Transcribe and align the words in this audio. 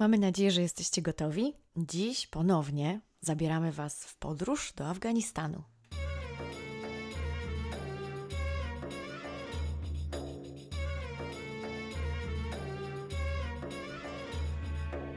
Mamy 0.00 0.18
nadzieję, 0.18 0.50
że 0.50 0.62
jesteście 0.62 1.02
gotowi. 1.02 1.52
Dziś 1.76 2.26
ponownie 2.26 3.00
zabieramy 3.20 3.72
Was 3.72 4.04
w 4.04 4.16
podróż 4.16 4.72
do 4.76 4.88
Afganistanu. 4.88 5.62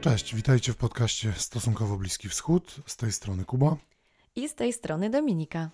Cześć, 0.00 0.34
witajcie 0.34 0.72
w 0.72 0.76
podcaście 0.76 1.32
Stosunkowo 1.36 1.96
Bliski 1.96 2.28
Wschód. 2.28 2.80
Z 2.86 2.96
tej 2.96 3.12
strony 3.12 3.44
Kuba. 3.44 3.76
I 4.36 4.48
z 4.48 4.54
tej 4.54 4.72
strony 4.72 5.10
Dominika. 5.10 5.70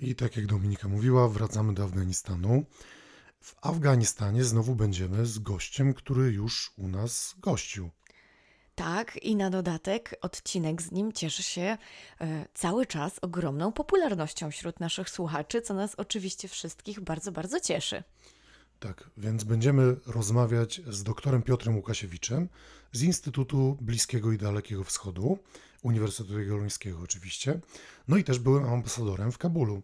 I 0.00 0.14
tak 0.14 0.36
jak 0.36 0.46
Dominika 0.46 0.88
mówiła, 0.88 1.28
wracamy 1.28 1.74
do 1.74 1.84
Afganistanu. 1.84 2.64
W 3.40 3.54
Afganistanie 3.62 4.44
znowu 4.44 4.74
będziemy 4.74 5.26
z 5.26 5.38
gościem, 5.38 5.94
który 5.94 6.32
już 6.32 6.72
u 6.76 6.88
nas 6.88 7.34
gościł. 7.38 7.90
Tak, 8.76 9.16
i 9.22 9.36
na 9.36 9.50
dodatek 9.50 10.14
odcinek 10.22 10.82
z 10.82 10.92
nim 10.92 11.12
cieszy 11.12 11.42
się 11.42 11.78
e, 12.20 12.46
cały 12.54 12.86
czas 12.86 13.18
ogromną 13.22 13.72
popularnością 13.72 14.50
wśród 14.50 14.80
naszych 14.80 15.10
słuchaczy, 15.10 15.62
co 15.62 15.74
nas 15.74 15.94
oczywiście 15.94 16.48
wszystkich 16.48 17.00
bardzo, 17.00 17.32
bardzo 17.32 17.60
cieszy. 17.60 18.02
Tak, 18.80 19.10
więc 19.16 19.44
będziemy 19.44 19.96
rozmawiać 20.06 20.80
z 20.88 21.02
doktorem 21.02 21.42
Piotrem 21.42 21.76
Łukasiewiczem 21.76 22.48
z 22.92 23.02
Instytutu 23.02 23.78
Bliskiego 23.80 24.32
i 24.32 24.38
Dalekiego 24.38 24.84
Wschodu, 24.84 25.38
Uniwersytetu 25.82 26.38
Jagiellońskiego 26.38 26.98
oczywiście, 27.02 27.60
no 28.08 28.16
i 28.16 28.24
też 28.24 28.38
byłem 28.38 28.64
ambasadorem 28.64 29.32
w 29.32 29.38
Kabulu. 29.38 29.82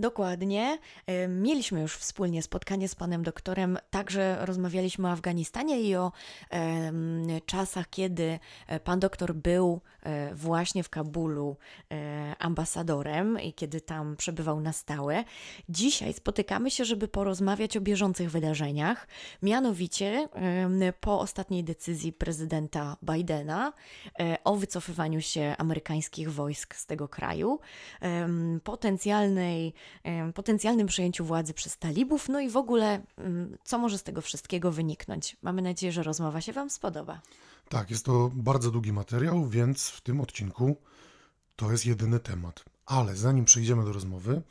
Dokładnie. 0.00 0.78
E, 1.06 1.28
mieliśmy 1.28 1.80
już 1.80 1.96
wspólnie 1.96 2.42
spotkanie 2.42 2.88
z 2.88 2.94
panem 2.94 3.22
doktorem, 3.22 3.78
także 3.90 4.38
rozmawialiśmy 4.40 5.08
o 5.08 5.10
Afganistanie 5.10 5.80
i 5.80 5.96
o 5.96 6.12
czasach, 7.46 7.90
kiedy 7.90 8.38
e, 8.66 8.80
pan 8.80 9.00
doktor 9.00 9.34
był 9.34 9.80
e, 10.02 10.34
właśnie 10.34 10.82
w 10.82 10.88
Kabulu 10.88 11.56
ambasadorem 12.38 13.40
i 13.40 13.52
kiedy 13.52 13.80
tam 13.80 14.16
przebywał 14.16 14.60
na 14.60 14.72
stałe. 14.72 15.24
Dzisiaj 15.68 16.12
spotykamy 16.12 16.70
się, 16.70 16.84
żeby 16.84 17.08
porozmawiać 17.08 17.76
o 17.76 17.80
bieżących 17.80 18.30
wydarzeniach, 18.30 19.08
mianowicie 19.42 20.28
po 21.00 21.20
ostatniej 21.20 21.64
decyzji 21.64 22.12
prezydenta 22.12 22.96
Bidena 23.02 23.72
o 24.44 24.56
wycofywaniu 24.56 25.20
się 25.20 25.54
amerykańskich 25.58 26.32
wojsk 26.32 26.74
z 26.74 26.86
tego 26.86 27.08
kraju, 27.08 27.60
potencjalnej 28.64 29.74
potencjalnym 30.34 30.86
przejęciu 30.86 31.24
władzy 31.24 31.54
przez 31.54 31.78
talibów, 31.78 32.28
no 32.28 32.40
i 32.40 32.48
w 32.48 32.56
ogóle 32.56 33.02
co 33.64 33.78
może 33.78 33.98
z 33.98 34.02
tego 34.02 34.20
wszystkiego 34.20 34.72
wyniknąć. 34.72 35.36
Mamy 35.42 35.62
nadzieję, 35.62 35.92
że 35.92 36.02
rozmowa 36.02 36.40
się 36.40 36.52
Wam 36.52 36.70
spodoba. 36.70 37.20
Tak, 37.68 37.90
jest 37.90 38.04
to 38.04 38.30
bardzo 38.34 38.70
długi 38.70 38.92
materiał, 38.92 39.48
więc 39.48 39.88
w 39.88 40.00
tym 40.00 40.20
odcinku 40.20 40.76
to 41.56 41.72
jest 41.72 41.86
jedyny 41.86 42.20
temat. 42.20 42.64
Ale 42.86 43.16
zanim 43.16 43.44
przejdziemy 43.44 43.84
do 43.84 43.92
rozmowy, 43.92 44.42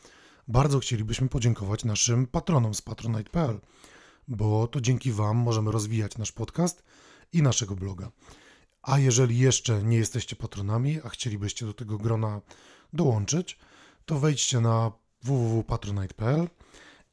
bardzo 0.47 0.79
chcielibyśmy 0.79 1.29
podziękować 1.29 1.83
naszym 1.83 2.27
patronom 2.27 2.73
z 2.73 2.81
patronite.pl, 2.81 3.59
bo 4.27 4.67
to 4.67 4.81
dzięki 4.81 5.11
Wam 5.11 5.37
możemy 5.37 5.71
rozwijać 5.71 6.17
nasz 6.17 6.31
podcast 6.31 6.83
i 7.33 7.41
naszego 7.41 7.75
bloga. 7.75 8.11
A 8.81 8.99
jeżeli 8.99 9.37
jeszcze 9.37 9.83
nie 9.83 9.97
jesteście 9.97 10.35
patronami, 10.35 10.99
a 11.03 11.09
chcielibyście 11.09 11.65
do 11.65 11.73
tego 11.73 11.97
grona 11.97 12.41
dołączyć, 12.93 13.57
to 14.05 14.19
wejdźcie 14.19 14.59
na 14.59 14.91
www.patronite.pl 15.23 16.47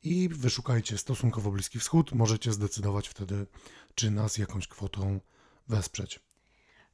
i 0.02 0.28
wyszukajcie 0.28 0.98
stosunkowo 0.98 1.50
Bliski 1.50 1.78
Wschód. 1.78 2.12
Możecie 2.12 2.52
zdecydować 2.52 3.08
wtedy, 3.08 3.46
czy 3.94 4.10
nas 4.10 4.38
jakąś 4.38 4.68
kwotą 4.68 5.20
wesprzeć. 5.68 6.20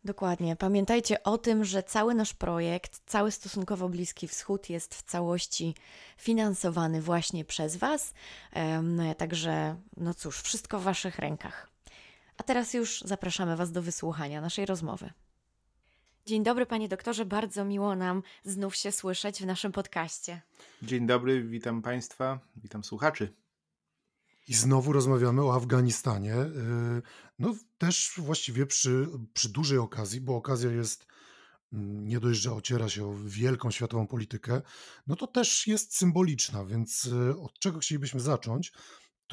Dokładnie. 0.05 0.57
Pamiętajcie 0.57 1.23
o 1.23 1.39
tym, 1.39 1.65
że 1.65 1.83
cały 1.83 2.15
nasz 2.15 2.35
projekt, 2.35 3.01
cały 3.07 3.31
stosunkowo 3.31 3.89
Bliski 3.89 4.29
Wschód 4.29 4.71
jest 4.71 4.95
w 4.95 5.03
całości 5.03 5.75
finansowany 6.19 7.03
właśnie 7.03 7.45
przez 7.45 7.77
Was. 7.77 8.15
Także, 9.19 9.77
no 9.97 10.15
cóż, 10.15 10.41
wszystko 10.41 10.79
w 10.79 10.83
Waszych 10.83 11.19
rękach. 11.19 11.71
A 12.37 12.43
teraz 12.43 12.75
już 12.75 13.01
zapraszamy 13.01 13.57
Was 13.57 13.73
do 13.73 13.83
wysłuchania 13.83 14.41
naszej 14.41 14.67
rozmowy. 14.67 15.11
Dzień 16.27 16.43
dobry, 16.43 16.67
panie 16.67 16.89
doktorze. 16.89 17.25
Bardzo 17.25 17.65
miło 17.65 17.97
nam 17.97 18.23
znów 18.45 18.77
się 18.77 18.93
słyszeć 18.93 19.43
w 19.43 19.47
naszym 19.47 19.73
podcaście. 19.73 20.43
Dzień 20.83 21.07
dobry, 21.07 21.43
witam 21.43 21.83
państwa, 21.83 22.41
witam 22.57 22.85
słuchaczy. 22.85 23.35
I 24.49 24.55
znowu 24.55 24.93
rozmawiamy 24.93 25.45
o 25.45 25.55
Afganistanie. 25.55 26.35
Y, 26.35 27.03
no 27.39 27.55
też 27.79 28.13
właściwie 28.17 28.67
przy, 28.67 29.09
przy 29.35 29.49
dużej 29.49 29.79
okazji, 29.79 30.21
bo 30.21 30.37
okazja 30.37 30.71
jest 30.71 31.07
mm, 31.73 32.09
nie 32.09 32.21
dość, 32.21 32.41
że 32.41 32.53
ociera 32.53 32.89
się 32.89 33.07
o 33.07 33.15
wielką 33.25 33.71
światową 33.71 34.07
politykę, 34.07 34.63
no 35.07 35.17
to 35.17 35.27
też 35.27 35.67
jest 35.67 35.97
symboliczna, 35.97 36.65
więc 36.65 37.05
y, 37.05 37.41
od 37.41 37.59
czego 37.59 37.79
chcielibyśmy 37.79 38.21
zacząć? 38.21 38.73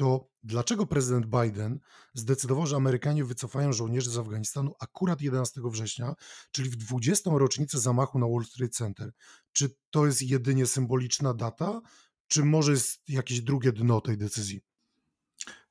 To 0.00 0.28
dlaczego 0.42 0.86
prezydent 0.86 1.26
Biden 1.26 1.78
zdecydował, 2.14 2.66
że 2.66 2.76
Amerykanie 2.76 3.24
wycofają 3.24 3.72
żołnierzy 3.72 4.10
z 4.10 4.18
Afganistanu 4.18 4.74
akurat 4.80 5.20
11 5.20 5.60
września, 5.64 6.14
czyli 6.52 6.70
w 6.70 6.76
20. 6.76 7.30
rocznicę 7.34 7.78
zamachu 7.78 8.18
na 8.18 8.26
Wall 8.26 8.44
Street 8.44 8.76
Center? 8.76 9.12
Czy 9.52 9.74
to 9.90 10.06
jest 10.06 10.22
jedynie 10.22 10.66
symboliczna 10.66 11.34
data, 11.34 11.80
czy 12.28 12.44
może 12.44 12.72
jest 12.72 13.08
jakieś 13.08 13.40
drugie 13.40 13.72
dno 13.72 14.00
tej 14.00 14.18
decyzji? 14.18 14.60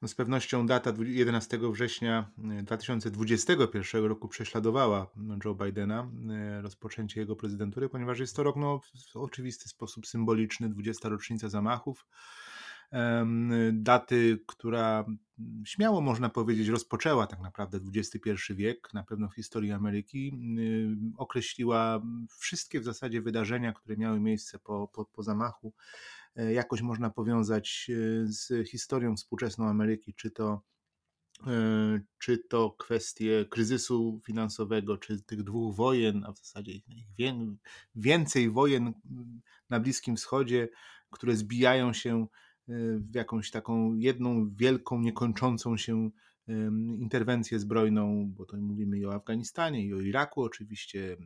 No 0.01 0.07
z 0.07 0.15
pewnością 0.15 0.67
data 0.67 0.93
11 0.99 1.59
września 1.71 2.31
2021 2.63 4.05
roku 4.05 4.27
prześladowała 4.27 5.11
Joe 5.45 5.55
Bidena, 5.55 6.11
e, 6.29 6.61
rozpoczęcie 6.61 7.19
jego 7.19 7.35
prezydentury, 7.35 7.89
ponieważ 7.89 8.19
jest 8.19 8.35
to 8.35 8.43
rok 8.43 8.55
no, 8.55 8.79
w 9.13 9.15
oczywisty 9.15 9.69
sposób 9.69 10.07
symboliczny, 10.07 10.69
20. 10.69 11.09
rocznica 11.09 11.49
zamachów 11.49 12.05
daty, 13.73 14.43
która 14.47 15.05
mm, 15.07 15.65
śmiało 15.65 16.01
można 16.01 16.29
powiedzieć 16.29 16.67
rozpoczęła 16.67 17.27
tak 17.27 17.39
naprawdę 17.39 17.79
XXI 17.95 18.53
wiek, 18.53 18.93
na 18.93 19.03
pewno 19.03 19.29
w 19.29 19.35
historii 19.35 19.71
Ameryki, 19.71 20.39
określiła 21.17 22.01
wszystkie 22.39 22.79
w 22.79 22.83
zasadzie 22.83 23.21
wydarzenia, 23.21 23.73
które 23.73 23.97
miały 23.97 24.19
miejsce 24.19 24.59
po, 24.59 24.87
po, 24.87 25.05
po 25.05 25.23
zamachu, 25.23 25.73
e, 26.35 26.53
jakoś 26.53 26.81
można 26.81 27.09
powiązać 27.09 27.87
e, 27.89 27.93
z 28.27 28.69
historią 28.69 29.15
współczesną 29.15 29.67
Ameryki, 29.67 30.13
czy 30.13 30.31
to 30.31 30.61
e, 31.47 31.99
czy 32.17 32.37
to 32.37 32.71
kwestie 32.71 33.45
kryzysu 33.49 34.21
finansowego, 34.25 34.97
czy 34.97 35.21
tych 35.21 35.43
dwóch 35.43 35.75
wojen, 35.75 36.23
a 36.27 36.31
w 36.31 36.37
zasadzie 36.37 36.71
więcej 37.95 38.49
wojen 38.49 38.93
na 39.69 39.79
Bliskim 39.79 40.15
Wschodzie, 40.15 40.69
które 41.11 41.35
zbijają 41.35 41.93
się 41.93 42.27
w 42.99 43.15
jakąś 43.15 43.51
taką 43.51 43.95
jedną 43.95 44.49
wielką, 44.55 45.01
niekończącą 45.01 45.77
się 45.77 46.09
interwencję 46.99 47.59
zbrojną, 47.59 48.31
bo 48.37 48.45
to 48.45 48.57
mówimy 48.57 48.99
i 48.99 49.05
o 49.05 49.13
Afganistanie, 49.13 49.85
i 49.85 49.93
o 49.93 49.99
Iraku 49.99 50.43
oczywiście, 50.43 51.17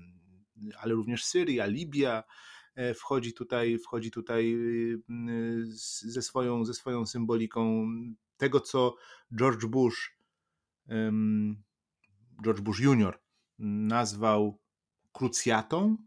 ale 0.77 0.93
również 0.93 1.25
Syria, 1.25 1.65
Libia 1.65 2.23
e, 2.75 2.93
wchodzi 2.93 3.33
tutaj, 3.33 3.77
wchodzi 3.79 4.11
tutaj 4.11 4.57
ze 6.03 6.21
swoją, 6.21 6.65
ze 6.65 6.73
swoją 6.73 7.05
symboliką 7.05 7.87
tego, 8.37 8.59
co 8.59 8.95
George 9.39 9.65
Bush, 9.65 10.17
George 12.43 12.61
Bush 12.61 12.79
Jr. 12.79 13.19
nazwał 13.59 14.59
krucjatą, 15.11 15.97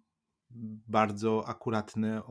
bardzo 0.89 1.49
akuratne 1.49 2.23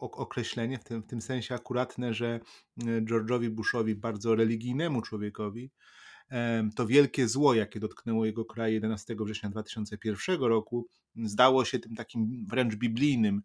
określenie, 0.00 0.78
w 0.78 0.84
tym, 0.84 1.02
w 1.02 1.06
tym 1.06 1.22
sensie 1.22 1.54
akuratne, 1.54 2.14
że 2.14 2.40
e, 2.86 3.00
George'owi 3.00 3.48
Bushowi, 3.48 3.94
bardzo 3.94 4.34
religijnemu 4.34 5.02
człowiekowi, 5.02 5.70
to 6.76 6.86
wielkie 6.86 7.28
zło, 7.28 7.54
jakie 7.54 7.80
dotknęło 7.80 8.26
jego 8.26 8.44
kraj 8.44 8.72
11 8.74 9.16
września 9.20 9.50
2001 9.50 10.40
roku, 10.40 10.86
zdało 11.16 11.64
się 11.64 11.78
tym 11.78 11.96
takim 11.96 12.46
wręcz 12.46 12.74
biblijnym 12.74 13.42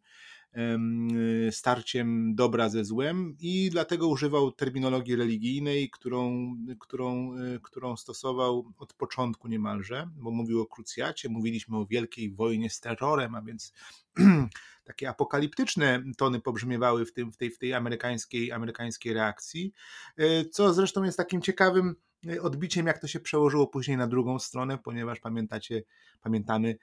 starciem 1.52 2.36
dobra 2.36 2.70
ze 2.70 2.86
złem 2.86 3.36
i 3.40 3.70
dlatego 3.72 4.08
używał 4.08 4.52
terminologii 4.52 5.16
religijnej, 5.16 5.90
którą, 5.90 6.56
którą, 6.80 7.34
e, 7.34 7.60
którą 7.64 7.98
stosował 7.98 8.74
od 8.78 8.94
początku 8.94 9.48
niemalże, 9.48 10.10
bo 10.16 10.32
mówił 10.32 10.62
o 10.62 10.66
krucjacie, 10.66 11.30
mówiliśmy 11.30 11.78
o 11.78 11.86
wielkiej 11.86 12.32
wojnie 12.32 12.70
z 12.70 12.80
terrorem, 12.80 13.36
a 13.36 13.42
więc 13.42 13.74
takie 14.86 15.10
apokaliptyczne 15.10 16.04
tony 16.18 16.42
pobrzmiewały 16.42 17.06
w, 17.06 17.14
tym, 17.14 17.32
w, 17.32 17.38
tej, 17.38 17.52
w 17.52 17.58
tej 17.58 17.74
amerykańskiej, 17.74 18.52
amerykańskiej 18.52 19.14
reakcji, 19.14 19.74
e, 20.18 20.46
co 20.46 20.74
zresztą 20.74 21.04
jest 21.04 21.18
takim 21.18 21.42
ciekawym 21.42 21.96
odbiciem, 22.42 22.88
jak 22.88 23.00
to 23.00 23.08
się 23.08 23.20
przełożyło 23.20 23.68
później 23.68 23.98
na 23.98 24.08
drugą 24.08 24.40
stronę, 24.40 24.78
ponieważ 24.78 25.20
pamiętacie, 25.20 25.84
pamiętamy 26.22 26.78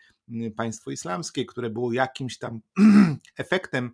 państwo 0.56 0.90
islamskie, 0.90 1.44
które 1.44 1.70
było 1.70 1.93
jakimś 1.93 2.38
tam 2.38 2.61
efektem, 3.37 3.90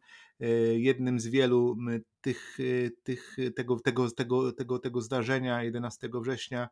jednym 0.76 1.20
z 1.20 1.26
wielu 1.26 1.76
tych, 2.20 2.58
tych, 3.02 3.36
tego, 3.56 3.80
tego, 3.80 4.10
tego, 4.10 4.52
tego, 4.52 4.78
tego 4.78 5.00
zdarzenia 5.00 5.62
11 5.62 6.08
września. 6.22 6.68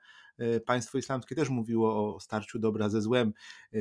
Państwo 0.66 0.98
islamskie 0.98 1.34
też 1.34 1.48
mówiło 1.48 2.14
o 2.14 2.20
starciu 2.20 2.58
dobra 2.58 2.88
ze 2.88 3.02
złem, 3.02 3.32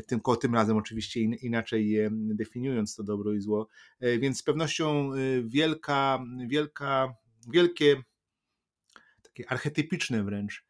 tylko 0.08 0.36
tym 0.36 0.54
razem 0.54 0.78
oczywiście 0.78 1.20
inaczej 1.22 1.98
definiując 2.12 2.96
to 2.96 3.04
dobro 3.04 3.34
i 3.34 3.42
zło. 3.42 3.68
Więc 4.20 4.38
z 4.38 4.44
pewnością 4.44 5.12
wielka, 5.44 6.24
wielka, 6.48 7.14
wielkie, 7.48 8.04
takie 9.22 9.52
archetypiczne 9.52 10.24
wręcz 10.24 10.66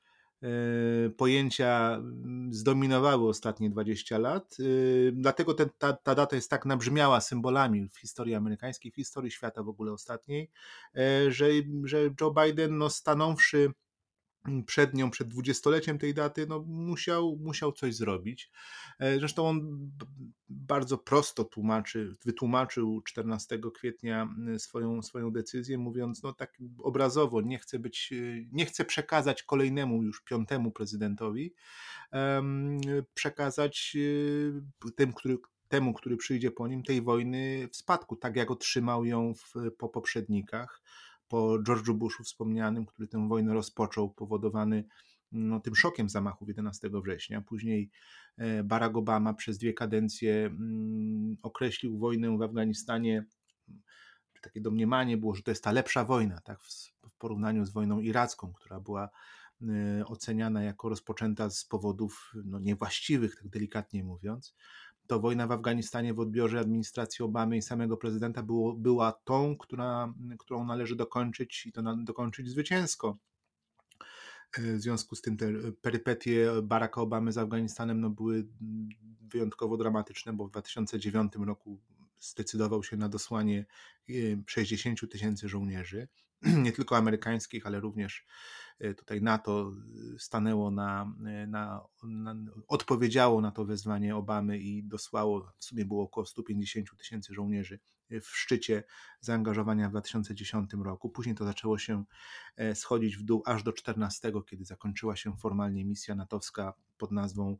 pojęcia 1.17 1.95
mm, 1.95 2.53
zdominowały 2.53 3.29
ostatnie 3.29 3.69
20 3.69 4.17
lat. 4.17 4.57
E, 4.59 4.63
dlatego 5.11 5.53
ten, 5.53 5.69
ta, 5.77 5.93
ta 5.93 6.15
data 6.15 6.35
jest 6.35 6.49
tak 6.49 6.65
nabrzmiała 6.65 7.21
symbolami 7.21 7.89
w 7.89 7.97
historii 7.97 8.35
amerykańskiej, 8.35 8.91
w 8.91 8.95
historii 8.95 9.31
świata 9.31 9.63
w 9.63 9.69
ogóle 9.69 9.91
ostatniej, 9.93 10.51
e, 10.95 11.31
że, 11.31 11.45
że 11.83 11.97
Joe 12.21 12.31
Biden, 12.31 12.77
no, 12.77 12.89
stanąwszy 12.89 13.71
przed 14.65 14.93
nią, 14.93 15.11
przed 15.11 15.27
dwudziestoleciem 15.27 15.97
tej 15.97 16.13
daty, 16.13 16.47
no 16.47 16.63
musiał, 16.67 17.37
musiał 17.41 17.71
coś 17.71 17.95
zrobić. 17.95 18.51
E, 18.99 19.19
zresztą 19.19 19.47
on 19.47 19.91
bardzo 20.49 20.97
prosto 20.97 21.43
tłumaczy, 21.43 22.15
wytłumaczył 22.25 23.01
14 23.01 23.59
kwietnia 23.73 24.29
swoją, 24.57 25.01
swoją 25.01 25.31
decyzję, 25.31 25.77
mówiąc 25.77 26.23
no 26.23 26.33
tak 26.33 26.57
obrazowo, 26.83 27.41
nie 27.41 27.59
chce 27.59 27.79
być, 27.79 28.13
e, 28.13 28.15
nie 28.51 28.65
chce 28.65 28.85
przekazać 28.85 29.43
kolejnemu 29.43 30.03
już 30.03 30.23
piątemu 30.23 30.71
prezydentowi, 30.71 31.53
przekazać 33.13 33.97
e, 34.85 34.91
tym, 34.91 35.13
który, 35.13 35.37
temu, 35.67 35.93
który 35.93 36.17
przyjdzie 36.17 36.51
po 36.51 36.67
nim, 36.67 36.83
tej 36.83 37.01
wojny 37.01 37.69
w 37.71 37.75
spadku, 37.75 38.15
tak 38.15 38.35
jak 38.35 38.51
otrzymał 38.51 39.05
ją 39.05 39.33
w, 39.33 39.53
po 39.77 39.89
poprzednikach 39.89 40.81
po 41.35 41.59
George'u 41.59 41.93
Bushu 41.93 42.23
wspomnianym, 42.23 42.85
który 42.85 43.07
tę 43.07 43.27
wojnę 43.27 43.53
rozpoczął, 43.53 44.09
powodowany 44.09 44.83
no, 45.31 45.59
tym 45.59 45.75
szokiem 45.75 46.09
zamachów 46.09 46.47
11 46.47 46.89
września. 47.03 47.41
Później 47.41 47.89
e, 48.37 48.63
Barack 48.63 48.97
Obama 48.97 49.33
przez 49.33 49.57
dwie 49.57 49.73
kadencje 49.73 50.45
mm, 50.45 51.37
określił 51.41 51.97
wojnę 51.97 52.37
w 52.37 52.41
Afganistanie, 52.41 53.25
takie 54.41 54.61
domniemanie 54.61 55.17
było, 55.17 55.35
że 55.35 55.43
to 55.43 55.51
jest 55.51 55.63
ta 55.63 55.71
lepsza 55.71 56.05
wojna, 56.05 56.41
tak, 56.41 56.59
w 57.09 57.17
porównaniu 57.17 57.65
z 57.65 57.73
wojną 57.73 57.99
iracką, 57.99 58.53
która 58.53 58.79
była 58.79 59.09
e, 59.61 60.05
oceniana 60.05 60.63
jako 60.63 60.89
rozpoczęta 60.89 61.49
z 61.49 61.65
powodów 61.65 62.33
no, 62.45 62.59
niewłaściwych, 62.59 63.35
tak 63.35 63.47
delikatnie 63.47 64.03
mówiąc 64.03 64.55
to 65.07 65.19
wojna 65.19 65.47
w 65.47 65.51
Afganistanie 65.51 66.13
w 66.13 66.19
odbiorze 66.19 66.59
administracji 66.59 67.25
Obamy 67.25 67.57
i 67.57 67.61
samego 67.61 67.97
prezydenta 67.97 68.43
było, 68.43 68.73
była 68.73 69.11
tą, 69.11 69.57
która, 69.57 70.13
którą 70.39 70.65
należy 70.65 70.95
dokończyć 70.95 71.65
i 71.65 71.71
to 71.71 71.95
dokończyć 71.95 72.49
zwycięsko. 72.49 73.17
E, 74.57 74.61
w 74.61 74.81
związku 74.81 75.15
z 75.15 75.21
tym 75.21 75.37
te 75.37 75.47
perypetie 75.81 76.51
Baracka 76.63 77.01
Obamy 77.01 77.31
z 77.31 77.37
Afganistanem 77.37 78.01
no, 78.01 78.09
były 78.09 78.47
wyjątkowo 79.21 79.77
dramatyczne, 79.77 80.33
bo 80.33 80.47
w 80.47 80.51
2009 80.51 81.33
roku 81.35 81.79
zdecydował 82.19 82.83
się 82.83 82.97
na 82.97 83.09
dosłanie 83.09 83.65
60 84.47 85.03
e, 85.03 85.07
tysięcy 85.07 85.49
żołnierzy, 85.49 86.07
nie 86.63 86.71
tylko 86.71 86.97
amerykańskich, 86.97 87.67
ale 87.67 87.79
również 87.79 88.25
E, 88.79 88.93
tutaj 88.93 89.21
NATO 89.21 89.71
e, 90.15 90.19
stanęło 90.19 90.71
na, 90.71 91.13
e, 91.25 91.47
na, 91.47 91.87
na, 92.03 92.35
odpowiedziało 92.67 93.41
na 93.41 93.51
to 93.51 93.65
wezwanie 93.65 94.15
Obamy 94.15 94.59
i 94.59 94.83
dosłało, 94.83 95.51
w 95.57 95.65
sumie 95.65 95.85
było 95.85 96.03
około 96.03 96.25
150 96.25 96.97
tysięcy 96.97 97.33
żołnierzy 97.33 97.79
w 98.09 98.27
szczycie 98.27 98.83
zaangażowania 99.19 99.87
w 99.87 99.91
2010 99.91 100.71
roku. 100.73 101.09
Później 101.09 101.35
to 101.35 101.45
zaczęło 101.45 101.77
się 101.77 102.03
schodzić 102.73 103.17
w 103.17 103.23
dół 103.23 103.43
aż 103.45 103.63
do 103.63 103.73
14, 103.73 104.31
kiedy 104.49 104.65
zakończyła 104.65 105.15
się 105.15 105.37
formalnie 105.37 105.85
misja 105.85 106.15
natowska 106.15 106.73
pod 106.97 107.11
nazwą 107.11 107.57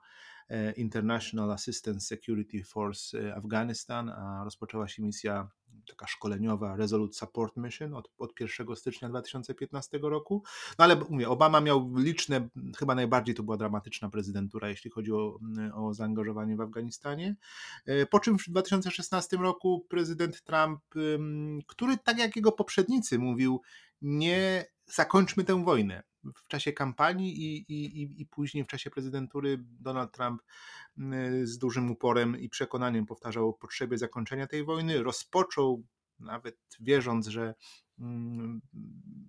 International 0.75 1.51
Assistance 1.51 2.07
Security 2.07 2.63
Force 2.63 3.35
Afghanistan, 3.35 4.09
a 4.09 4.43
rozpoczęła 4.43 4.87
się 4.87 5.03
misja 5.03 5.49
taka 5.87 6.07
szkoleniowa 6.07 6.75
Resolute 6.75 7.13
Support 7.13 7.57
Mission 7.57 7.93
od, 7.93 8.09
od 8.17 8.39
1 8.39 8.75
stycznia 8.75 9.09
2015 9.09 9.99
roku. 10.01 10.43
No 10.79 10.85
ale 10.85 10.95
mówię, 11.09 11.29
Obama 11.29 11.61
miał 11.61 11.97
liczne, 11.97 12.49
chyba 12.77 12.95
najbardziej 12.95 13.35
to 13.35 13.43
była 13.43 13.57
dramatyczna 13.57 14.09
prezydentura, 14.09 14.69
jeśli 14.69 14.91
chodzi 14.91 15.13
o, 15.13 15.39
o 15.73 15.93
zaangażowanie 15.93 16.55
w 16.55 16.61
Afganistanie. 16.61 17.35
E, 17.85 18.05
po 18.05 18.19
czym 18.19 18.39
w 18.39 18.49
2016 18.49 19.37
roku 19.37 19.85
prezydent 19.89 20.43
Trump, 20.43 20.81
który 21.67 21.97
tak 21.97 22.17
jak 22.17 22.35
jego 22.35 22.51
poprzednicy 22.51 23.19
mówił, 23.19 23.61
nie 24.01 24.65
zakończmy 24.85 25.43
tę 25.43 25.63
wojnę. 25.63 26.03
W 26.35 26.47
czasie 26.47 26.73
kampanii 26.73 27.43
i, 27.43 27.73
i, 27.73 28.21
i 28.21 28.25
później 28.25 28.63
w 28.63 28.67
czasie 28.67 28.89
prezydentury 28.89 29.57
Donald 29.61 30.11
Trump 30.11 30.41
z 31.43 31.57
dużym 31.57 31.91
uporem 31.91 32.39
i 32.39 32.49
przekonaniem 32.49 33.05
powtarzał 33.05 33.49
o 33.49 33.53
potrzebie 33.53 33.97
zakończenia 33.97 34.47
tej 34.47 34.63
wojny. 34.63 35.03
Rozpoczął, 35.03 35.83
nawet 36.19 36.57
wierząc, 36.79 37.27
że 37.27 37.55
mm, 37.99 38.61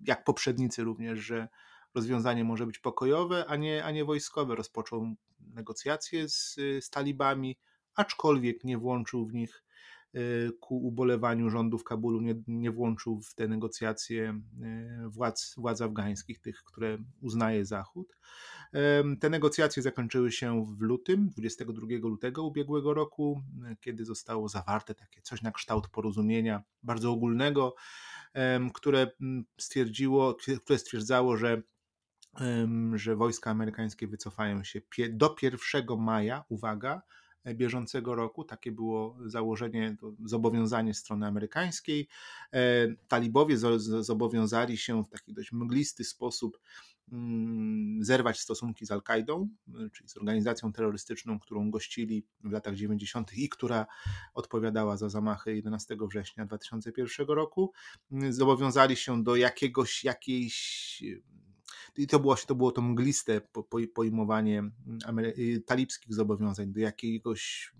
jak 0.07 0.23
poprzednicy 0.23 0.83
również, 0.83 1.19
że 1.19 1.47
rozwiązanie 1.95 2.43
może 2.43 2.65
być 2.65 2.79
pokojowe, 2.79 3.45
a 3.47 3.55
nie, 3.55 3.85
a 3.85 3.91
nie 3.91 4.05
wojskowe. 4.05 4.55
Rozpoczął 4.55 5.15
negocjacje 5.39 6.29
z, 6.29 6.55
z 6.55 6.89
talibami, 6.89 7.57
aczkolwiek 7.95 8.63
nie 8.63 8.77
włączył 8.77 9.25
w 9.25 9.33
nich 9.33 9.63
Y, 9.63 9.66
ku 10.59 10.87
ubolewaniu 10.87 11.49
rządu 11.49 11.77
w 11.77 11.83
Kabulu 11.83 12.21
nie, 12.21 12.35
nie 12.47 12.71
włączył 12.71 13.21
w 13.21 13.33
te 13.33 13.47
negocjacje 13.47 14.41
y, 15.05 15.09
władz, 15.09 15.55
władz 15.57 15.81
afgańskich, 15.81 16.39
tych, 16.39 16.63
które 16.63 16.97
uznaje 17.21 17.65
Zachód. 17.65 18.17
Te 19.19 19.29
negocjacje 19.29 19.83
zakończyły 19.83 20.31
się 20.31 20.65
w 20.65 20.81
lutym, 20.81 21.29
22 21.29 21.87
lutego 22.01 22.43
ubiegłego 22.43 22.93
roku, 22.93 23.41
y, 23.71 23.75
kiedy 23.81 24.05
zostało 24.05 24.49
zawarte 24.49 24.95
takie 24.95 25.21
coś 25.21 25.41
na 25.41 25.51
kształt 25.51 25.87
porozumienia 25.87 26.63
bardzo 26.83 27.11
ogólnego, 27.11 27.75
które 28.73 29.11
mm, 29.21 29.45
stwierdziło, 29.57 30.35
które 30.63 30.79
stwierdzało, 30.79 31.37
że 31.37 31.61
że 32.95 33.15
wojska 33.15 33.51
amerykańskie 33.51 34.07
wycofają 34.07 34.63
się 34.63 34.81
do 35.09 35.35
1 35.41 35.97
maja, 35.99 36.43
uwaga, 36.49 37.01
bieżącego 37.55 38.15
roku. 38.15 38.43
Takie 38.43 38.71
było 38.71 39.17
założenie, 39.25 39.95
zobowiązanie 40.25 40.93
strony 40.93 41.27
amerykańskiej. 41.27 42.07
E, 42.53 42.87
talibowie 43.07 43.57
zobowiązali 44.01 44.77
się 44.77 45.03
w 45.03 45.09
taki 45.09 45.33
dość 45.33 45.51
mglisty 45.51 46.03
sposób 46.03 46.59
mm, 47.11 48.03
zerwać 48.03 48.39
stosunki 48.39 48.85
z 48.85 48.91
Al-Kaidą, 48.91 49.49
czyli 49.93 50.09
z 50.09 50.17
organizacją 50.17 50.73
terrorystyczną, 50.73 51.39
którą 51.39 51.71
gościli 51.71 52.25
w 52.43 52.51
latach 52.51 52.75
90. 52.75 53.33
i 53.37 53.49
która 53.49 53.85
odpowiadała 54.33 54.97
za 54.97 55.09
zamachy 55.09 55.55
11 55.55 55.97
września 56.09 56.45
2001 56.45 57.27
roku. 57.27 57.71
Zobowiązali 58.29 58.95
się 58.95 59.23
do 59.23 59.35
jakiegoś, 59.35 60.03
jakiejś 60.03 61.03
i 61.97 62.07
to 62.07 62.19
było, 62.19 62.35
to 62.35 62.55
było 62.55 62.71
to 62.71 62.81
mgliste 62.81 63.41
pojmowanie 63.93 64.59
mm, 64.59 65.19
y, 65.19 65.63
talibskich 65.65 66.13
zobowiązań 66.13 66.71
do 66.71 66.79
jakiegoś 66.79 67.71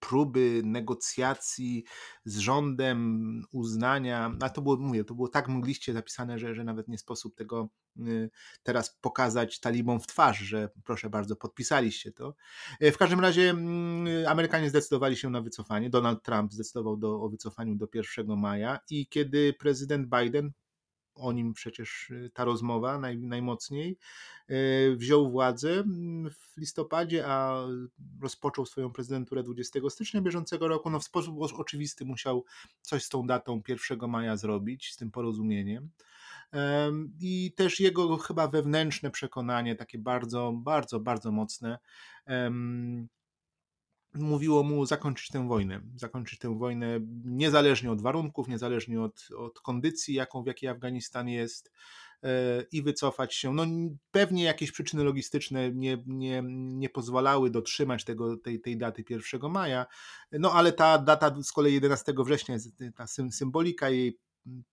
próby 0.00 0.62
negocjacji 0.64 1.84
z 2.24 2.38
rządem, 2.38 3.42
uznania, 3.52 4.36
a 4.40 4.50
to 4.50 4.62
było, 4.62 4.76
mówię, 4.76 5.04
to 5.04 5.14
było 5.14 5.28
tak 5.28 5.48
mgliście 5.48 5.92
zapisane, 5.92 6.38
że, 6.38 6.54
że 6.54 6.64
nawet 6.64 6.88
nie 6.88 6.98
sposób 6.98 7.34
tego 7.34 7.68
y, 7.98 8.30
teraz 8.62 8.98
pokazać 9.00 9.60
talibom 9.60 10.00
w 10.00 10.06
twarz, 10.06 10.38
że 10.38 10.68
proszę 10.84 11.10
bardzo, 11.10 11.36
podpisaliście 11.36 12.12
to. 12.12 12.34
Y, 12.82 12.92
w 12.92 12.98
każdym 12.98 13.20
razie 13.20 13.50
mm, 13.50 14.26
Amerykanie 14.26 14.70
zdecydowali 14.70 15.16
się 15.16 15.30
na 15.30 15.40
wycofanie, 15.40 15.90
Donald 15.90 16.22
Trump 16.22 16.52
zdecydował 16.52 16.96
do, 16.96 17.22
o 17.22 17.28
wycofaniu 17.28 17.74
do 17.76 17.88
1 17.94 18.36
maja 18.36 18.78
i 18.90 19.06
kiedy 19.06 19.52
prezydent 19.52 20.08
Biden 20.08 20.52
o 21.18 21.32
nim 21.32 21.52
przecież 21.52 22.10
y, 22.10 22.30
ta 22.34 22.44
rozmowa 22.44 22.98
naj, 22.98 23.18
najmocniej, 23.18 23.98
y, 24.50 24.96
wziął 24.96 25.30
władzę 25.30 25.70
mm, 25.70 26.30
w 26.30 26.56
listopadzie, 26.56 27.26
a 27.26 27.66
rozpoczął 28.22 28.66
swoją 28.66 28.92
prezydenturę 28.92 29.42
20 29.42 29.80
stycznia 29.88 30.20
bieżącego 30.20 30.68
roku. 30.68 30.90
No 30.90 31.00
w 31.00 31.04
sposób 31.04 31.38
oczywisty 31.58 32.04
musiał 32.04 32.44
coś 32.80 33.04
z 33.04 33.08
tą 33.08 33.26
datą 33.26 33.62
1 33.68 34.10
maja 34.10 34.36
zrobić, 34.36 34.92
z 34.92 34.96
tym 34.96 35.10
porozumieniem. 35.10 35.90
I 37.20 37.52
też 37.56 37.80
jego 37.80 38.16
chyba 38.16 38.48
wewnętrzne 38.48 39.10
przekonanie, 39.10 39.76
takie 39.76 39.98
bardzo, 39.98 40.52
bardzo, 40.56 41.00
bardzo 41.00 41.32
mocne, 41.32 41.78
mówiło 44.18 44.62
mu 44.62 44.86
zakończyć 44.86 45.28
tę 45.28 45.48
wojnę. 45.48 45.80
Zakończyć 45.96 46.38
tę 46.38 46.58
wojnę 46.58 47.00
niezależnie 47.24 47.92
od 47.92 48.02
warunków, 48.02 48.48
niezależnie 48.48 49.02
od, 49.02 49.28
od 49.38 49.60
kondycji, 49.60 50.14
jaką 50.14 50.42
w 50.42 50.46
jakiej 50.46 50.68
Afganistan 50.68 51.28
jest. 51.28 51.72
i 52.72 52.82
wycofać 52.82 53.34
się. 53.34 53.52
No, 53.52 53.64
pewnie 54.10 54.44
jakieś 54.44 54.72
przyczyny 54.72 55.04
logistyczne 55.04 55.72
nie, 55.72 56.02
nie, 56.06 56.42
nie 56.52 56.88
pozwalały 56.88 57.50
dotrzymać 57.50 58.04
tego, 58.04 58.36
tej, 58.36 58.60
tej 58.60 58.76
daty 58.78 59.04
1 59.10 59.50
maja, 59.50 59.86
no 60.32 60.52
ale 60.52 60.72
ta 60.72 60.98
data 60.98 61.42
z 61.42 61.52
kolei 61.52 61.74
11 61.74 62.14
września, 62.24 62.56
ta 62.96 63.06
symbolika 63.30 63.90
jej 63.90 64.18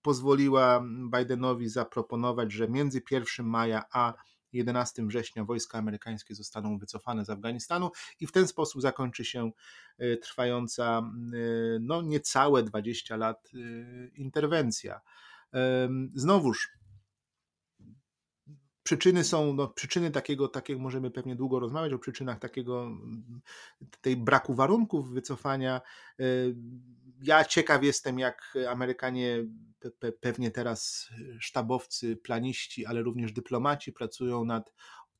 pozwoliła 0.02 0.84
Bidenowi 1.16 1.68
zaproponować, 1.68 2.52
że 2.52 2.68
między 2.68 3.02
1 3.10 3.46
maja 3.46 3.84
a 3.92 4.14
11 4.52 5.06
września 5.06 5.44
wojska 5.44 5.78
amerykańskie 5.78 6.34
zostaną 6.34 6.78
wycofane 6.78 7.24
z 7.24 7.30
Afganistanu 7.30 7.90
i 8.20 8.26
w 8.26 8.32
ten 8.32 8.48
sposób 8.48 8.82
zakończy 8.82 9.24
się 9.24 9.50
e, 9.98 10.16
trwająca 10.16 10.98
e, 10.98 11.38
no, 11.80 12.02
niecałe 12.02 12.62
20 12.62 13.16
lat 13.16 13.50
e, 13.54 13.58
interwencja. 14.08 15.00
Znowuż 16.14 16.76
przyczyny 18.86 19.24
są, 19.24 19.52
no, 19.52 19.68
przyczyny 19.68 20.10
takiego, 20.10 20.48
takiego, 20.48 20.80
możemy 20.80 21.10
pewnie 21.10 21.36
długo 21.36 21.60
rozmawiać 21.60 21.92
o 21.92 21.98
przyczynach 21.98 22.38
takiego, 22.38 22.90
tej 24.00 24.16
braku 24.16 24.54
warunków 24.54 25.10
wycofania. 25.10 25.80
Ja 27.22 27.44
ciekaw 27.44 27.82
jestem, 27.82 28.18
jak 28.18 28.58
Amerykanie, 28.68 29.44
pe 29.98 30.12
pewnie 30.12 30.50
teraz 30.50 31.10
sztabowcy, 31.40 32.16
planiści, 32.16 32.86
ale 32.86 33.02
również 33.02 33.32
dyplomaci 33.32 33.92
pracują 33.92 34.44
nad 34.44 34.72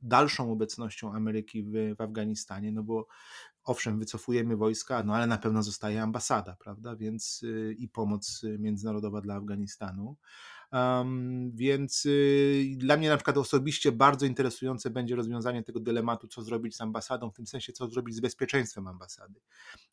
dalszą 0.02 0.52
obecnością 0.52 1.12
Ameryki 1.12 1.62
w, 1.62 1.72
w 1.96 2.00
Afganistanie, 2.00 2.72
no 2.72 2.82
bo 2.82 3.06
owszem, 3.64 3.98
wycofujemy 3.98 4.56
wojska, 4.56 5.02
no 5.02 5.14
ale 5.14 5.26
na 5.26 5.38
pewno 5.38 5.62
zostaje 5.62 6.02
ambasada, 6.02 6.56
prawda, 6.60 6.96
więc 6.96 7.42
y, 7.42 7.74
i 7.78 7.88
pomoc 7.88 8.42
międzynarodowa 8.58 9.20
dla 9.20 9.34
Afganistanu. 9.34 10.16
Um, 10.76 11.50
więc 11.54 12.06
y, 12.06 12.74
dla 12.76 12.96
mnie 12.96 13.08
na 13.08 13.16
przykład 13.16 13.36
osobiście 13.36 13.92
bardzo 13.92 14.26
interesujące 14.26 14.90
będzie 14.90 15.16
rozwiązanie 15.16 15.62
tego 15.62 15.80
dylematu, 15.80 16.28
co 16.28 16.42
zrobić 16.42 16.76
z 16.76 16.80
ambasadą, 16.80 17.30
w 17.30 17.34
tym 17.34 17.46
sensie, 17.46 17.72
co 17.72 17.88
zrobić 17.88 18.14
z 18.14 18.20
bezpieczeństwem 18.20 18.86
ambasady. 18.86 19.40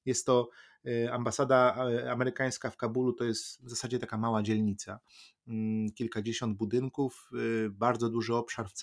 Jest 0.06 0.26
to 0.26 0.50
y, 0.88 1.12
ambasada 1.12 1.76
amerykańska 2.12 2.70
w 2.70 2.78
Kabulu, 2.78 3.14
to 3.14 3.24
jest 3.24 3.66
w 3.66 3.70
zasadzie 3.70 4.00
taka 4.00 4.18
mała 4.18 4.44
dzielnica. 4.44 5.00
Mm, 5.48 5.92
kilkadziesiąt 5.92 6.58
budynków, 6.58 7.30
y, 7.66 7.70
bardzo 7.70 8.10
duży 8.10 8.36
obszar 8.36 8.70
w, 8.70 8.74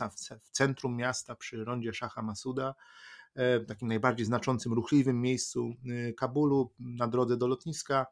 w 0.43 0.51
centrum 0.51 0.97
miasta 0.97 1.35
przy 1.35 1.65
rondzie 1.65 1.93
Szacha 1.93 2.23
Masuda 2.23 2.75
e, 3.35 3.61
takim 3.61 3.89
najbardziej 3.89 4.27
znaczącym, 4.27 4.73
ruchliwym 4.73 5.21
miejscu 5.21 5.75
Kabulu 6.17 6.73
na 6.79 7.09
drodze 7.09 7.37
do 7.37 7.47
lotniska, 7.47 8.07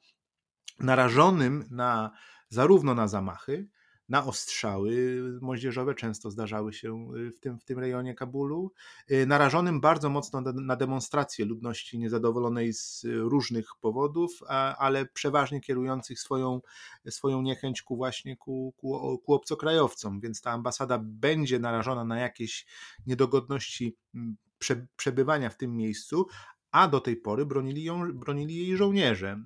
narażonym 0.80 1.64
na 1.71 2.11
zarówno 2.49 2.95
na 2.95 3.09
zamachy, 3.09 3.68
na 4.09 4.25
ostrzały 4.25 5.23
moździerzowe, 5.41 5.95
często 5.95 6.31
zdarzały 6.31 6.73
się 6.73 7.09
y, 7.17 7.33
w 7.33 7.41
tym, 7.41 7.59
w 7.59 7.65
tym 7.65 7.79
rejonie 7.79 8.15
Kabulu, 8.15 8.73
y, 9.11 9.27
narażonym 9.27 9.81
bardzo 9.81 10.11
mocno 10.11 10.41
na 10.41 10.77
demonstracje 10.77 11.45
ludności 11.45 11.99
niezadowolonej 11.99 12.73
z 12.73 13.05
różnych 13.05 13.69
powodów, 13.81 14.41
ale 14.79 15.07
przeważnie 15.07 15.61
kierujących 15.61 16.21
swoją, 16.21 16.61
swoją 17.09 17.43
niechęć 17.43 17.83
ku 17.83 17.97
właśnie 17.97 18.37
ku, 18.37 18.75
ku, 18.77 19.19
ku 19.19 19.35
obcokrajowcom, 19.35 20.21
więc 20.21 20.41
ta 20.41 20.50
ambasada 20.50 20.99
będzie 21.03 21.59
narażona 21.59 22.05
na 22.05 22.19
jakieś 22.19 22.67
niedogodności 23.07 23.97
przebywania 24.97 25.50
w 25.50 25.57
tym 25.57 25.77
miejscu, 25.77 26.27
a 26.71 26.88
do 26.88 27.00
tej 27.00 27.17
pory 27.17 27.47
bronili, 27.47 27.85
ją, 27.85 28.12
bronili 28.12 28.57
jej 28.57 28.77
żołnierze 28.77 29.43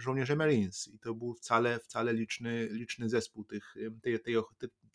żołnierze 0.00 0.36
Marines 0.36 0.88
i 0.88 0.98
to 0.98 1.14
był 1.14 1.34
wcale, 1.34 1.78
wcale 1.78 2.12
liczny, 2.12 2.68
liczny 2.70 3.08
zespół 3.08 3.44
tych, 3.44 3.74
tej, 4.02 4.20
tej 4.20 4.36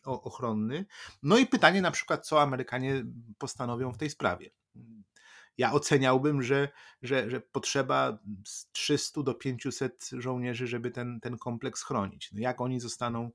ochronny. 0.04 0.86
No 1.22 1.38
i 1.38 1.46
pytanie 1.46 1.82
na 1.82 1.90
przykład, 1.90 2.26
co 2.26 2.42
Amerykanie 2.42 3.04
postanowią 3.38 3.92
w 3.92 3.98
tej 3.98 4.10
sprawie. 4.10 4.50
Ja 5.58 5.72
oceniałbym, 5.72 6.42
że, 6.42 6.68
że, 7.02 7.30
że 7.30 7.40
potrzeba 7.40 8.18
300 8.72 9.22
do 9.22 9.34
500 9.34 10.10
żołnierzy, 10.12 10.66
żeby 10.66 10.90
ten, 10.90 11.20
ten 11.20 11.38
kompleks 11.38 11.82
chronić. 11.82 12.32
No 12.32 12.40
jak 12.40 12.60
oni 12.60 12.80
zostaną 12.80 13.30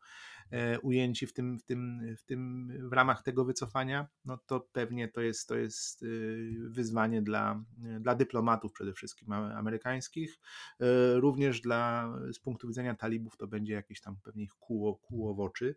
ujęci 0.82 1.28
w 1.28 1.34
tym, 1.34 1.60
w 1.60 1.64
tym, 1.64 2.16
w 2.18 2.24
tym 2.24 2.72
w 2.90 2.94
ramach 2.94 3.24
tego 3.24 3.46
wycofania, 3.46 4.08
no 4.26 4.38
to 4.38 4.68
pewnie 4.72 5.08
to 5.08 5.22
jest, 5.22 5.48
to 5.48 5.56
jest 5.56 6.04
y, 6.04 6.54
wyzwanie 6.70 7.22
dla, 7.22 7.64
dla 7.78 8.16
dyplomatów 8.16 8.74
przede 8.74 8.94
wszystkim 8.94 9.32
amerykańskich, 9.32 10.40
e, 10.80 10.86
również 11.20 11.62
dla, 11.62 12.14
z 12.34 12.40
punktu 12.40 12.68
widzenia 12.68 12.96
talibów 12.96 13.38
to 13.38 13.48
będzie 13.48 13.74
jakieś 13.74 14.02
tam 14.02 14.18
pewnie 14.24 14.44
ich 14.44 14.54
kóło, 14.54 14.96
kóło 14.96 15.36
w 15.36 15.40
oczy. 15.40 15.76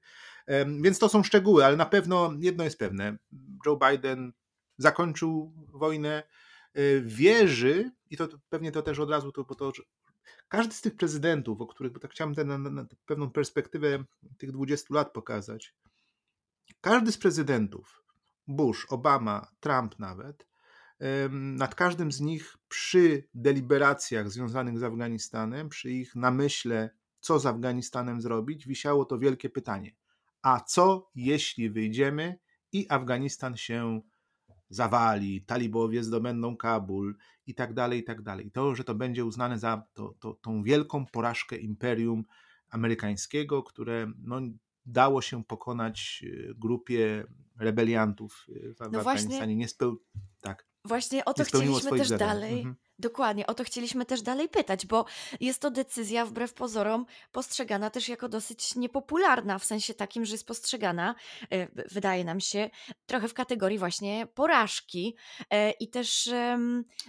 Więc 0.82 0.98
to 0.98 1.08
są 1.08 1.22
szczegóły, 1.22 1.64
ale 1.64 1.76
na 1.76 1.86
pewno 1.86 2.32
jedno 2.38 2.64
jest 2.64 2.78
pewne, 2.78 3.16
Joe 3.66 3.78
Biden 3.90 4.32
zakończył 4.78 5.52
wojnę, 5.68 6.22
e, 6.74 7.00
wierzy, 7.00 7.90
i 8.10 8.16
to 8.16 8.28
pewnie 8.48 8.72
to 8.72 8.82
też 8.82 8.98
od 8.98 9.10
razu 9.10 9.32
to, 9.32 9.44
bo 9.44 9.54
to 9.54 9.72
każdy 10.48 10.74
z 10.74 10.80
tych 10.80 10.96
prezydentów, 10.96 11.60
o 11.60 11.66
których, 11.66 11.92
bo 11.92 12.00
tak 12.00 12.10
chciałem 12.10 12.34
ten, 12.34 12.48
na, 12.48 12.58
na 12.58 12.86
pewną 13.06 13.30
perspektywę 13.30 14.04
tych 14.38 14.52
20 14.52 14.94
lat 14.94 15.12
pokazać, 15.12 15.74
każdy 16.80 17.12
z 17.12 17.18
prezydentów, 17.18 18.04
Bush, 18.46 18.86
Obama, 18.90 19.46
Trump 19.60 19.98
nawet, 19.98 20.46
nad 21.30 21.74
każdym 21.74 22.12
z 22.12 22.20
nich 22.20 22.56
przy 22.68 23.28
deliberacjach 23.34 24.30
związanych 24.30 24.78
z 24.78 24.82
Afganistanem, 24.82 25.68
przy 25.68 25.90
ich 25.90 26.16
namyśle, 26.16 26.90
co 27.20 27.38
z 27.38 27.46
Afganistanem 27.46 28.20
zrobić, 28.20 28.66
wisiało 28.66 29.04
to 29.04 29.18
wielkie 29.18 29.50
pytanie: 29.50 29.94
a 30.42 30.60
co 30.60 31.10
jeśli 31.14 31.70
wyjdziemy 31.70 32.38
i 32.72 32.86
Afganistan 32.88 33.56
się 33.56 34.00
zawali, 34.74 35.42
talibowie 35.42 36.04
zdobędą 36.04 36.56
Kabul 36.56 37.16
i 37.46 37.54
tak 37.54 37.74
dalej, 37.74 38.00
i 38.00 38.04
tak 38.04 38.22
dalej. 38.22 38.50
To, 38.50 38.74
że 38.74 38.84
to 38.84 38.94
będzie 38.94 39.24
uznane 39.24 39.58
za 39.58 39.82
to, 39.94 40.14
to, 40.18 40.34
tą 40.34 40.62
wielką 40.62 41.06
porażkę 41.06 41.56
imperium 41.56 42.24
amerykańskiego, 42.70 43.62
które 43.62 44.12
no, 44.18 44.40
dało 44.86 45.22
się 45.22 45.44
pokonać 45.44 46.24
e, 46.26 46.54
grupie 46.54 47.24
rebeliantów 47.58 48.46
e, 48.48 48.74
w, 48.74 48.80
no 48.80 48.98
Afganistanie. 48.98 49.36
Właśnie... 49.36 49.56
Nie 49.56 49.68
speł... 49.68 50.02
tak. 50.40 50.66
Właśnie 50.84 51.24
o 51.24 51.34
to 51.34 51.44
chcieliśmy 51.44 51.98
też 51.98 52.08
zadań. 52.08 52.28
dalej. 52.28 52.56
Mhm. 52.58 52.76
Dokładnie, 52.98 53.46
o 53.46 53.54
to 53.54 53.64
chcieliśmy 53.64 54.04
też 54.06 54.22
dalej 54.22 54.48
pytać, 54.48 54.86
bo 54.86 55.04
jest 55.40 55.60
to 55.60 55.70
decyzja 55.70 56.26
wbrew 56.26 56.54
pozorom 56.54 57.06
postrzegana 57.32 57.90
też 57.90 58.08
jako 58.08 58.28
dosyć 58.28 58.76
niepopularna, 58.76 59.58
w 59.58 59.64
sensie 59.64 59.94
takim, 59.94 60.24
że 60.24 60.34
jest 60.34 60.46
postrzegana, 60.46 61.14
e, 61.52 61.68
wydaje 61.88 62.24
nam 62.24 62.40
się, 62.40 62.70
trochę 63.06 63.28
w 63.28 63.34
kategorii 63.34 63.78
właśnie 63.78 64.26
porażki 64.34 65.16
e, 65.50 65.70
i 65.70 65.88
też... 65.88 66.24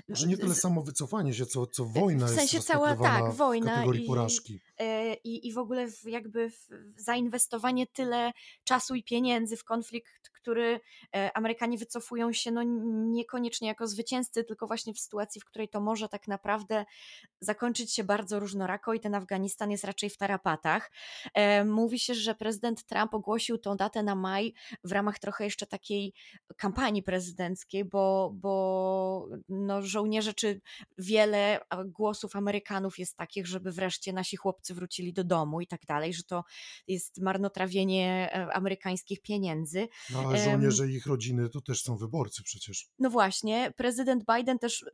Że 0.10 0.27
nie 0.27 0.38
tyle 0.38 0.56
samo 0.56 0.84
wycofanie 0.84 1.34
się, 1.34 1.46
co, 1.46 1.68
co 1.68 1.86
wojna 1.86 2.25
w 2.25 2.30
sensie 2.30 2.58
jest 2.58 2.68
cała, 2.68 2.96
tak, 2.96 3.34
wojna 3.34 3.72
w 3.72 3.75
kategorii 3.75 4.04
i, 4.04 4.08
porażki. 4.08 4.60
E, 4.79 5.13
I, 5.13 5.48
I 5.48 5.53
w 5.53 5.58
ogóle 5.58 5.88
w 5.88 6.03
jakby 6.03 6.50
w 6.50 6.67
zainwestowanie 6.98 7.88
tyle 7.88 8.32
czasu 8.63 8.96
i 8.96 9.03
pieniędzy 9.03 9.58
w 9.58 9.63
konflikt, 9.63 10.29
który 10.46 10.79
Amerykanie 11.34 11.77
wycofują 11.77 12.34
się 12.34 12.51
no 12.51 12.63
niekoniecznie 13.12 13.67
jako 13.67 13.88
zwycięzcy, 13.88 14.44
tylko 14.44 14.67
właśnie 14.67 14.94
w 14.94 15.00
sytuacji, 15.00 15.41
w 15.41 15.46
której 15.46 15.70
to 15.70 15.82
może 15.82 16.10
tak 16.10 16.27
naprawdę 16.27 16.86
zakończyć 17.39 17.94
się 17.94 18.03
bardzo 18.03 18.39
różnorako 18.39 18.94
i 18.94 19.00
ten 19.00 19.15
Afganistan 19.15 19.72
jest 19.72 19.84
raczej 19.84 20.10
w 20.10 20.17
tarapatach. 20.17 20.91
E, 21.34 21.65
mówi 21.65 22.00
się, 22.00 22.13
że 22.13 22.36
prezydent 22.36 22.86
Trump 22.86 23.13
ogłosił 23.13 23.58
tą 23.58 23.77
datę 23.77 24.03
na 24.03 24.15
maj 24.15 24.53
w 24.84 24.91
ramach 24.91 25.20
trochę 25.20 25.44
jeszcze 25.44 25.67
takiej 25.67 26.13
kampanii 26.58 27.03
prezydenckiej, 27.03 27.86
bo, 27.86 28.32
bo 28.34 29.27
no 29.50 29.82
żołnierze 29.82 30.34
czy 30.34 30.62
wiele 30.98 31.60
głosów 31.86 32.36
Amerykanów 32.36 33.00
jest 33.00 33.17
takich, 33.17 33.48
żeby 33.48 33.72
wreszcie 33.72 34.13
nasi 34.13 34.38
chłopcy 34.38 34.65
wrócili 34.74 35.14
do 35.14 35.24
domu 35.24 35.62
i 35.62 35.68
tak 35.68 35.86
dalej, 35.86 36.14
że 36.14 36.24
to 36.24 36.44
jest 36.88 37.22
marnotrawienie 37.22 38.30
e, 38.34 38.54
amerykańskich 38.54 39.22
pieniędzy. 39.22 39.88
No 40.10 40.20
ale 40.20 40.46
żołnierze 40.46 40.88
i 40.88 40.94
ich 40.94 41.06
rodziny 41.06 41.50
to 41.50 41.62
też 41.62 41.84
są 41.84 41.98
wyborcy 41.98 42.44
przecież. 42.44 42.90
No 43.00 43.10
właśnie, 43.10 43.74
prezydent 43.78 44.24
Biden 44.36 44.60
też 44.60 44.86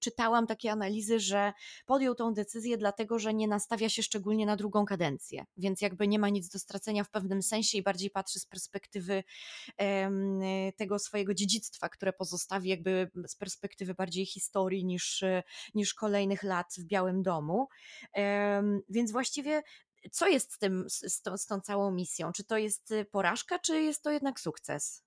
czy 0.00 0.08
czytałam 0.18 0.46
takie 0.46 0.72
analizy, 0.72 1.20
że 1.20 1.52
podjął 1.86 2.14
tą 2.14 2.34
decyzję 2.34 2.78
dlatego, 2.78 3.18
że 3.18 3.34
nie 3.34 3.48
nastawia 3.48 3.88
się 3.88 4.02
szczególnie 4.02 4.46
na 4.46 4.56
drugą 4.56 4.84
kadencję, 4.84 5.44
więc 5.56 5.80
jakby 5.80 6.08
nie 6.08 6.18
ma 6.18 6.28
nic 6.28 6.48
do 6.48 6.58
stracenia 6.58 7.04
w 7.04 7.10
pewnym 7.10 7.42
sensie 7.42 7.78
i 7.78 7.82
bardziej 7.82 8.10
patrzy 8.10 8.40
z 8.40 8.46
perspektywy 8.46 9.24
tego 10.76 10.98
swojego 10.98 11.34
dziedzictwa, 11.34 11.88
które 11.88 12.12
pozostawi 12.12 12.68
jakby 12.68 13.10
z 13.26 13.36
perspektywy 13.36 13.94
bardziej 13.94 14.26
historii 14.26 14.84
niż, 14.84 15.24
niż 15.74 15.94
kolejnych 15.94 16.42
lat 16.42 16.66
w 16.78 16.84
Białym 16.84 17.22
Domu. 17.22 17.68
Więc 18.88 19.07
właściwie 19.12 19.62
co 20.12 20.28
jest 20.28 20.52
z, 20.52 20.58
tym, 20.58 20.84
z, 20.88 21.22
tą, 21.22 21.36
z 21.36 21.46
tą 21.46 21.60
całą 21.60 21.90
misją? 21.90 22.32
Czy 22.32 22.44
to 22.44 22.58
jest 22.58 22.94
porażka, 23.10 23.58
czy 23.58 23.82
jest 23.82 24.02
to 24.02 24.10
jednak 24.10 24.40
sukces? 24.40 25.02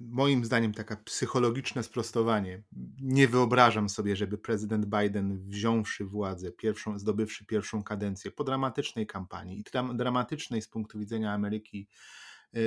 moim 0.00 0.44
zdaniem 0.44 0.74
taka 0.74 0.96
psychologiczne 0.96 1.82
sprostowanie. 1.82 2.62
Nie 3.00 3.28
wyobrażam 3.28 3.88
sobie, 3.88 4.16
żeby 4.16 4.38
prezydent 4.38 4.86
Biden 4.86 5.48
wziąwszy 5.48 6.04
władzę, 6.04 6.52
pierwszą, 6.52 6.98
zdobywszy 6.98 7.46
pierwszą 7.46 7.82
kadencję 7.82 8.30
po 8.30 8.44
dramatycznej 8.44 9.06
kampanii 9.06 9.58
i 9.60 9.64
dramatycznej 9.94 10.62
z 10.62 10.68
punktu 10.68 10.98
widzenia 10.98 11.32
Ameryki 11.32 11.88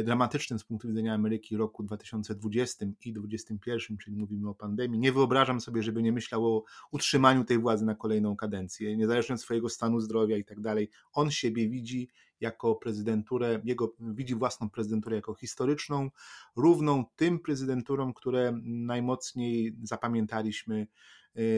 dramatycznym 0.03 0.59
z 0.59 0.63
punktu 0.63 0.87
widzenia 0.87 1.13
Ameryki 1.13 1.57
roku 1.57 1.83
2020 1.83 2.85
i 3.05 3.13
2021, 3.13 3.97
czyli 3.97 4.17
mówimy 4.17 4.49
o 4.49 4.55
pandemii. 4.55 4.99
Nie 4.99 5.11
wyobrażam 5.11 5.61
sobie, 5.61 5.83
żeby 5.83 6.03
nie 6.03 6.11
myślał 6.11 6.45
o 6.45 6.63
utrzymaniu 6.91 7.43
tej 7.43 7.59
władzy 7.59 7.85
na 7.85 7.95
kolejną 7.95 8.35
kadencję, 8.35 8.97
niezależnie 8.97 9.35
od 9.35 9.41
swojego 9.41 9.69
stanu 9.69 9.99
zdrowia 9.99 10.37
i 10.37 10.45
tak 10.45 10.59
dalej. 10.59 10.89
On 11.13 11.31
siebie 11.31 11.69
widzi 11.69 12.09
jako 12.39 12.75
prezydenturę, 12.75 13.61
jego 13.63 13.95
widzi 13.99 14.35
własną 14.35 14.69
prezydenturę 14.69 15.15
jako 15.15 15.33
historyczną, 15.33 16.09
równą 16.55 17.05
tym 17.15 17.39
prezydenturom, 17.39 18.13
które 18.13 18.59
najmocniej 18.63 19.75
zapamiętaliśmy 19.83 20.87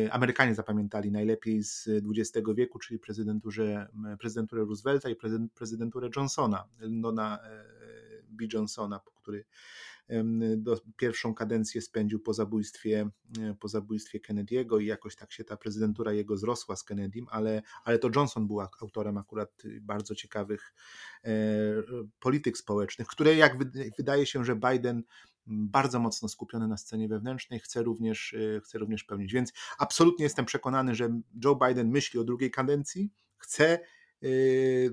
e, 0.05 0.13
Amerykanie 0.13 0.55
zapamiętali 0.55 1.11
najlepiej 1.11 1.63
z 1.63 1.87
XX 1.87 2.47
wieku, 2.55 2.79
czyli 2.79 2.99
prezydenturze, 2.99 3.87
prezydenturę 4.19 4.65
Roosevelta 4.65 5.09
i 5.09 5.15
prezydenturę 5.55 6.09
Johnsona, 6.15 6.67
Lyndona 6.79 7.39
e, 7.43 7.76
B. 8.29 8.45
Johnsona, 8.53 8.99
który 9.15 9.45
do, 10.57 10.81
pierwszą 10.97 11.35
kadencję 11.35 11.81
spędził 11.81 12.19
po 12.19 12.33
zabójstwie, 12.33 13.09
e, 13.39 13.55
po 13.59 13.67
zabójstwie 13.67 14.19
Kennedy'ego 14.19 14.81
i 14.81 14.85
jakoś 14.85 15.15
tak 15.15 15.31
się 15.31 15.43
ta 15.43 15.57
prezydentura 15.57 16.13
jego 16.13 16.37
zrosła 16.37 16.75
z 16.75 16.83
Kennedym, 16.83 17.27
ale, 17.29 17.61
ale 17.83 17.99
to 17.99 18.09
Johnson 18.15 18.47
był 18.47 18.61
autorem 18.61 19.17
akurat 19.17 19.63
bardzo 19.81 20.15
ciekawych 20.15 20.73
e, 21.23 21.31
polityk 22.19 22.57
społecznych, 22.57 23.07
które 23.07 23.35
jak 23.35 23.57
wydaje 23.97 24.25
się, 24.25 24.45
że 24.45 24.55
Biden 24.55 25.03
bardzo 25.47 25.99
mocno 25.99 26.29
skupiony 26.29 26.67
na 26.67 26.77
scenie 26.77 27.07
wewnętrznej, 27.07 27.59
chce 27.59 27.83
również, 27.83 28.33
e, 28.33 28.61
chce 28.61 28.77
również 28.79 29.03
pełnić. 29.03 29.33
Więc 29.33 29.53
absolutnie 29.77 30.23
jestem 30.23 30.45
przekonany, 30.45 30.95
że 30.95 31.21
Joe 31.43 31.59
Biden 31.67 31.89
myśli 31.89 32.19
o 32.19 32.23
drugiej 32.23 32.51
kadencji, 32.51 33.13
chce 33.37 33.79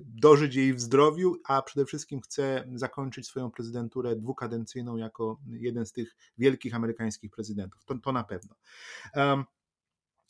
dożyć 0.04 0.54
jej 0.54 0.74
w 0.74 0.80
zdrowiu, 0.80 1.36
a 1.44 1.62
przede 1.62 1.86
wszystkim 1.86 2.20
chce 2.20 2.68
zakończyć 2.74 3.26
swoją 3.26 3.50
prezydenturę 3.50 4.16
dwukadencyjną 4.16 4.96
jako 4.96 5.40
jeden 5.46 5.86
z 5.86 5.92
tych 5.92 6.16
wielkich 6.38 6.74
amerykańskich 6.74 7.30
prezydentów. 7.30 7.84
To, 7.84 7.98
to 7.98 8.12
na 8.12 8.24
pewno. 8.24 8.56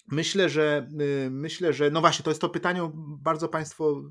Myślę, 0.07 0.49
że 0.49 0.89
y, 1.27 1.31
myślę, 1.31 1.73
że 1.73 1.91
no 1.91 2.01
właśnie, 2.01 2.23
to 2.23 2.31
jest 2.31 2.41
to 2.41 2.49
pytanie, 2.49 2.91
bardzo 2.95 3.49
Państwo 3.49 4.03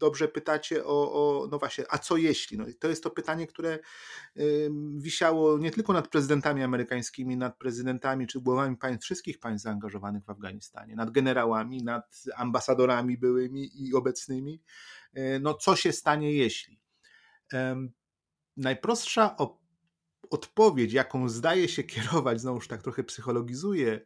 dobrze 0.00 0.28
pytacie 0.28 0.84
o, 0.84 1.12
o, 1.12 1.46
no 1.50 1.58
właśnie, 1.58 1.84
a 1.88 1.98
co 1.98 2.16
jeśli? 2.16 2.58
No, 2.58 2.64
to 2.80 2.88
jest 2.88 3.02
to 3.02 3.10
pytanie, 3.10 3.46
które 3.46 3.78
wisiało 4.96 5.58
nie 5.58 5.70
tylko 5.70 5.92
nad 5.92 6.08
prezydentami 6.08 6.62
amerykańskimi, 6.62 7.36
nad 7.36 7.58
prezydentami 7.58 8.26
czy 8.26 8.40
głowami 8.40 8.76
państw, 8.76 9.04
wszystkich 9.04 9.38
państw 9.38 9.64
zaangażowanych 9.64 10.24
w 10.24 10.30
Afganistanie, 10.30 10.96
nad 10.96 11.10
generałami, 11.10 11.82
nad 11.82 12.22
ambasadorami 12.36 13.18
byłymi 13.18 13.70
i 13.74 13.94
obecnymi. 13.94 14.62
E, 15.14 15.38
no 15.38 15.54
co 15.54 15.76
się 15.76 15.92
stanie 15.92 16.32
jeśli? 16.32 16.80
Najprostsza 18.56 19.36
odpowiedź, 20.30 20.92
jaką 20.92 21.28
zdaje 21.28 21.68
się 21.68 21.82
kierować, 21.82 22.40
znowuż 22.40 22.68
tak 22.68 22.82
trochę 22.82 23.04
psychologizuje, 23.04 24.00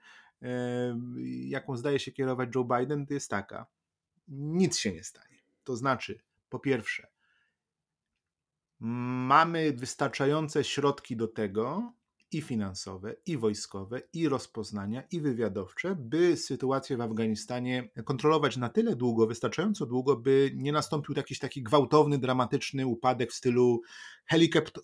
jaką 1.47 1.77
zdaje 1.77 1.99
się 1.99 2.13
kierować 2.13 2.49
Joe 2.55 2.65
Biden, 2.65 3.07
to 3.07 3.15
jest 3.15 3.31
taka: 3.31 3.67
nic 4.29 4.79
się 4.79 4.93
nie 4.93 5.05
stanie. 5.05 5.34
To 5.65 5.77
znaczy, 5.77 6.19
po 6.49 6.59
pierwsze, 6.59 7.09
mamy 8.81 9.73
wystarczające 9.73 10.65
środki 10.65 11.17
do 11.17 11.29
tego, 11.29 11.93
i 12.33 12.43
finansowe, 12.43 13.15
i 13.27 13.37
wojskowe, 13.37 14.03
i 14.13 14.29
rozpoznania, 14.29 15.03
i 15.11 15.21
wywiadowcze, 15.21 15.97
by 16.01 16.37
sytuację 16.37 16.97
w 16.97 17.01
Afganistanie 17.01 17.91
kontrolować 18.05 18.57
na 18.57 18.69
tyle 18.69 18.97
długo, 18.97 19.27
wystarczająco 19.27 19.87
długo, 19.87 20.17
by 20.17 20.51
nie 20.55 20.73
nastąpił 20.73 21.15
jakiś 21.17 21.39
taki 21.39 21.63
gwałtowny, 21.63 22.19
dramatyczny 22.19 22.87
upadek 22.87 23.33
w 23.33 23.35
stylu 23.35 23.81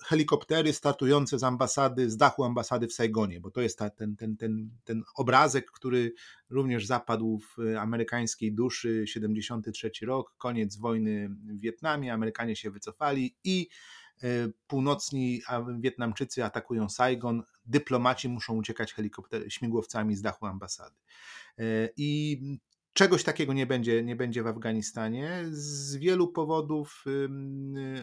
helikoptery 0.06 0.72
startujące 0.72 1.38
z 1.38 1.42
ambasady, 1.42 2.10
z 2.10 2.16
dachu 2.16 2.44
ambasady 2.44 2.88
w 2.88 2.92
Saigonie, 2.92 3.40
bo 3.40 3.50
to 3.50 3.60
jest 3.60 3.78
ta, 3.78 3.90
ten, 3.90 4.16
ten, 4.16 4.36
ten, 4.36 4.70
ten 4.84 5.02
obrazek, 5.14 5.70
który 5.70 6.12
również 6.50 6.86
zapadł 6.86 7.38
w 7.38 7.76
amerykańskiej 7.78 8.52
duszy, 8.54 9.04
73 9.06 9.90
rok, 10.02 10.34
koniec 10.38 10.76
wojny 10.76 11.28
w 11.28 11.60
Wietnamie, 11.60 12.12
Amerykanie 12.12 12.56
się 12.56 12.70
wycofali 12.70 13.36
i 13.44 13.68
północni 14.66 15.42
Wietnamczycy 15.80 16.44
atakują 16.44 16.88
Saigon, 16.88 17.42
dyplomaci 17.64 18.28
muszą 18.28 18.56
uciekać 18.56 18.92
helikopter, 18.92 19.52
śmigłowcami 19.52 20.16
z 20.16 20.22
dachu 20.22 20.46
ambasady. 20.46 20.96
E, 21.58 21.62
I 21.96 22.40
czegoś 22.92 23.24
takiego 23.24 23.52
nie 23.52 23.66
będzie, 23.66 24.04
nie 24.04 24.16
będzie 24.16 24.42
w 24.42 24.46
Afganistanie. 24.46 25.44
Z 25.50 25.96
wielu 25.96 26.28
powodów 26.28 27.04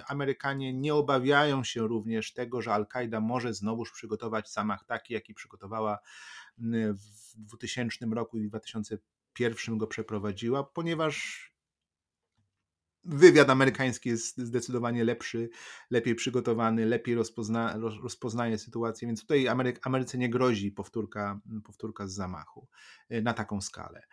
Amerykanie 0.07 0.73
nie 0.73 0.95
obawiają 0.95 1.63
się 1.63 1.87
również 1.87 2.33
tego, 2.33 2.61
że 2.61 2.73
Al-Kaida 2.73 3.21
może 3.21 3.53
znowuż 3.53 3.91
przygotować 3.91 4.51
zamach 4.51 4.85
taki, 4.85 5.13
jaki 5.13 5.33
przygotowała 5.33 5.99
w 6.57 7.35
2000 7.35 8.05
roku 8.05 8.37
i 8.37 8.45
w 8.45 8.49
2001 8.49 9.77
go 9.77 9.87
przeprowadziła, 9.87 10.63
ponieważ 10.63 11.47
wywiad 13.05 13.49
amerykański 13.49 14.09
jest 14.09 14.37
zdecydowanie 14.37 15.03
lepszy, 15.03 15.49
lepiej 15.89 16.15
przygotowany, 16.15 16.85
lepiej 16.85 17.15
rozpozna, 17.15 17.77
rozpoznaje 18.03 18.57
sytuację, 18.57 19.07
więc 19.07 19.21
tutaj 19.21 19.47
Amery 19.47 19.73
Ameryce 19.83 20.17
nie 20.17 20.29
grozi 20.29 20.71
powtórka, 20.71 21.39
powtórka 21.63 22.07
z 22.07 22.13
zamachu 22.13 22.67
y, 23.11 23.21
na 23.21 23.33
taką 23.33 23.61
skalę. 23.61 24.03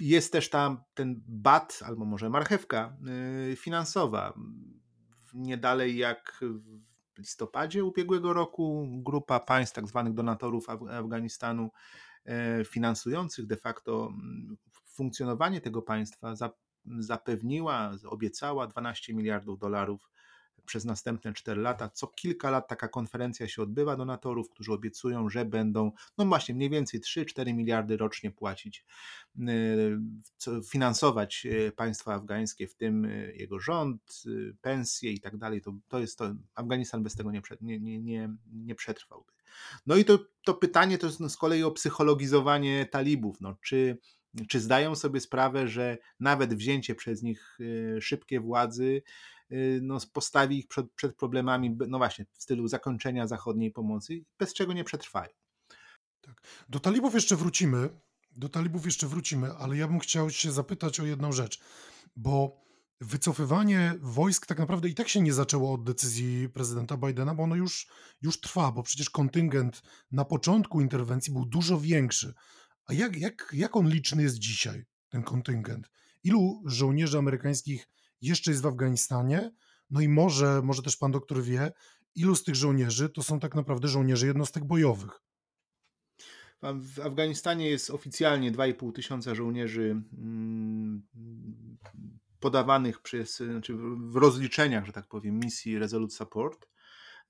Jest 0.00 0.32
też 0.32 0.50
tam 0.50 0.82
ten 0.94 1.22
bat, 1.26 1.80
albo 1.84 2.04
może 2.04 2.30
marchewka 2.30 2.96
y, 3.52 3.56
finansowa. 3.56 4.34
Nie 5.34 5.56
dalej 5.56 5.96
jak 5.96 6.44
w 7.14 7.18
listopadzie 7.18 7.84
ubiegłego 7.84 8.32
roku 8.32 8.86
grupa 8.90 9.40
państw, 9.40 9.74
tak 9.74 9.86
zwanych 9.86 10.14
donatorów 10.14 10.66
Afganistanu, 10.90 11.70
e, 12.24 12.64
finansujących 12.64 13.46
de 13.46 13.56
facto 13.56 14.12
funkcjonowanie 14.92 15.60
tego 15.60 15.82
państwa, 15.82 16.34
zapewniła, 16.98 17.92
obiecała 18.04 18.66
12 18.66 19.14
miliardów 19.14 19.58
dolarów 19.58 20.10
przez 20.66 20.84
następne 20.84 21.32
4 21.32 21.60
lata. 21.60 21.88
Co 21.88 22.06
kilka 22.06 22.50
lat 22.50 22.68
taka 22.68 22.88
konferencja 22.88 23.48
się 23.48 23.62
odbywa 23.62 23.96
donatorów, 23.96 24.50
którzy 24.50 24.72
obiecują, 24.72 25.30
że 25.30 25.44
będą, 25.44 25.92
no 26.18 26.26
właśnie, 26.26 26.54
mniej 26.54 26.70
więcej 26.70 27.00
3-4 27.00 27.54
miliardy 27.54 27.96
rocznie 27.96 28.30
płacić, 28.30 28.84
y, 29.38 29.98
finansować 30.70 31.46
y, 31.46 31.72
państwa 31.76 32.14
afgańskie, 32.14 32.68
w 32.68 32.74
tym 32.74 33.04
y, 33.04 33.34
jego 33.36 33.60
rząd, 33.60 34.22
pensje 34.60 35.12
i 35.12 35.20
tak 35.20 35.36
dalej. 35.36 35.62
To, 35.62 35.74
to 35.88 35.98
jest 35.98 36.18
to, 36.18 36.34
Afganistan 36.54 37.02
bez 37.02 37.14
tego 37.14 37.30
nie, 37.30 37.40
nie, 37.60 38.00
nie, 38.00 38.34
nie, 38.52 38.74
przetrwałby. 38.74 39.32
No 39.86 39.96
i 39.96 40.04
to, 40.04 40.18
to 40.44 40.54
pytanie 40.54 40.98
to 40.98 41.06
jest 41.06 41.20
z 41.28 41.36
kolei 41.36 41.62
o 41.62 41.70
psychologizowanie 41.70 42.86
talibów. 42.86 43.40
No, 43.40 43.56
czy 43.62 43.98
czy 44.48 44.60
zdają 44.60 44.94
sobie 44.94 45.20
sprawę, 45.20 45.68
że 45.68 45.98
nawet 46.20 46.54
wzięcie 46.54 46.94
przez 46.94 47.22
nich 47.22 47.58
y, 47.60 47.98
szybkie 48.00 48.40
władzy 48.40 49.02
y, 49.52 49.80
no, 49.82 49.98
postawi 50.12 50.58
ich 50.58 50.68
przed, 50.68 50.92
przed 50.92 51.16
problemami, 51.16 51.76
no 51.88 51.98
właśnie, 51.98 52.26
w 52.32 52.42
stylu 52.42 52.68
zakończenia 52.68 53.26
zachodniej 53.26 53.70
pomocy, 53.70 54.24
bez 54.38 54.54
czego 54.54 54.72
nie 54.72 54.84
przetrwają. 54.84 55.30
Tak. 56.20 56.42
Do 56.68 56.80
talibów 56.80 57.14
jeszcze 57.14 57.36
wrócimy, 57.36 57.88
do 58.36 58.48
talibów 58.48 58.84
jeszcze 58.84 59.06
wrócimy, 59.06 59.52
ale 59.52 59.76
ja 59.76 59.88
bym 59.88 59.98
chciał 59.98 60.30
się 60.30 60.52
zapytać 60.52 61.00
o 61.00 61.06
jedną 61.06 61.32
rzecz, 61.32 61.60
bo 62.16 62.62
wycofywanie 63.00 63.94
wojsk 64.00 64.46
tak 64.46 64.58
naprawdę 64.58 64.88
i 64.88 64.94
tak 64.94 65.08
się 65.08 65.20
nie 65.20 65.32
zaczęło 65.32 65.72
od 65.72 65.84
decyzji 65.84 66.48
prezydenta 66.48 66.96
Bidena, 66.96 67.34
bo 67.34 67.42
ono 67.42 67.54
już, 67.54 67.86
już 68.22 68.40
trwa, 68.40 68.72
bo 68.72 68.82
przecież 68.82 69.10
kontyngent 69.10 69.82
na 70.12 70.24
początku 70.24 70.80
interwencji 70.80 71.32
był 71.32 71.46
dużo 71.46 71.80
większy. 71.80 72.34
A 72.86 72.92
jak, 72.92 73.16
jak, 73.16 73.50
jak 73.52 73.76
on 73.76 73.88
liczny 73.88 74.22
jest 74.22 74.38
dzisiaj, 74.38 74.84
ten 75.08 75.22
kontyngent? 75.22 75.90
Ilu 76.24 76.62
żołnierzy 76.66 77.18
amerykańskich 77.18 77.88
jeszcze 78.20 78.50
jest 78.50 78.62
w 78.62 78.66
Afganistanie? 78.66 79.50
No 79.90 80.00
i 80.00 80.08
może, 80.08 80.60
może 80.64 80.82
też 80.82 80.96
pan 80.96 81.12
doktor 81.12 81.42
wie, 81.42 81.72
ilu 82.14 82.36
z 82.36 82.44
tych 82.44 82.54
żołnierzy 82.54 83.08
to 83.08 83.22
są 83.22 83.40
tak 83.40 83.54
naprawdę 83.54 83.88
żołnierze 83.88 84.26
jednostek 84.26 84.64
bojowych? 84.64 85.20
W 86.62 87.00
Afganistanie 87.00 87.70
jest 87.70 87.90
oficjalnie 87.90 88.52
2,5 88.52 88.92
tysiąca 88.92 89.34
żołnierzy 89.34 90.02
mm, 90.18 91.02
podawanych 92.40 93.00
przez, 93.00 93.36
znaczy 93.36 93.74
w 93.96 94.16
rozliczeniach, 94.16 94.86
że 94.86 94.92
tak 94.92 95.08
powiem, 95.08 95.40
misji 95.40 95.78
Resolute 95.78 96.14
Support. 96.14 96.68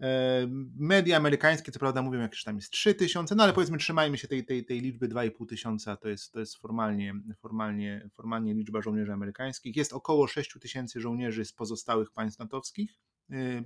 E, 0.01 0.47
media 0.77 1.17
amerykańskie, 1.17 1.73
co 1.73 1.79
prawda, 1.79 2.03
mówią, 2.03 2.21
jak 2.21 2.33
tam 2.45 2.57
jest 2.57 2.71
3 2.71 2.95
tysiące, 2.95 3.35
no 3.35 3.43
ale 3.43 3.53
powiedzmy, 3.53 3.79
trzymajmy 3.79 4.19
się 4.19 4.29
tej, 4.29 4.45
tej, 4.45 4.65
tej 4.65 4.81
liczby 4.81 5.09
2,5 5.09 5.47
tysiąca, 5.49 5.97
to 5.97 6.09
jest, 6.09 6.33
to 6.33 6.41
jest 6.41 6.57
formalnie, 6.57 7.15
formalnie, 7.37 8.09
formalnie 8.15 8.55
liczba 8.55 8.83
żołnierzy 8.83 9.13
amerykańskich. 9.13 9.77
Jest 9.77 9.93
około 9.93 10.27
6 10.27 10.59
tysięcy 10.61 11.01
żołnierzy 11.01 11.45
z 11.45 11.53
pozostałych 11.53 12.11
państw 12.11 12.39
natowskich 12.39 12.99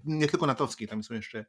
nie 0.05 0.29
tylko 0.29 0.47
natowskiej, 0.47 0.89
tam 0.89 1.03
są 1.03 1.15
jeszcze 1.15 1.47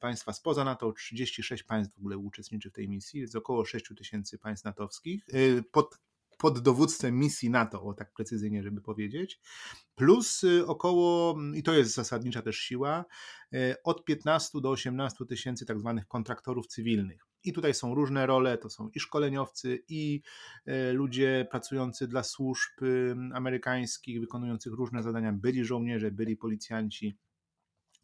państwa 0.00 0.32
spoza 0.32 0.64
NATO, 0.64 0.92
36 0.92 1.62
państw 1.62 1.94
w 1.94 1.98
ogóle 1.98 2.18
uczestniczy 2.18 2.70
w 2.70 2.72
tej 2.72 2.88
misji, 2.88 3.20
jest 3.20 3.36
około 3.36 3.64
6 3.64 3.92
tysięcy 3.96 4.38
państw 4.38 4.64
natowskich 4.64 5.26
pod 5.72 5.98
pod 6.42 6.58
dowództwem 6.58 7.18
misji 7.18 7.50
NATO, 7.50 7.82
o 7.82 7.94
tak 7.94 8.12
precyzyjnie, 8.12 8.62
żeby 8.62 8.80
powiedzieć, 8.80 9.40
plus 9.94 10.44
y, 10.44 10.66
około, 10.66 11.36
i 11.54 11.62
to 11.62 11.72
jest 11.74 11.94
zasadnicza 11.94 12.42
też 12.42 12.56
siła, 12.56 13.04
y, 13.54 13.74
od 13.84 14.04
15 14.04 14.60
do 14.60 14.70
18 14.70 15.26
tysięcy 15.26 15.66
tak 15.66 15.78
zwanych 15.78 16.06
kontraktorów 16.06 16.66
cywilnych. 16.66 17.26
I 17.44 17.52
tutaj 17.52 17.74
są 17.74 17.94
różne 17.94 18.26
role, 18.26 18.58
to 18.58 18.70
są 18.70 18.88
i 18.94 19.00
szkoleniowcy, 19.00 19.84
i 19.88 20.22
y, 20.68 20.92
ludzie 20.92 21.46
pracujący 21.50 22.08
dla 22.08 22.22
służb 22.22 22.72
amerykańskich, 23.34 24.20
wykonujących 24.20 24.72
różne 24.72 25.02
zadania, 25.02 25.32
byli 25.32 25.64
żołnierze, 25.64 26.10
byli 26.10 26.36
policjanci, 26.36 27.18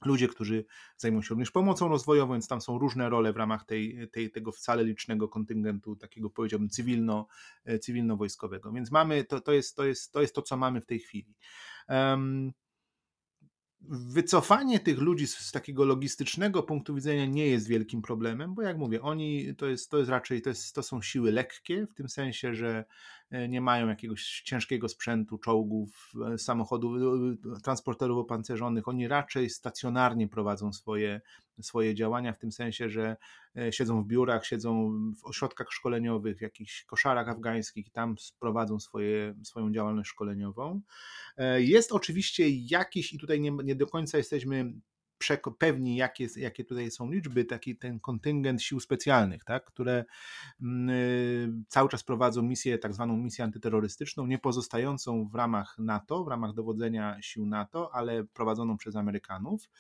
ludzie, 0.05 0.29
którzy 0.29 0.65
zajmują 0.97 1.23
się 1.23 1.29
również 1.29 1.51
pomocą 1.51 1.89
rozwojową, 1.89 2.33
więc 2.33 2.49
tam 2.49 2.61
są 2.61 2.79
różne 2.79 3.09
role 3.09 3.33
w 3.33 3.37
ramach 3.37 3.65
tej, 3.65 4.09
tej, 4.11 4.31
tego 4.31 4.53
wcale 4.53 4.85
licznego 4.85 5.29
kontyngentu, 5.29 5.97
takiego 5.97 6.31
powiedziałbym 6.31 6.69
cywilno, 6.69 7.27
e, 7.65 7.79
cywilno-wojskowego. 7.79 8.73
Więc 8.75 8.91
mamy, 8.91 9.25
to, 9.25 9.41
to, 9.41 9.53
jest, 9.53 9.77
to, 9.77 9.85
jest, 9.85 10.13
to 10.13 10.21
jest 10.21 10.35
to, 10.35 10.43
co 10.43 10.57
mamy 10.57 10.81
w 10.81 10.87
tej 10.87 10.99
chwili. 10.99 11.35
Um, 11.89 12.53
wycofanie 13.91 14.81
tych 14.81 14.99
ludzi 14.99 15.27
z, 15.27 15.39
z, 15.39 15.53
takiego 15.53 15.85
logistycznego 15.85 16.63
punktu 16.63 16.95
widzenia 16.95 17.27
nie 17.27 17.47
jest 17.47 17.69
wielkim 17.69 18.03
problemem, 18.03 18.55
bo 18.55 18.63
jak 18.63 18.79
mówię, 18.79 19.03
oni 19.03 19.55
to 19.57 19.67
jest, 19.67 19.91
to 19.91 19.99
jest 19.99 20.11
raczej 20.11 20.43
to, 20.43 20.49
jest, 20.49 20.75
to 20.75 20.83
są 20.83 21.03
siły 21.03 21.33
lekkie, 21.33 21.87
w 21.87 21.95
tym 21.95 22.09
sensie, 22.09 22.55
że 22.55 22.85
E, 23.31 23.49
nie 23.49 23.61
mają 23.61 23.89
jakiegoś 23.89 24.43
ciężkiego 24.45 24.89
sprzętu, 24.89 25.39
czołgów, 25.39 26.13
e, 26.35 26.39
samochodów, 26.39 26.97
e, 27.57 27.61
transporterów 27.61 28.19
opancerzonych. 28.19 28.89
Oni 28.89 29.09
raczej 29.09 29.51
stacjonarnie 29.51 30.29
prowadzą 30.29 30.73
swoje, 30.73 31.21
swoje 31.61 31.95
działania, 31.95 32.33
w 32.33 32.39
tym 32.39 32.53
sensie, 32.53 32.89
że 32.89 33.17
siedzą 33.71 34.03
w 34.03 34.07
biurach, 34.07 34.47
siedzą 34.47 35.01
w 35.21 35.25
ośrodkach 35.25 35.67
szkoleniowych, 35.71 36.39
w 36.39 36.41
jakichś 36.41 36.85
koszarach 36.85 37.29
afgańskich 37.29 37.91
tam 37.91 38.15
prowadzą 38.41 38.81
swoje, 38.81 39.35
swoją 39.45 39.73
działalność 39.73 40.11
szkoleniową. 40.11 40.81
Jest 41.59 41.93
oczywiście 41.93 42.49
jakiś, 42.49 43.13
i 43.13 43.19
tutaj 43.19 43.41
nie, 43.41 43.51
nie 43.65 43.75
do 43.75 43.87
końca 43.87 44.19
jesteśmy 44.19 44.73
pewni, 45.59 45.97
jakie, 45.97 46.27
jakie 46.37 46.65
tutaj 46.65 46.91
są 46.91 47.11
liczby, 47.11 47.45
taki 47.45 47.77
ten 47.77 48.01
kontyngent 48.01 48.63
sił 48.63 48.81
specjalnych, 48.81 49.45
tak, 49.45 49.65
które 49.65 50.05
mm, 50.63 50.91
y, 50.91 51.65
cały 51.69 51.89
czas 51.89 52.03
prowadzą 52.03 52.43
misję, 52.43 52.79
tak 52.79 52.95
zwaną 52.95 53.17
misję 53.17 53.45
antyterrorystyczną, 53.45 54.27
nie 54.27 54.39
pozostającą 54.39 55.29
w 55.29 55.35
ramach 55.35 55.77
NATO, 55.79 56.25
w 56.25 56.29
ramach 56.29 56.55
dowodzenia 56.55 57.19
sił 57.21 57.47
NATO, 57.47 57.95
ale 57.95 58.25
prowadzoną 58.25 58.77
przez 58.77 58.97
Amerykanów. 58.97 59.71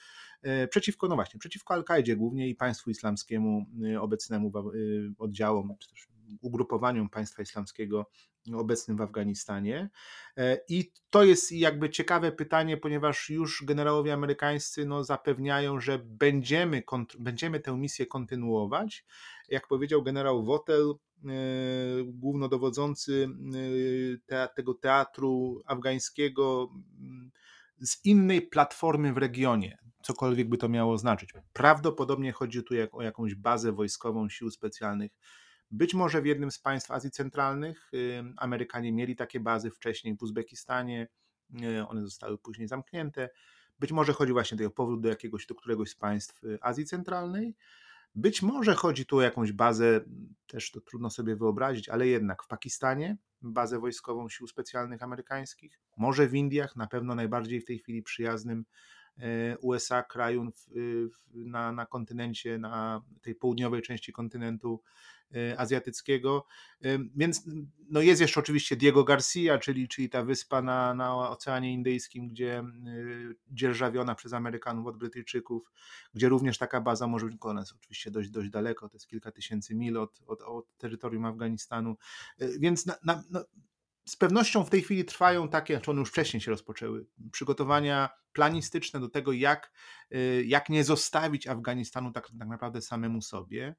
E, 0.43 0.69
przeciwko, 0.69 1.09
no 1.09 1.15
właśnie, 1.15 1.41
przeciwko 1.41 1.75
Al-Kaidzie 1.75 2.17
głównie 2.17 2.49
i 2.49 2.55
państwu 2.55 2.91
islamskiemu 2.91 3.67
y, 3.85 4.01
obecnemu 4.01 4.53
y, 4.75 5.13
oddziałom, 5.19 5.75
czy 5.79 5.89
też 5.89 6.09
ugrupowaniom 6.41 7.09
państwa 7.09 7.43
islamskiego 7.43 8.11
obecnym 8.55 8.97
w 8.97 9.01
Afganistanie. 9.01 9.91
E, 10.37 10.59
I 10.69 10.93
to 11.11 11.25
jest 11.25 11.53
jakby 11.53 11.91
ciekawe 11.91 12.33
pytanie, 12.33 12.77
ponieważ 12.77 13.31
już 13.31 13.65
generałowie 13.65 14.13
amerykańscy 14.13 14.87
no, 14.87 15.05
zapewniają, 15.05 15.81
że 15.81 15.99
będziemy, 15.99 16.83
będziemy 17.19 17.61
tę 17.61 17.77
misję 17.77 18.07
kontynuować. 18.07 19.05
Jak 19.49 19.69
powiedział 19.69 20.03
generał 20.03 20.45
Wotel, 20.45 20.91
e, 20.91 21.31
głównodowodzący 22.05 23.29
te, 24.27 24.49
tego 24.57 24.75
teatru 24.75 25.63
afgańskiego 25.67 26.71
z 27.81 28.05
innej 28.05 28.43
platformy 28.43 29.13
w 29.13 29.19
regionie, 29.19 29.79
cokolwiek 30.03 30.49
by 30.49 30.59
to 30.59 30.69
miało 30.69 30.99
znaczyć. 30.99 31.33
Prawdopodobnie 31.53 32.33
chodzi 32.33 32.65
tu 32.65 32.75
jak, 32.75 32.95
o 32.95 33.03
jakąś 33.03 33.35
bazę 33.35 33.73
wojskową 33.73 34.29
sił 34.29 34.51
specjalnych 34.51 35.13
być 35.71 35.95
może 35.95 36.23
w 36.23 36.27
jednym 36.27 36.51
z 36.51 36.59
państw 36.59 36.91
Azji 36.91 37.11
Centralnych 37.11 37.91
Amerykanie 38.37 38.93
mieli 38.93 39.17
takie 39.17 39.41
bazy 39.41 39.71
wcześniej 39.71 40.17
w 40.17 40.23
Uzbekistanie, 40.23 41.09
one 41.89 42.03
zostały 42.03 42.39
później 42.39 42.69
zamknięte. 42.69 43.31
Być 43.79 43.93
może 43.93 44.13
chodzi 44.13 44.33
właśnie 44.33 44.67
o 44.67 44.71
powrót 44.71 45.01
do 45.01 45.09
jakiegoś, 45.09 45.47
do 45.47 45.55
któregoś 45.55 45.91
z 45.91 45.95
państw 45.95 46.45
y, 46.45 46.59
Azji 46.61 46.85
Centralnej. 46.85 47.57
Być 48.15 48.43
może 48.43 48.75
chodzi 48.75 49.07
tu 49.07 49.17
o 49.17 49.23
jakąś 49.23 49.53
bazę, 49.53 50.01
też 50.47 50.71
to 50.71 50.81
trudno 50.81 51.11
sobie 51.11 51.37
wyobrazić, 51.37 51.89
ale 51.89 52.07
jednak 52.07 52.43
w 52.43 52.47
Pakistanie, 52.47 53.17
bazę 53.43 53.79
wojskową 53.79 54.29
sił 54.29 54.47
specjalnych 54.47 55.03
amerykańskich, 55.03 55.81
może 55.97 56.27
w 56.27 56.35
Indiach, 56.35 56.77
na 56.77 56.87
pewno 56.87 57.15
najbardziej 57.15 57.61
w 57.61 57.65
tej 57.65 57.79
chwili 57.79 58.03
przyjaznym 58.03 58.65
USA 59.61 60.03
kraju 60.03 60.53
na, 61.35 61.73
na 61.73 61.87
kontynencie, 61.87 62.59
na 62.59 63.03
tej 63.23 63.35
południowej 63.35 63.83
części 63.83 64.13
kontynentu 64.13 64.81
E, 65.35 65.61
azjatyckiego. 65.61 66.47
Więc 67.17 67.43
no 67.91 68.01
jest 68.01 68.21
jeszcze 68.21 68.41
oczywiście 68.41 68.77
Diego 68.77 69.05
Garcia, 69.05 69.59
czyli, 69.59 69.89
czyli 69.89 70.09
ta 70.09 70.25
wyspa 70.25 70.63
na, 70.63 70.95
na 70.95 71.31
Oceanie 71.31 71.73
Indyjskim, 71.73 72.29
gdzie 72.29 72.65
dzierżawiona 73.51 74.15
przez 74.15 74.33
Amerykanów 74.33 74.87
od 74.87 74.97
Brytyjczyków, 74.97 75.73
gdzie 76.15 76.29
również 76.29 76.59
taka 76.59 76.81
baza 76.81 77.07
może 77.07 77.27
być, 77.27 77.37
ona 77.41 77.61
jest 77.61 77.73
oczywiście 77.73 78.11
dość, 78.11 78.31
dość 78.31 78.51
daleko, 78.51 78.89
to 78.89 78.97
jest 78.97 79.07
kilka 79.07 79.33
tysięcy 79.33 79.75
mil 79.75 79.99
od, 79.99 80.23
od, 80.27 80.43
od 80.43 80.77
terytorium 80.77 81.25
Afganistanu. 81.25 81.97
Więc 82.39 82.87
na, 82.87 82.95
na, 83.05 83.23
no, 83.31 83.45
z 84.09 84.17
pewnością 84.17 84.65
w 84.65 84.71
tej 84.71 84.83
chwili 84.83 85.05
trwają 85.05 85.49
takie, 85.49 85.81
czy 85.81 85.91
one 85.91 86.01
już 86.01 86.09
wcześniej 86.09 86.41
się 86.41 86.51
rozpoczęły, 86.51 87.07
przygotowania 87.33 88.09
planistyczne 88.33 89.01
do 89.01 89.09
tego, 89.09 89.33
jak, 89.33 89.73
y, 90.15 90.45
jak 90.47 90.69
nie 90.69 90.85
zostawić 90.85 91.47
Afganistanu 91.47 92.13
tak, 92.13 92.29
tak 92.39 92.49
naprawdę 92.49 92.83
samemu 92.83 93.23
sobie. 93.23 93.75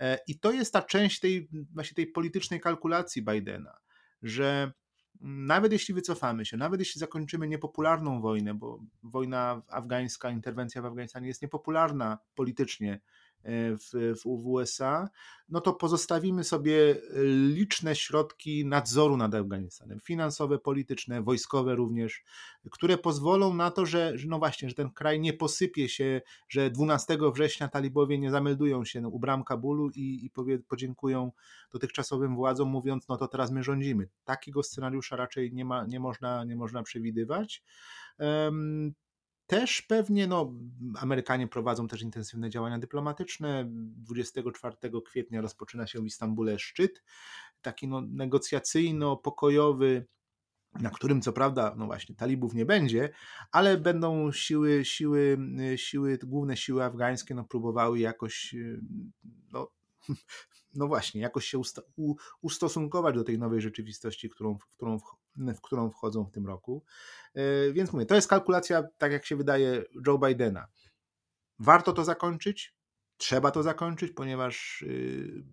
E, 0.00 0.18
I 0.26 0.38
to 0.38 0.52
jest 0.52 0.72
ta 0.72 0.82
część 0.82 1.20
tej 1.20 1.48
właśnie 1.74 1.94
tej 1.94 2.06
politycznej 2.06 2.60
kalkulacji 2.60 3.22
Bidena, 3.22 3.78
że 4.22 4.72
nawet 5.20 5.72
jeśli 5.72 5.94
wycofamy 5.94 6.46
się, 6.46 6.56
nawet 6.56 6.80
jeśli 6.80 6.98
zakończymy 6.98 7.48
niepopularną 7.48 8.20
wojnę, 8.20 8.54
bo 8.54 8.80
wojna 9.02 9.62
afgańska, 9.68 10.30
interwencja 10.30 10.82
w 10.82 10.86
Afganistanie 10.86 11.28
jest 11.28 11.42
niepopularna 11.42 12.18
politycznie 12.34 13.00
w, 13.44 13.78
w, 13.92 14.22
w 14.22 14.46
USA, 14.46 15.08
no 15.48 15.60
to 15.60 15.72
pozostawimy 15.72 16.44
sobie 16.44 16.96
liczne 17.54 17.96
środki 17.96 18.66
nadzoru 18.66 19.16
nad 19.16 19.34
Afganistanem, 19.34 20.00
finansowe, 20.00 20.58
polityczne, 20.58 21.22
wojskowe 21.22 21.74
również, 21.74 22.24
które 22.70 22.98
pozwolą 22.98 23.54
na 23.54 23.70
to, 23.70 23.86
że, 23.86 24.18
że 24.18 24.28
no 24.28 24.38
właśnie, 24.38 24.68
że 24.68 24.74
ten 24.74 24.90
kraj 24.90 25.20
nie 25.20 25.32
posypie 25.32 25.88
się, 25.88 26.20
że 26.48 26.70
12 26.70 27.18
września 27.34 27.68
talibowie 27.68 28.18
nie 28.18 28.30
zameldują 28.30 28.84
się 28.84 29.08
u 29.08 29.18
bram 29.18 29.44
Kabulu 29.44 29.90
i, 29.90 30.24
i 30.24 30.30
powie, 30.30 30.58
podziękują 30.58 31.32
dotychczasowym 31.72 32.36
władzom, 32.36 32.68
mówiąc, 32.68 33.08
no 33.08 33.16
to 33.16 33.28
teraz 33.28 33.50
my 33.50 33.62
rządzimy. 33.62 34.08
Takiego 34.24 34.62
scenariusza 34.62 35.16
raczej 35.16 35.52
nie, 35.52 35.64
ma, 35.64 35.86
nie, 35.86 36.00
można, 36.00 36.44
nie 36.44 36.56
można 36.56 36.82
przewidywać. 36.82 37.62
Też 39.46 39.82
pewnie 39.82 40.26
no, 40.26 40.52
Amerykanie 41.00 41.48
prowadzą 41.48 41.88
też 41.88 42.02
intensywne 42.02 42.50
działania 42.50 42.78
dyplomatyczne. 42.78 43.64
24 43.68 44.76
kwietnia 45.04 45.40
rozpoczyna 45.40 45.86
się 45.86 46.00
w 46.00 46.06
Istambule 46.06 46.58
szczyt, 46.58 47.02
taki 47.62 47.88
no, 47.88 48.00
negocjacyjno-pokojowy, 48.00 50.02
na 50.80 50.90
którym 50.90 51.22
co 51.22 51.32
prawda, 51.32 51.74
no 51.78 51.86
właśnie, 51.86 52.14
talibów 52.14 52.54
nie 52.54 52.66
będzie, 52.66 53.10
ale 53.52 53.78
będą 53.78 54.32
siły, 54.32 54.84
siły, 54.84 55.38
siły 55.76 56.18
główne 56.18 56.56
siły 56.56 56.84
afgańskie 56.84 57.34
no, 57.34 57.44
próbowały 57.44 57.98
jakoś 57.98 58.54
no, 59.52 59.68
no 60.74 60.86
właśnie, 60.86 61.20
jakoś 61.20 61.46
się 61.46 61.58
usta- 61.58 61.82
u- 61.96 62.14
ustosunkować 62.42 63.14
do 63.14 63.24
tej 63.24 63.38
nowej 63.38 63.60
rzeczywistości, 63.60 64.30
którą, 64.30 64.58
w, 64.58 64.66
którą, 64.66 64.98
w 65.36 65.60
którą 65.60 65.90
wchodzą 65.90 66.24
w 66.24 66.30
tym 66.30 66.46
roku. 66.46 66.84
E, 67.34 67.72
więc 67.72 67.92
mówię, 67.92 68.06
to 68.06 68.14
jest 68.14 68.28
kalkulacja, 68.28 68.82
tak 68.98 69.12
jak 69.12 69.26
się 69.26 69.36
wydaje, 69.36 69.84
Joe 70.06 70.18
Bidena. 70.18 70.66
Warto 71.58 71.92
to 71.92 72.04
zakończyć, 72.04 72.74
trzeba 73.16 73.50
to 73.50 73.62
zakończyć, 73.62 74.12
ponieważ 74.12 74.82
y, 74.82 75.44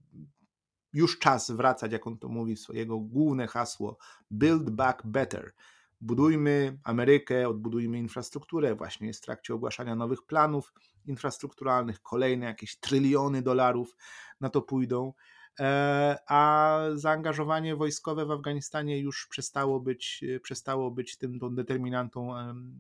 już 0.94 1.20
czas 1.20 1.52
wracać, 1.52 1.92
jak 1.92 2.08
on 2.08 2.18
to 2.18 2.30
mówi, 2.30 2.58
swojego 2.58 3.00
główne 3.00 3.48
hasło 3.48 3.98
Build 4.32 4.70
Back 4.70 5.06
Better. 5.06 5.54
Budujmy 6.02 6.80
Amerykę, 6.84 7.50
odbudujmy 7.50 8.00
infrastrukturę. 8.00 8.76
Właśnie 8.76 9.08
jest 9.08 9.22
w 9.22 9.26
trakcie 9.26 9.54
ogłaszania 9.54 9.96
nowych 9.96 10.24
planów 10.24 10.74
infrastrukturalnych, 11.06 12.02
kolejne 12.02 12.46
jakieś 12.46 12.80
tryliony 12.80 13.42
dolarów 13.42 13.96
na 14.40 14.50
to 14.50 14.62
pójdą. 14.62 15.14
E, 15.60 16.18
a 16.28 16.80
zaangażowanie 16.94 17.76
wojskowe 17.76 18.26
w 18.26 18.32
Afganistanie 18.32 19.00
już 19.00 19.28
przestało 19.28 19.80
być, 19.80 20.24
przestało 20.44 20.92
być 20.92 21.18
tym 21.18 21.40
tą 21.40 21.56
determinantą, 21.56 22.34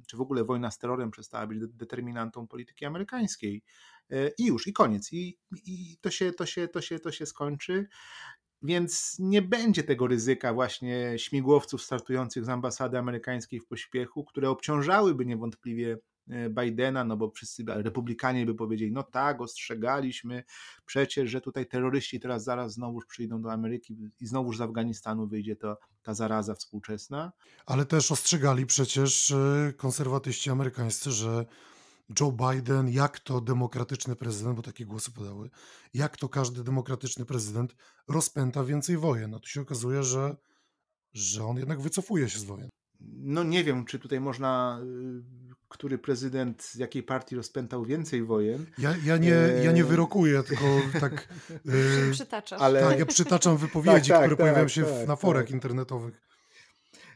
czy 0.08 0.18
w 0.18 0.22
ogóle 0.22 0.44
wojna 0.44 0.72
z 0.72 0.78
terrorem 0.78 1.12
przestała 1.12 1.48
być 1.48 1.60
determinantą 1.68 2.48
polityki 2.48 2.86
amerykańskiej. 2.86 3.64
E, 4.12 4.32
I 4.38 4.46
już, 4.46 4.68
i 4.68 4.74
koniec. 4.74 5.14
I, 5.14 5.38
i 5.66 5.98
to, 6.02 6.12
się, 6.12 6.34
to, 6.34 6.46
się, 6.46 6.68
to, 6.68 6.82
się, 6.82 7.00
to 7.00 7.12
się 7.12 7.26
skończy. 7.26 7.88
Więc 8.64 9.16
nie 9.20 9.42
będzie 9.42 9.84
tego 9.84 10.08
ryzyka 10.08 10.54
właśnie 10.54 11.14
śmigłowców 11.18 11.82
startujących 11.82 12.46
z 12.46 12.50
ambasady 12.50 12.98
amerykańskiej 12.98 13.60
w 13.60 13.68
pośpiechu, 13.68 14.24
które 14.24 14.50
obciążałyby 14.50 15.26
niewątpliwie 15.26 15.98
Bidena, 16.50 17.04
no 17.04 17.18
bo 17.18 17.32
wszyscy 17.32 17.64
republikanie 17.68 18.46
by 18.46 18.56
powiedzieli, 18.56 18.92
no 18.92 19.04
tak, 19.04 19.42
ostrzegaliśmy 19.42 20.44
przecież, 20.86 21.30
że 21.30 21.42
tutaj 21.42 21.66
terroryści 21.66 22.20
teraz 22.20 22.44
zaraz 22.44 22.74
znowu 22.74 23.00
przyjdą 23.08 23.42
do 23.42 23.52
Ameryki 23.52 23.98
i 24.20 24.28
znowuż 24.28 24.58
z 24.58 24.62
Afganistanu 24.62 25.28
wyjdzie 25.28 25.56
to, 25.56 25.78
ta 26.04 26.14
zaraza 26.14 26.56
współczesna. 26.56 27.32
Ale 27.66 27.86
też 27.86 28.12
ostrzegali 28.12 28.66
przecież 28.66 29.32
e, 29.32 29.74
konserwatyści 29.78 30.50
amerykańscy, 30.50 31.12
że 31.12 31.46
Joe 32.20 32.32
Biden, 32.32 32.90
jak 32.90 33.20
to 33.20 33.42
demokratyczny 33.42 34.16
prezydent, 34.16 34.56
bo 34.56 34.62
takie 34.62 34.86
głosy 34.86 35.12
podały, 35.12 35.50
jak 35.94 36.18
to 36.18 36.30
każdy 36.30 36.64
demokratyczny 36.64 37.26
prezydent 37.26 37.76
rozpęta 38.08 38.64
więcej 38.64 38.98
wojen. 38.98 39.32
No 39.32 39.40
tu 39.40 39.48
się 39.48 39.62
okazuje, 39.62 40.04
że, 40.04 40.36
że 41.14 41.46
on 41.46 41.58
jednak 41.58 41.82
wycofuje 41.82 42.30
się 42.30 42.40
z 42.40 42.44
wojen. 42.44 42.70
No 43.18 43.44
nie 43.44 43.64
wiem, 43.64 43.86
czy 43.86 44.00
tutaj 44.00 44.20
można, 44.20 44.82
y, 44.84 45.51
który 45.72 45.98
prezydent 45.98 46.64
z 46.64 46.76
jakiej 46.76 47.04
partii 47.04 47.36
rozpętał 47.36 47.86
więcej 47.86 48.24
wojen. 48.24 48.66
Ja, 48.78 48.96
ja, 49.06 49.18
nie, 49.18 49.36
ja 49.64 49.72
nie 49.72 49.84
wyrokuję, 49.84 50.44
tylko 50.44 50.66
tak... 51.00 51.28
Yy, 51.66 52.12
Przytaczam. 52.12 52.62
Ale... 52.62 52.82
Tak, 52.82 53.00
ja 53.00 53.06
przytaczam 53.06 53.58
wypowiedzi, 53.58 54.10
tak, 54.10 54.18
tak, 54.18 54.18
które 54.18 54.30
tak, 54.30 54.38
pojawiają 54.38 54.68
się 54.68 54.84
w, 54.84 55.08
na 55.08 55.16
forach 55.16 55.44
tak. 55.46 55.52
internetowych. 55.52 56.22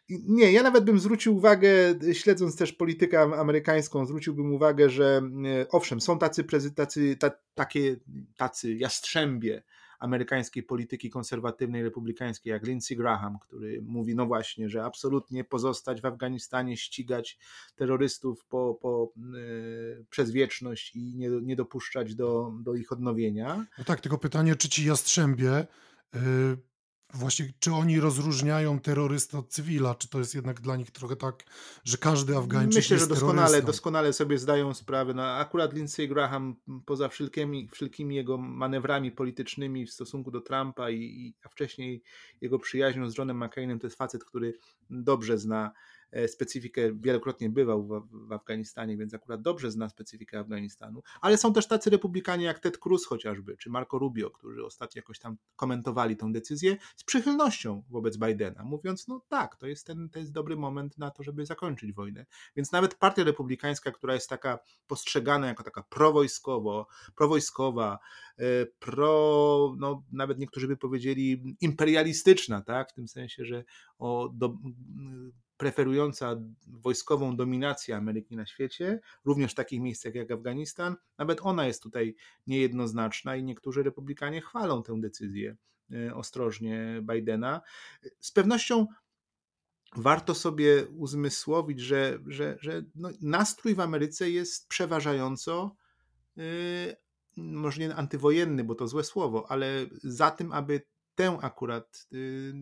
Nie, 0.10 0.52
ja 0.52 0.64
nawet 0.64 0.84
bym 0.84 1.00
zwrócił 1.00 1.38
uwagę, 1.38 1.70
śledząc 2.14 2.56
też 2.56 2.74
politykę 2.74 3.22
amerykańską, 3.22 4.06
zwróciłbym 4.06 4.54
uwagę, 4.54 4.90
że 4.90 5.22
e, 5.62 5.68
owszem, 5.70 6.02
są 6.02 6.20
tacy, 6.20 6.44
tacy, 6.76 7.16
ta, 7.16 7.32
takie, 7.56 7.96
tacy 8.38 8.74
jastrzębie 8.74 9.64
amerykańskiej 10.00 10.64
polityki 10.64 11.10
konserwatywnej, 11.10 11.84
republikańskiej, 11.84 12.52
jak 12.52 12.68
Lindsey 12.68 12.98
Graham, 12.98 13.40
który 13.40 13.82
mówi, 13.82 14.16
no 14.16 14.26
właśnie, 14.26 14.70
że 14.70 14.84
absolutnie 14.84 15.44
pozostać 15.44 16.02
w 16.02 16.06
Afganistanie, 16.06 16.78
ścigać 16.78 17.38
terrorystów 17.76 18.46
po, 18.46 18.78
po, 18.82 19.14
yy, 19.34 20.06
przez 20.10 20.32
wieczność 20.32 20.96
i 20.96 21.16
nie, 21.16 21.30
nie 21.30 21.56
dopuszczać 21.56 22.16
do, 22.16 22.54
do 22.62 22.76
ich 22.76 22.92
odnowienia. 22.92 23.66
No 23.78 23.84
tak, 23.84 24.02
tylko 24.02 24.18
pytanie, 24.18 24.56
czy 24.56 24.70
ci 24.70 24.86
jastrzębie 24.86 25.68
yy 26.14 26.58
Właśnie, 27.16 27.54
czy 27.60 27.74
oni 27.74 28.00
rozróżniają 28.00 28.80
terrorystę 28.80 29.38
od 29.40 29.50
cywila? 29.50 29.96
Czy 29.96 30.10
to 30.10 30.20
jest 30.20 30.36
jednak 30.36 30.62
dla 30.62 30.76
nich 30.76 30.92
trochę 30.92 31.16
tak, 31.16 31.44
że 31.84 31.98
każdy 31.98 32.38
Afgańczyk 32.38 32.76
Myślę, 32.76 32.96
jest 32.96 33.10
że 33.10 33.16
doskonale, 33.16 33.62
doskonale 33.62 34.14
sobie 34.14 34.38
zdają 34.38 34.74
sprawę. 34.74 35.14
No, 35.14 35.24
akurat 35.24 35.74
Lindsey 35.74 36.08
Graham, 36.08 36.56
poza 36.86 37.10
wszelkimi, 37.10 37.70
wszelkimi 37.72 38.16
jego 38.16 38.38
manewrami 38.38 39.12
politycznymi 39.12 39.86
w 39.86 39.92
stosunku 39.92 40.32
do 40.32 40.42
Trumpa 40.42 40.90
i, 40.90 40.98
i 40.98 41.36
a 41.44 41.50
wcześniej 41.50 42.04
jego 42.42 42.60
przyjaźnią 42.60 43.10
z 43.10 43.18
Johnem 43.18 43.44
McCainem, 43.44 43.80
to 43.80 43.88
jest 43.88 43.98
facet, 43.98 44.26
który 44.26 44.54
dobrze 44.90 45.38
zna 45.38 45.72
specyfikę, 46.28 46.82
wielokrotnie 46.94 47.50
bywał 47.50 47.84
w, 47.84 48.08
w, 48.28 48.32
Afganistanie, 48.32 48.98
więc 48.98 49.14
akurat 49.14 49.42
dobrze 49.42 49.72
zna 49.72 49.90
specyfikę 49.90 50.40
Afganistanu, 50.40 51.02
ale 51.22 51.38
są 51.38 51.54
też 51.54 51.68
tacy 51.68 51.90
republikanie 51.90 52.46
jak 52.46 52.60
Ted 52.60 52.78
Cruz 52.78 53.06
chociażby, 53.06 53.58
czy 53.58 53.70
Marco 53.70 54.00
Rubio, 54.00 54.32
którzy 54.32 54.66
ostatnio 54.66 55.00
jakoś 55.00 55.20
tam 55.20 55.38
komentowali 55.56 56.18
tę 56.18 56.32
decyzję 56.32 56.78
z 56.96 57.04
przychylnością 57.04 57.84
wobec 57.90 58.18
Bidena, 58.18 58.64
mówiąc, 58.64 59.08
no 59.08 59.22
tak, 59.28 59.56
to 59.56 59.68
jest 59.68 59.88
ten 59.88 60.10
to 60.10 60.20
jest 60.20 60.32
dobry 60.32 60.56
moment 60.56 60.98
na 60.98 61.12
to, 61.12 61.24
żeby 61.24 61.46
zakończyć 61.46 61.94
wojnę. 61.94 62.26
Więc 62.56 62.72
nawet 62.72 62.96
partia 62.96 63.24
republikańska, 63.24 63.92
która 63.92 64.14
jest 64.14 64.30
taka 64.30 64.60
postrzegana 64.88 65.48
jako 65.48 65.64
taka 65.64 65.84
prowojskowo, 65.84 66.88
prowojskowa, 67.16 68.00
e, 68.38 68.66
pro, 68.66 69.76
no 69.78 70.04
nawet 70.12 70.40
niektórzy 70.40 70.68
by 70.68 70.78
powiedzieli 70.78 71.56
imperialistyczna, 71.62 72.62
tak, 72.62 72.92
w 72.92 72.94
tym 72.94 73.08
sensie, 73.08 73.46
że 73.46 73.64
o 73.98 74.30
do, 74.34 74.58
preferująca 75.58 76.36
wojskową 76.68 77.36
dominację 77.36 77.98
Ameryki 77.98 78.36
na 78.36 78.46
świecie, 78.46 79.00
również 79.26 79.52
w 79.52 79.56
takich 79.56 79.82
miejscach 79.82 80.16
jak 80.16 80.32
Afganistan, 80.32 80.96
nawet 81.18 81.40
ona 81.42 81.68
jest 81.68 81.84
tutaj 81.84 82.16
niejednoznaczna 82.48 83.36
i 83.36 83.44
niektórzy 83.44 83.84
republikanie 83.84 84.42
chwalą 84.42 84.84
tę 84.84 85.02
decyzję 85.02 85.56
e, 85.92 86.16
ostrożnie 86.16 87.02
Bidena. 87.02 87.62
Z 88.20 88.32
pewnością 88.32 88.88
warto 89.96 90.36
sobie 90.36 90.88
uzmysłowić, 90.88 91.80
że, 91.80 92.20
że, 92.28 92.58
że 92.60 92.84
no, 92.96 93.10
nastrój 93.22 93.76
w 93.76 93.80
Ameryce 93.80 94.30
jest 94.30 94.68
przeważająco 94.68 95.76
yy, 96.36 96.96
może 97.38 97.82
nie 97.82 97.96
antywojenny, 97.96 98.64
bo 98.64 98.76
to 98.76 98.88
złe 98.88 99.04
słowo, 99.04 99.52
ale 99.52 99.86
za 100.04 100.32
tym, 100.32 100.52
aby 100.52 100.82
tę 101.16 101.38
akurat 101.42 102.08
yy, 102.12 102.54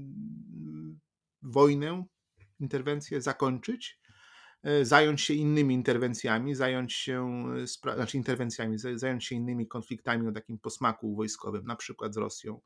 wojnę 1.41 2.05
interwencję 2.63 3.21
zakończyć, 3.21 3.99
e, 4.63 4.85
zająć 4.85 5.21
się 5.21 5.33
innymi 5.33 5.75
interwencjami, 5.75 6.55
zająć 6.55 6.93
się, 6.93 7.45
e, 7.87 7.95
znaczy 7.95 8.17
interwencjami, 8.17 8.77
zająć 8.95 9.25
się 9.25 9.35
innymi 9.35 9.67
konfliktami 9.67 10.27
o 10.27 10.31
takim 10.31 10.59
posmaku 10.59 11.15
wojskowym, 11.15 11.65
na 11.65 11.75
przykład 11.75 12.13
z 12.13 12.17
Rosją, 12.17 12.61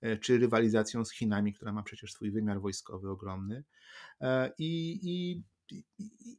e, 0.00 0.16
czy 0.16 0.38
rywalizacją 0.38 1.04
z 1.04 1.12
Chinami, 1.12 1.54
która 1.54 1.72
ma 1.72 1.82
przecież 1.82 2.12
swój 2.12 2.30
wymiar 2.30 2.60
wojskowy 2.60 3.10
ogromny. 3.10 3.64
I, 4.58 5.00
i, 5.02 5.42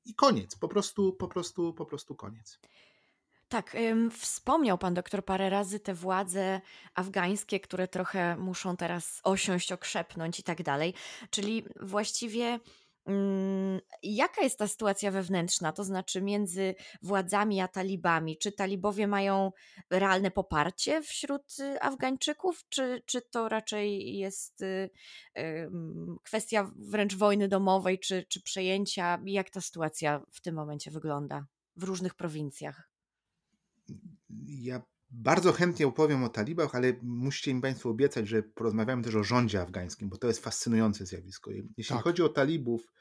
i, 0.05 0.15
koniec, 0.15 0.55
po 0.55 0.67
prostu, 0.67 1.13
po 1.13 1.27
prostu, 1.27 1.73
po 1.73 1.85
prostu 1.85 2.15
koniec. 2.15 2.59
Tak, 3.49 3.77
wspomniał 4.11 4.77
pan 4.77 4.93
doktor 4.93 5.25
parę 5.25 5.49
razy 5.49 5.79
te 5.79 5.93
władze 5.93 6.61
afgańskie, 6.93 7.59
które 7.59 7.87
trochę 7.87 8.37
muszą 8.37 8.77
teraz 8.77 9.21
osiąść, 9.23 9.71
okrzepnąć 9.71 10.39
i 10.39 10.43
tak 10.43 10.63
dalej. 10.63 10.93
Czyli 11.29 11.63
właściwie 11.81 12.59
jaka 14.03 14.41
jest 14.41 14.59
ta 14.59 14.67
sytuacja 14.67 15.11
wewnętrzna, 15.11 15.71
to 15.71 15.83
znaczy 15.83 16.21
między 16.21 16.75
władzami 17.01 17.61
a 17.61 17.67
talibami? 17.67 18.37
Czy 18.37 18.51
talibowie 18.51 19.07
mają 19.07 19.51
realne 19.89 20.31
poparcie 20.31 21.01
wśród 21.01 21.59
y, 21.59 21.81
Afgańczyków, 21.81 22.65
czy, 22.69 23.03
czy 23.05 23.21
to 23.21 23.49
raczej 23.49 24.17
jest 24.17 24.61
y, 24.61 24.89
kwestia 26.23 26.71
wręcz 26.75 27.15
wojny 27.15 27.47
domowej, 27.47 27.99
czy, 27.99 28.25
czy 28.29 28.41
przejęcia? 28.41 29.21
Jak 29.25 29.49
ta 29.49 29.61
sytuacja 29.61 30.21
w 30.31 30.41
tym 30.41 30.55
momencie 30.55 30.91
wygląda 30.91 31.45
w 31.75 31.83
różnych 31.83 32.15
prowincjach? 32.15 32.89
Ja 34.47 34.81
bardzo 35.11 35.51
chętnie 35.51 35.87
opowiem 35.87 36.23
o 36.23 36.29
talibach, 36.29 36.75
ale 36.75 36.93
musicie 37.01 37.53
mi 37.53 37.61
Państwo 37.61 37.89
obiecać, 37.89 38.27
że 38.27 38.43
porozmawiamy 38.43 39.03
też 39.03 39.15
o 39.15 39.23
rządzie 39.23 39.61
afgańskim, 39.61 40.09
bo 40.09 40.17
to 40.17 40.27
jest 40.27 40.43
fascynujące 40.43 41.05
zjawisko. 41.05 41.51
Jeśli 41.77 41.95
tak. 41.95 42.03
chodzi 42.03 42.23
o 42.23 42.29
talibów, 42.29 42.93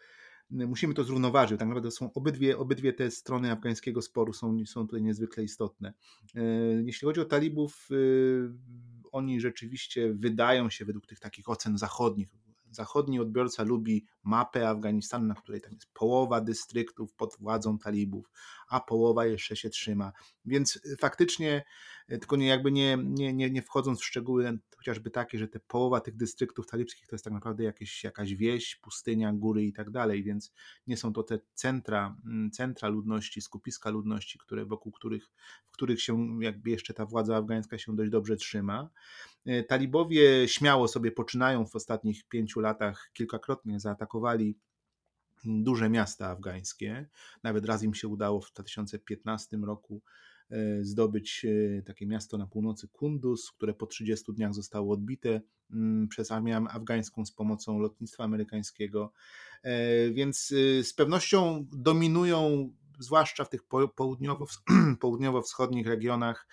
musimy 0.51 0.95
to 0.95 1.05
zrównoważyć. 1.05 1.59
Tak 1.59 1.69
naprawdę 1.69 1.91
są 1.91 2.13
obydwie, 2.13 2.59
obydwie 2.59 2.93
te 2.93 3.11
strony 3.11 3.53
afgańskiego 3.53 4.03
sporu 4.03 4.33
są, 4.33 4.67
są 4.67 4.87
tutaj 4.87 5.03
niezwykle 5.03 5.45
istotne. 5.45 5.95
E, 6.35 6.43
jeśli 6.83 7.07
chodzi 7.07 7.21
o 7.21 7.25
talibów, 7.25 7.89
e, 7.91 7.95
oni 9.13 9.41
rzeczywiście 9.41 10.15
wydają 10.15 10.71
się 10.71 10.85
według 10.85 11.07
tych 11.07 11.21
takich 11.21 11.49
ocen 11.49 11.79
zachodnich, 11.79 12.29
zachodni 12.71 13.21
odbiorca 13.21 13.63
lubi 13.63 14.07
mapę 14.23 14.69
Afganistanu, 14.69 15.27
na 15.27 15.35
której 15.35 15.61
tam 15.61 15.73
jest 15.73 15.87
połowa 15.93 16.41
dystryktów 16.41 17.15
pod 17.15 17.37
władzą 17.41 17.79
talibów, 17.79 18.31
a 18.69 18.81
połowa 18.81 19.27
jeszcze 19.27 19.57
się 19.57 19.71
trzyma. 19.71 20.13
Więc 20.45 20.81
faktycznie, 21.01 21.65
tylko 22.09 22.37
nie 22.37 22.47
jakby 22.47 22.73
nie, 22.73 22.99
nie, 23.05 23.33
nie, 23.33 23.51
nie 23.51 23.63
wchodząc 23.63 24.01
w 24.01 24.05
szczegóły, 24.05 24.59
chociażby 24.77 25.11
takie, 25.11 25.39
że 25.39 25.49
te 25.49 25.61
połowa 25.61 26.01
tych 26.01 26.17
dystryktów 26.17 26.67
talibskich 26.67 27.07
to 27.07 27.15
jest 27.17 27.25
tak 27.25 27.35
naprawdę 27.35 27.65
jakieś, 27.65 28.05
jakaś 28.05 28.35
wieś, 28.35 28.77
pustynia, 28.77 29.33
góry 29.33 29.65
i 29.65 29.73
tak 29.73 29.91
dalej, 29.91 30.23
więc 30.23 30.53
nie 30.87 30.97
są 30.97 31.13
to 31.13 31.23
te 31.23 31.39
centra, 31.55 32.17
mm, 32.25 32.51
centra 32.51 32.89
ludności, 32.89 33.41
skupiska 33.41 33.91
ludności, 33.91 34.39
które, 34.39 34.65
wokół 34.65 34.93
których, 34.93 35.31
w 35.67 35.71
których 35.71 36.03
się 36.03 36.39
jakby 36.41 36.71
jeszcze 36.71 36.95
ta 36.95 37.07
władza 37.07 37.37
afgańska 37.37 37.79
się 37.79 37.97
dość 37.97 38.11
dobrze 38.11 38.37
trzyma. 38.37 38.91
E, 39.47 39.63
talibowie 39.63 40.49
śmiało 40.49 40.89
sobie 40.89 41.13
poczynają 41.13 41.67
w 41.67 41.77
ostatnich 41.77 42.25
pięciu 42.29 42.61
latach, 42.61 43.11
kilkakrotnie 43.13 43.81
zaatakowali 43.81 44.59
duże 45.45 45.91
miasta 45.91 46.29
afgańskie. 46.29 47.09
Nawet 47.43 47.65
raz 47.65 47.83
im 47.83 47.95
się 47.95 48.09
udało 48.09 48.41
w 48.41 48.53
2015 48.53 49.57
roku 49.57 50.03
e, 50.05 50.28
zdobyć 50.81 51.45
e, 51.45 51.83
takie 51.83 52.07
miasto 52.07 52.39
na 52.39 52.47
północy 52.47 52.89
Kunduz, 52.89 53.51
które 53.51 53.75
po 53.75 53.87
30 53.87 54.33
dniach 54.33 54.55
zostało 54.55 54.93
odbite 54.93 55.41
mm, 55.71 56.09
przez 56.09 56.31
armię 56.31 56.57
afgańską 56.57 57.25
z 57.25 57.33
pomocą 57.33 57.79
lotnictwa 57.79 58.25
amerykańskiego. 58.25 59.13
Więc 60.13 60.47
z 60.83 60.93
pewnością 60.93 61.67
dominują 61.73 62.71
zwłaszcza 62.99 63.45
w 63.45 63.49
tych 63.49 63.63
południowo, 63.97 64.47
południowo-wschodnich 65.01 65.87
regionach 65.87 66.47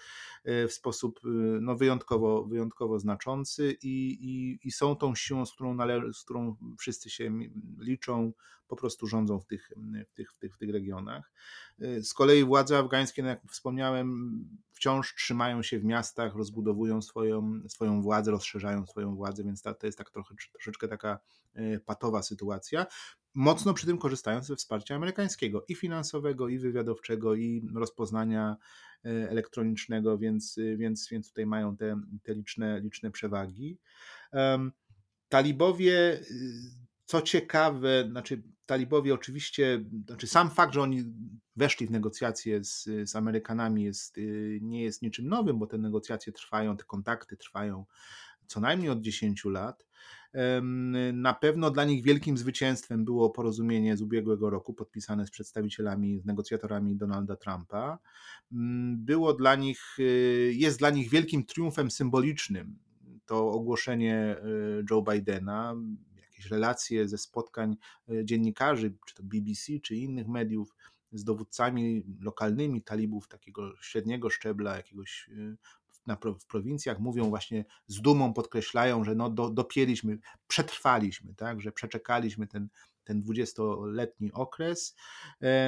e, 0.44 0.68
w 0.68 0.74
sposób 0.74 1.20
e, 1.24 1.28
no, 1.62 1.76
wyjątkowo, 1.76 2.46
wyjątkowo 2.46 3.00
znaczący 3.00 3.78
i, 3.82 4.18
i, 4.22 4.68
i 4.68 4.72
są 4.72 4.96
tą 4.96 5.16
siłą, 5.16 5.46
z 5.46 5.54
którą, 5.54 5.76
nale- 5.76 6.14
z 6.14 6.24
którą 6.24 6.56
wszyscy 6.80 7.10
się 7.10 7.32
liczą, 7.80 8.32
po 8.68 8.76
prostu 8.76 9.08
rządzą 9.08 9.40
w 9.40 9.46
tych, 9.46 9.72
w 10.08 10.14
tych, 10.14 10.34
w 10.34 10.38
tych, 10.38 10.56
w 10.56 10.58
tych 10.58 10.70
regionach. 10.70 11.32
E, 11.80 12.02
z 12.02 12.14
kolei 12.14 12.44
władze 12.44 12.78
afgańskie, 12.78 13.24
no 13.24 13.30
jak 13.30 13.42
wspomniałem, 13.52 14.40
wciąż 14.72 15.16
trzymają 15.16 15.64
się 15.64 15.80
w 15.80 15.84
miastach, 15.84 16.36
rozbudowują 16.36 17.02
swoją, 17.02 17.62
swoją 17.68 18.02
władzę, 18.02 18.32
rozszerzają 18.32 18.86
swoją 18.86 19.16
władzę, 19.16 19.44
więc 19.44 19.62
to 19.62 19.76
jest 19.84 19.98
tak 19.98 20.12
trochę, 20.12 20.36
troszeczkę 20.54 20.88
taka 20.88 21.20
patowa 21.86 22.24
sytuacja. 22.24 22.86
Mocno 23.36 23.74
przy 23.74 23.86
tym 23.86 23.98
korzystając 23.98 24.46
ze 24.46 24.56
wsparcia 24.56 24.96
amerykańskiego 24.96 25.66
i 25.68 25.76
finansowego, 25.76 26.50
i 26.50 26.60
wywiadowczego, 26.60 27.36
i 27.36 27.70
rozpoznania 27.76 28.58
e, 29.06 29.30
elektronicznego, 29.30 30.18
więc, 30.18 30.60
więc, 30.78 31.10
więc 31.10 31.28
tutaj 31.28 31.46
mają 31.46 31.78
te, 31.78 32.00
te 32.24 32.34
liczne, 32.34 32.80
liczne 32.80 33.12
przewagi. 33.12 33.78
Talibowie, 35.30 36.20
co 37.06 37.22
ciekawe, 37.22 38.08
znaczy 38.10 38.44
talibowie 38.66 39.14
oczywiście, 39.14 39.86
znaczy 40.08 40.28
sam 40.28 40.50
fakt, 40.50 40.74
że 40.74 40.82
oni 40.82 41.04
weszli 41.56 41.88
w 41.88 41.92
negocjacje 41.92 42.64
z, 42.64 42.84
z 42.84 43.16
Amerykanami 43.16 43.84
jest, 43.84 44.18
nie 44.62 44.84
jest 44.84 45.02
niczym 45.02 45.28
nowym, 45.28 45.60
bo 45.60 45.68
te 45.68 45.78
negocjacje 45.78 46.34
trwają, 46.34 46.78
te 46.78 46.84
kontakty 46.84 47.38
trwają 47.38 47.86
co 48.48 48.60
najmniej 48.60 48.90
od 48.90 49.02
10 49.02 49.46
lat. 49.46 49.86
Na 51.14 51.34
pewno 51.34 51.72
dla 51.72 51.86
nich 51.86 52.04
wielkim 52.04 52.38
zwycięstwem 52.38 53.06
było 53.06 53.30
porozumienie 53.30 53.98
z 53.98 54.02
ubiegłego 54.02 54.50
roku 54.50 54.74
podpisane 54.74 55.28
z 55.28 55.32
przedstawicielami, 55.32 56.20
z 56.20 56.26
negocjatorami 56.26 56.96
Donalda 56.96 57.36
Trumpa. 57.36 58.00
Mm, 58.52 59.06
było 59.06 59.34
dla 59.34 59.56
nich, 59.56 60.00
y, 60.00 60.54
jest 60.56 60.80
dla 60.80 60.90
nich 60.90 61.10
wielkim 61.10 61.46
triumfem 61.46 61.92
symbolicznym 61.92 62.80
to 63.26 63.52
ogłoszenie 63.52 64.38
y, 64.80 64.86
Joe 64.92 65.02
Bidena, 65.02 65.76
jakieś 66.22 66.46
relacje 66.46 67.08
ze 67.08 67.18
spotkań 67.18 67.78
y, 68.10 68.26
dziennikarzy, 68.26 68.94
czy 69.06 69.16
to 69.16 69.24
BBC, 69.24 69.80
czy 69.84 69.96
innych 69.96 70.28
mediów 70.28 70.76
z 71.12 71.24
dowódcami 71.24 72.04
lokalnymi 72.22 72.82
talibów 72.82 73.28
takiego 73.28 73.74
średniego 73.82 74.30
szczebla, 74.30 74.76
jakiegoś 74.76 75.30
na, 76.08 76.18
w 76.40 76.46
prowincjach 76.46 77.00
mówią 77.00 77.30
właśnie 77.30 77.66
z 77.88 78.02
dumą, 78.02 78.34
podkreślają, 78.34 79.04
że 79.04 79.16
no 79.16 79.30
do, 79.30 79.50
dopięliśmy, 79.50 80.18
przetrwaliśmy, 80.48 81.36
tak, 81.36 81.62
że 81.62 81.72
przeczekaliśmy 81.72 82.48
ten, 82.48 82.70
ten 83.04 83.22
20-letni 83.22 84.32
okres. 84.34 84.96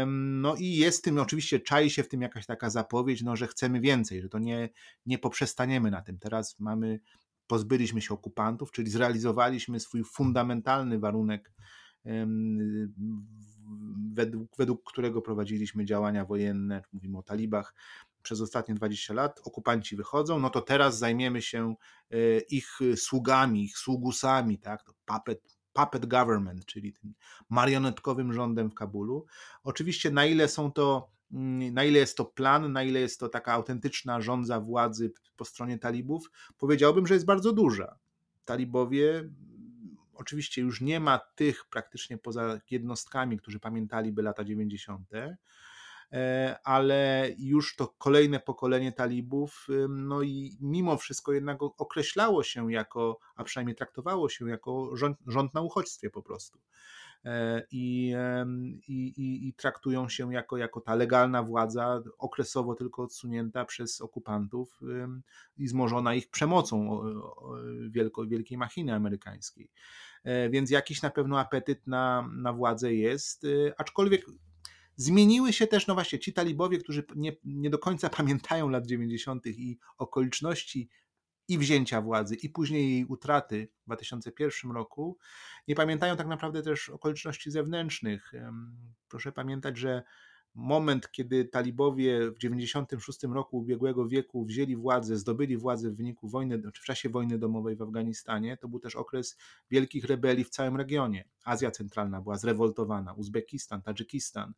No 0.08 0.56
i 0.56 0.76
jest 0.76 1.04
tym, 1.04 1.20
oczywiście 1.20 1.60
czai 1.60 1.90
się 1.90 2.04
w 2.04 2.08
tym 2.08 2.22
jakaś 2.22 2.46
taka 2.46 2.70
zapowiedź, 2.70 3.22
no, 3.22 3.36
że 3.36 3.48
chcemy 3.48 3.82
więcej, 3.82 4.22
że 4.22 4.30
to 4.30 4.40
nie, 4.40 4.70
nie 5.06 5.18
poprzestaniemy 5.18 5.92
na 5.92 6.02
tym. 6.02 6.20
Teraz 6.20 6.60
mamy, 6.60 7.00
pozbyliśmy 7.48 8.02
się 8.02 8.14
okupantów, 8.14 8.72
czyli 8.72 8.92
zrealizowaliśmy 8.92 9.80
swój 9.80 10.04
fundamentalny 10.04 11.00
warunek, 11.00 11.54
według, 14.14 14.58
według 14.58 14.84
którego 14.84 15.22
prowadziliśmy 15.22 15.86
działania 15.86 16.26
wojenne, 16.26 16.84
mówimy 16.94 17.18
o 17.18 17.24
talibach, 17.24 17.74
przez 18.28 18.42
ostatnie 18.42 18.76
20 18.76 19.14
lat, 19.14 19.42
okupanci 19.44 19.96
wychodzą, 19.96 20.40
no 20.40 20.50
to 20.50 20.62
teraz 20.62 20.98
zajmiemy 20.98 21.42
się 21.42 21.76
e, 22.12 22.16
ich 22.40 22.80
sługami, 22.96 23.64
ich 23.64 23.78
sługusami, 23.78 24.60
tak, 24.60 24.84
puppet, 25.06 25.58
puppet 25.74 26.06
government, 26.06 26.66
czyli 26.66 26.94
tym 26.94 27.14
marionetkowym 27.50 28.34
rządem 28.34 28.70
w 28.70 28.74
Kabulu. 28.74 29.26
Oczywiście 29.64 30.12
na 30.12 30.26
ile 30.26 30.48
są 30.48 30.72
to 30.72 31.10
mm, 31.32 31.74
na 31.74 31.84
ile 31.84 32.00
jest 32.00 32.18
to 32.18 32.26
plan, 32.26 32.72
na 32.72 32.84
ile 32.84 33.00
jest 33.00 33.20
to 33.20 33.30
taka 33.30 33.54
autentyczna 33.54 34.22
rządza 34.22 34.60
władzy 34.60 35.12
po 35.38 35.46
stronie 35.46 35.78
talibów, 35.78 36.32
powiedziałbym, 36.58 37.08
że 37.08 37.14
jest 37.14 37.26
bardzo 37.26 37.54
duża. 37.54 37.98
Talibowie 38.46 39.30
oczywiście 40.14 40.62
już 40.62 40.82
nie 40.82 41.00
ma 41.00 41.20
tych 41.36 41.66
praktycznie 41.66 42.18
poza 42.18 42.60
jednostkami, 42.72 43.38
którzy 43.38 43.60
pamiętaliby 43.60 44.22
lata 44.22 44.44
90., 44.44 45.14
E, 45.14 45.38
ale 46.64 47.30
już 47.38 47.76
to 47.76 47.88
kolejne 47.98 48.40
pokolenie 48.40 48.92
talibów, 48.92 49.68
no 49.90 50.22
i 50.22 50.58
mimo 50.62 50.98
wszystko 50.98 51.34
jednak 51.34 51.64
określało 51.64 52.44
się 52.44 52.72
jako, 52.72 53.20
a 53.36 53.44
przynajmniej 53.44 53.76
traktowało 53.76 54.30
się 54.30 54.50
jako 54.50 54.96
rząd, 54.98 55.18
rząd 55.28 55.54
na 55.54 55.62
uchodźstwie 55.62 56.10
po 56.10 56.22
prostu. 56.22 56.60
E, 57.26 57.64
I, 57.72 58.16
i, 58.88 59.48
i, 59.48 59.54
traktują 59.54 60.10
się 60.10 60.34
jako, 60.34 60.58
jako 60.58 60.82
ta 60.82 60.96
legalna 60.96 61.44
władza, 61.44 62.02
okresowo 62.18 62.76
tylko 62.76 63.04
odsunięta 63.04 63.66
przez 63.66 64.02
okupantów 64.02 64.80
i 65.58 65.68
zmożona 65.68 66.16
ich 66.16 66.30
przemocą 66.30 67.02
wielko, 67.90 68.26
wielkiej 68.26 68.58
machiny 68.58 68.94
amerykańskiej. 68.94 69.72
E, 70.24 70.50
więc 70.50 70.72
jakiś 70.72 71.02
na 71.02 71.10
pewno 71.10 71.40
apetyt 71.40 71.88
na, 71.88 72.30
na 72.34 72.54
władzę 72.54 72.94
jest, 72.94 73.46
aczkolwiek 73.78 74.26
Zmieniły 74.98 75.54
się 75.54 75.68
też, 75.68 75.88
no 75.88 75.94
właśnie, 75.94 76.20
ci 76.20 76.34
talibowie, 76.34 76.78
którzy 76.78 77.04
nie, 77.16 77.36
nie 77.44 77.70
do 77.70 77.80
końca 77.80 78.10
pamiętają 78.20 78.70
lat 78.70 78.88
90. 78.88 79.48
i 79.48 79.80
okoliczności 79.98 80.90
i 81.48 81.58
wzięcia 81.58 82.02
władzy, 82.02 82.36
i 82.36 82.50
później 82.50 82.92
jej 82.92 83.06
utraty 83.06 83.68
w 83.82 83.86
2001 83.86 84.72
roku, 84.72 85.18
nie 85.68 85.76
pamiętają 85.76 86.18
tak 86.18 86.28
naprawdę 86.28 86.62
też 86.62 86.90
okoliczności 86.90 87.52
zewnętrznych. 87.52 88.32
Proszę 89.08 89.32
pamiętać, 89.32 89.78
że 89.78 90.04
moment, 90.58 91.12
kiedy 91.12 91.46
talibowie 91.46 92.32
w 92.32 92.38
96 92.38 93.24
roku 93.24 93.58
ubiegłego 93.58 94.08
wieku 94.08 94.46
wzięli 94.46 94.76
władzę, 94.76 95.18
zdobyli 95.18 95.58
władzę 95.58 95.92
w 95.92 95.96
wyniku 95.96 96.28
wojny, 96.28 96.62
czy 96.74 96.82
w 96.82 96.86
czasie 96.86 97.10
wojny 97.10 97.38
domowej 97.38 97.76
w 97.76 97.82
Afganistanie, 97.82 98.58
to 98.58 98.68
był 98.68 98.80
też 98.80 98.96
okres 98.96 99.38
wielkich 99.72 100.06
rebelii 100.06 100.44
w 100.44 100.50
całym 100.50 100.78
regionie. 100.78 101.26
Azja 101.46 101.72
Centralna 101.72 102.22
była 102.22 102.38
zrewoltowana, 102.38 103.14
Uzbekistan, 103.14 103.82
Tadżykistan. 103.82 104.54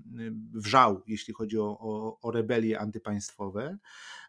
wrzał, 0.55 1.03
jeśli 1.07 1.35
chodzi 1.35 1.59
o, 1.59 1.79
o, 1.81 2.21
o 2.21 2.31
rebelie 2.31 2.81
antypaństwowe 2.81 3.79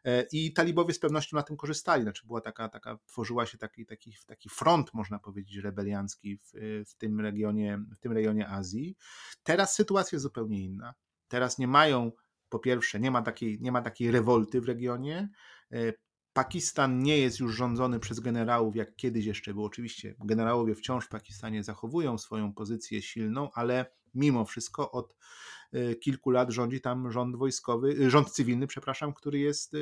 e, 0.06 0.26
i 0.32 0.54
talibowie 0.54 0.94
z 0.94 1.00
pewnością 1.00 1.38
na 1.38 1.44
tym 1.44 1.58
korzystali. 1.58 2.04
Znaczy 2.04 2.28
była 2.28 2.42
taka, 2.42 2.70
taka 2.70 2.98
tworzyła 3.06 3.46
się 3.46 3.58
taki, 3.58 3.86
taki, 3.86 4.16
taki 4.26 4.50
front, 4.50 4.94
można 4.94 5.20
powiedzieć, 5.20 5.58
rebeliancki 5.58 6.38
w, 6.38 6.52
w, 6.88 6.96
tym 6.98 7.22
regionie, 7.22 7.80
w 7.96 8.00
tym 8.00 8.12
rejonie 8.12 8.50
Azji. 8.50 8.96
Teraz 9.44 9.76
sytuacja 9.76 10.16
jest 10.16 10.24
zupełnie 10.24 10.64
inna. 10.64 10.94
Teraz 11.28 11.58
nie 11.58 11.68
mają 11.68 12.12
po 12.50 12.60
pierwsze, 12.60 13.00
nie 13.00 13.12
ma 13.12 13.22
takiej, 13.22 13.58
nie 13.62 13.72
ma 13.72 13.82
takiej 13.82 14.12
rewolty 14.12 14.62
w 14.62 14.66
regionie. 14.66 15.30
Pakistan 16.36 17.00
nie 17.00 17.18
jest 17.18 17.40
już 17.40 17.56
rządzony 17.56 18.00
przez 18.00 18.20
generałów, 18.20 18.76
jak 18.76 18.96
kiedyś 18.96 19.26
jeszcze 19.26 19.54
było. 19.54 19.66
Oczywiście 19.66 20.16
generałowie 20.20 20.76
wciąż 20.76 21.06
w 21.06 21.10
Pakistanie 21.10 21.64
zachowują 21.64 22.18
swoją 22.18 22.54
pozycję 22.54 23.02
silną, 23.02 23.50
ale 23.54 23.86
mimo 24.14 24.46
wszystko 24.46 24.92
od 24.92 25.16
e, 25.72 25.96
kilku 25.96 26.30
lat 26.30 26.50
rządzi 26.52 26.82
tam 26.82 27.12
rząd 27.12 27.36
wojskowy, 27.36 27.98
e, 28.06 28.10
rząd 28.10 28.32
cywilny, 28.32 28.68
przepraszam, 28.68 29.14
który 29.14 29.40
jest 29.40 29.74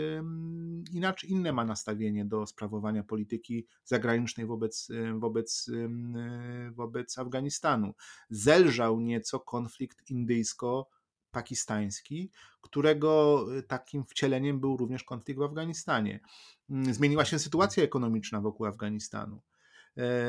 inaczej, 0.91 1.31
inne 1.31 1.53
ma 1.53 1.65
nastawienie 1.65 2.25
do 2.25 2.47
sprawowania 2.47 3.03
polityki 3.03 3.67
zagranicznej 3.85 4.45
wobec, 4.45 4.89
e, 4.89 5.19
wobec, 5.19 5.69
wobec 6.71 7.17
Afganistanu. 7.17 7.93
Zelżał 8.29 8.99
nieco 8.99 9.39
konflikt 9.39 10.09
indyjsko 10.09 10.89
pakistański, 11.33 12.31
którego 12.61 13.45
y, 13.57 13.63
takim 13.63 14.05
wcieleniem 14.05 14.59
był 14.59 14.77
również 14.77 15.03
konflikt 15.03 15.39
w 15.39 15.43
Afganistanie. 15.43 16.19
Mm, 16.69 16.93
zmieniła 16.93 17.25
się 17.25 17.39
sytuacja 17.39 17.83
ekonomiczna 17.83 18.41
wokół 18.41 18.65
Afganistanu. 18.65 19.41
E, 19.97 20.27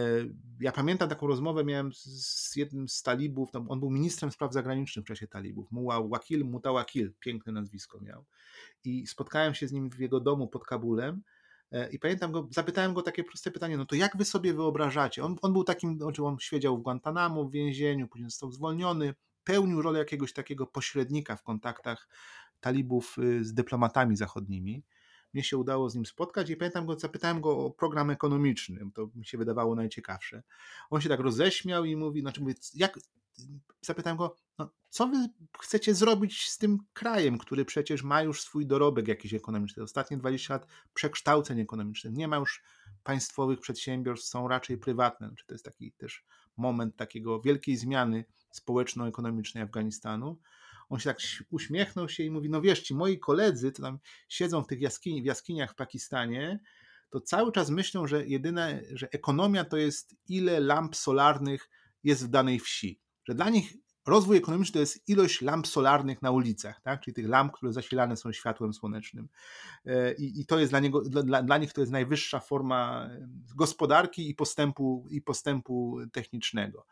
ja 0.60 0.72
pamiętam 0.72 1.08
taką 1.08 1.26
rozmowę, 1.26 1.64
miałem 1.64 1.90
z 1.94 2.56
jednym 2.56 2.88
z 2.88 3.02
talibów, 3.02 3.50
on 3.68 3.80
był 3.80 3.90
ministrem 3.90 4.30
spraw 4.30 4.52
zagranicznych 4.52 5.04
w 5.04 5.08
czasie 5.08 5.28
talibów, 5.28 5.72
Muła 5.72 6.08
Wakil 6.08 6.44
Mutawakil, 6.44 7.12
piękne 7.20 7.52
nazwisko 7.52 8.00
miał. 8.00 8.24
I 8.84 9.06
spotkałem 9.06 9.54
się 9.54 9.68
z 9.68 9.72
nim 9.72 9.90
w 9.90 9.98
jego 9.98 10.20
domu 10.20 10.48
pod 10.48 10.64
Kabulem 10.64 11.22
e, 11.70 11.90
i 11.90 11.98
pamiętam 11.98 12.32
go, 12.32 12.48
zapytałem 12.50 12.94
go 12.94 13.02
takie 13.02 13.24
proste 13.24 13.50
pytanie, 13.50 13.76
no 13.76 13.86
to 13.86 13.94
jak 13.94 14.16
wy 14.16 14.24
sobie 14.24 14.54
wyobrażacie? 14.54 15.24
On, 15.24 15.36
on 15.42 15.52
był 15.52 15.64
takim, 15.64 15.98
znaczy 15.98 16.24
on 16.24 16.36
siedział 16.40 16.78
w 16.78 16.82
Guantanamo 16.82 17.44
w 17.44 17.52
więzieniu, 17.52 18.08
później 18.08 18.30
został 18.30 18.52
zwolniony, 18.52 19.14
pełnił 19.44 19.82
rolę 19.82 19.98
jakiegoś 19.98 20.32
takiego 20.32 20.66
pośrednika 20.66 21.36
w 21.36 21.42
kontaktach 21.42 22.08
talibów 22.60 23.16
y, 23.18 23.44
z 23.44 23.54
dyplomatami 23.54 24.16
zachodnimi. 24.16 24.84
Mnie 25.34 25.44
się 25.44 25.56
udało 25.56 25.90
z 25.90 25.94
nim 25.94 26.06
spotkać 26.06 26.50
i 26.50 26.56
pamiętam 26.56 26.86
go, 26.86 26.98
zapytałem 26.98 27.40
go 27.40 27.58
o 27.58 27.70
program 27.70 28.10
ekonomiczny, 28.10 28.90
to 28.94 29.10
mi 29.14 29.26
się 29.26 29.38
wydawało 29.38 29.74
najciekawsze. 29.74 30.42
On 30.90 31.00
się 31.00 31.08
tak 31.08 31.20
roześmiał 31.20 31.84
i 31.84 31.96
mówi, 31.96 32.20
znaczy 32.20 32.40
mówię, 32.40 32.54
jak, 32.74 32.98
zapytałem 33.80 34.16
go, 34.16 34.36
no, 34.58 34.70
co 34.88 35.08
wy 35.08 35.28
chcecie 35.60 35.94
zrobić 35.94 36.50
z 36.50 36.58
tym 36.58 36.78
krajem, 36.92 37.38
który 37.38 37.64
przecież 37.64 38.02
ma 38.02 38.22
już 38.22 38.42
swój 38.42 38.66
dorobek 38.66 39.08
jakiś 39.08 39.34
ekonomiczny. 39.34 39.82
Ostatnie 39.82 40.16
20 40.16 40.54
lat 40.54 40.66
przekształceń 40.94 41.60
ekonomicznych. 41.60 42.14
Nie 42.14 42.28
ma 42.28 42.36
już 42.36 42.62
państwowych 43.02 43.60
przedsiębiorstw, 43.60 44.28
są 44.28 44.48
raczej 44.48 44.78
prywatne. 44.78 45.28
Znaczy, 45.28 45.46
to 45.46 45.54
jest 45.54 45.64
taki 45.64 45.92
też 45.92 46.24
moment 46.56 46.96
takiego 46.96 47.40
wielkiej 47.40 47.76
zmiany 47.76 48.24
społeczno-ekonomicznej 48.50 49.62
Afganistanu. 49.62 50.40
On 50.88 51.00
się 51.00 51.10
tak 51.10 51.18
uśmiechnął 51.50 52.08
się 52.08 52.22
i 52.22 52.30
mówi, 52.30 52.50
no 52.50 52.60
wiesz, 52.60 52.82
ci 52.82 52.94
moi 52.94 53.18
koledzy, 53.18 53.72
to 53.72 53.82
tam 53.82 53.98
siedzą 54.28 54.62
w 54.62 54.66
tych 54.66 54.80
jaskini, 54.80 55.22
w 55.22 55.24
jaskiniach 55.24 55.72
w 55.72 55.74
Pakistanie, 55.74 56.60
to 57.10 57.20
cały 57.20 57.52
czas 57.52 57.70
myślą, 57.70 58.06
że 58.06 58.26
jedyne, 58.26 58.82
że 58.92 59.08
ekonomia 59.12 59.64
to 59.64 59.76
jest 59.76 60.16
ile 60.28 60.60
lamp 60.60 60.96
solarnych 60.96 61.70
jest 62.04 62.26
w 62.26 62.30
danej 62.30 62.60
wsi. 62.60 63.00
Że 63.28 63.34
dla 63.34 63.50
nich 63.50 63.74
rozwój 64.06 64.36
ekonomiczny 64.36 64.72
to 64.72 64.78
jest 64.78 65.08
ilość 65.08 65.42
lamp 65.42 65.66
solarnych 65.66 66.22
na 66.22 66.30
ulicach, 66.30 66.80
tak? 66.80 67.00
czyli 67.00 67.14
tych 67.14 67.28
lamp, 67.28 67.52
które 67.52 67.72
zasilane 67.72 68.16
są 68.16 68.32
światłem 68.32 68.74
słonecznym. 68.74 69.28
E, 69.86 70.14
I, 70.14 70.40
i 70.40 70.46
to 70.46 70.58
jest 70.58 70.72
dla, 70.72 70.80
niego, 70.80 71.00
dla, 71.00 71.42
dla 71.42 71.58
nich 71.58 71.72
to 71.72 71.80
jest 71.80 71.92
najwyższa 71.92 72.40
forma 72.40 73.10
gospodarki 73.56 74.30
i 74.30 74.34
postępu, 74.34 75.06
i 75.10 75.22
postępu 75.22 75.98
technicznego. 76.12 76.86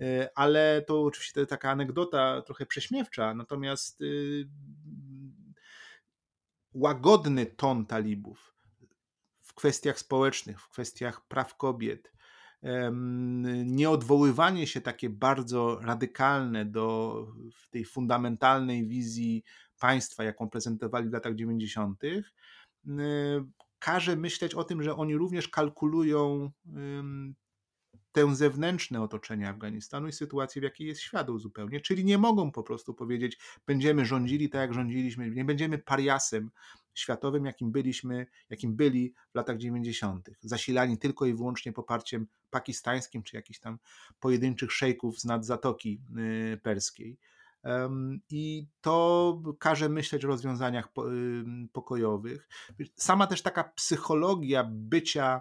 E, 0.00 0.30
ale 0.34 0.82
to 0.86 1.02
oczywiście 1.02 1.46
taka 1.46 1.70
anegdota 1.70 2.42
trochę 2.42 2.66
prześmiewcza, 2.66 3.34
natomiast 3.34 4.00
łagodny 6.74 7.46
ton 7.46 7.86
talibów 7.86 8.54
w 9.42 9.54
kwestiach 9.54 9.98
społecznych, 9.98 10.60
w 10.60 10.68
kwestiach 10.68 11.26
praw 11.26 11.56
kobiet, 11.56 12.12
nieodwoływanie 13.64 14.66
się 14.66 14.80
takie 14.80 15.10
bardzo 15.10 15.80
radykalne 15.80 16.64
do 16.64 17.26
tej 17.70 17.84
fundamentalnej 17.84 18.86
wizji 18.86 19.44
państwa, 19.80 20.24
jaką 20.24 20.50
prezentowali 20.50 21.08
w 21.08 21.12
latach 21.12 21.34
90., 21.34 22.02
każe 23.78 24.16
myśleć 24.16 24.54
o 24.54 24.64
tym, 24.64 24.82
że 24.82 24.96
oni 24.96 25.16
również 25.16 25.48
kalkulują 25.48 26.50
tę 28.12 28.34
zewnętrzne 28.34 29.02
otoczenie 29.02 29.48
Afganistanu 29.48 30.08
i 30.08 30.12
sytuację, 30.12 30.60
w 30.60 30.64
jakiej 30.64 30.86
jest 30.86 31.00
świat 31.00 31.26
zupełnie, 31.36 31.80
czyli 31.80 32.04
nie 32.04 32.18
mogą 32.18 32.52
po 32.52 32.62
prostu 32.62 32.94
powiedzieć, 32.94 33.38
będziemy 33.66 34.04
rządzili 34.04 34.48
tak, 34.48 34.60
jak 34.60 34.74
rządziliśmy, 34.74 35.30
nie 35.30 35.44
będziemy 35.44 35.78
pariasem 35.78 36.50
światowym, 36.94 37.44
jakim 37.44 37.72
byliśmy, 37.72 38.26
jakim 38.50 38.76
byli 38.76 39.14
w 39.32 39.34
latach 39.34 39.58
90., 39.58 40.30
zasilani 40.40 40.98
tylko 40.98 41.26
i 41.26 41.34
wyłącznie 41.34 41.72
poparciem 41.72 42.26
pakistańskim, 42.50 43.22
czy 43.22 43.36
jakichś 43.36 43.58
tam 43.58 43.78
pojedynczych 44.20 44.72
szejków 44.72 45.20
z 45.20 45.24
nad 45.24 45.44
Zatoki 45.44 46.00
y, 46.52 46.60
Perskiej. 46.62 47.18
I 48.30 48.66
to 48.80 49.42
każe 49.58 49.88
myśleć 49.88 50.24
o 50.24 50.28
rozwiązaniach 50.28 50.88
pokojowych. 51.72 52.48
Sama 52.94 53.26
też 53.26 53.42
taka 53.42 53.64
psychologia 53.64 54.64
bycia 54.70 55.40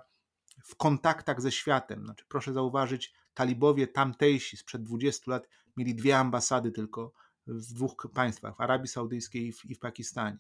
w 0.64 0.76
kontaktach 0.76 1.42
ze 1.42 1.52
światem. 1.52 2.06
Znaczy, 2.06 2.26
proszę 2.28 2.54
zauważyć, 2.54 3.14
talibowie 3.34 3.88
tamtejsi 3.88 4.58
sprzed 4.58 4.84
20 4.84 5.32
lat 5.32 5.48
mieli 5.78 5.96
dwie 5.96 6.18
ambasady 6.18 6.72
tylko 6.72 7.14
w 7.48 7.74
dwóch 7.74 8.08
państwach, 8.14 8.56
w 8.56 8.62
Arabii 8.62 8.88
Saudyjskiej 8.88 9.48
i 9.48 9.54
w, 9.54 9.66
i 9.66 9.76
w 9.76 9.80
Pakistanie. 9.80 10.38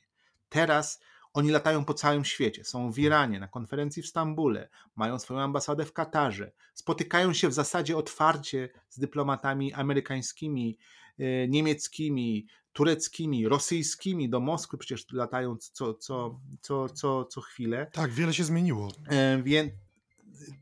Teraz 0.53 1.01
oni 1.33 1.51
latają 1.51 1.85
po 1.85 1.93
całym 1.93 2.25
świecie. 2.25 2.63
Są 2.63 2.91
w 2.91 2.99
Iranie, 2.99 3.39
na 3.39 3.47
konferencji 3.47 4.03
w 4.03 4.07
Stambule, 4.07 4.69
mają 4.95 5.19
swoją 5.19 5.39
ambasadę 5.39 5.85
w 5.85 5.93
Katarze. 5.93 6.51
Spotykają 6.73 7.33
się 7.33 7.49
w 7.49 7.53
zasadzie 7.53 7.97
otwarcie 7.97 8.69
z 8.89 8.99
dyplomatami 8.99 9.73
amerykańskimi, 9.73 10.77
e, 11.19 11.47
niemieckimi, 11.47 12.47
tureckimi, 12.73 13.47
rosyjskimi 13.47 14.29
do 14.29 14.39
Moskwy, 14.39 14.77
przecież 14.77 15.11
latają 15.11 15.57
co, 15.57 15.93
co, 15.93 16.39
co, 16.61 16.89
co, 16.89 17.25
co 17.25 17.41
chwilę. 17.41 17.87
Tak, 17.93 18.11
wiele 18.11 18.33
się 18.33 18.43
zmieniło. 18.43 18.91
E, 19.07 19.43
więc 19.43 19.71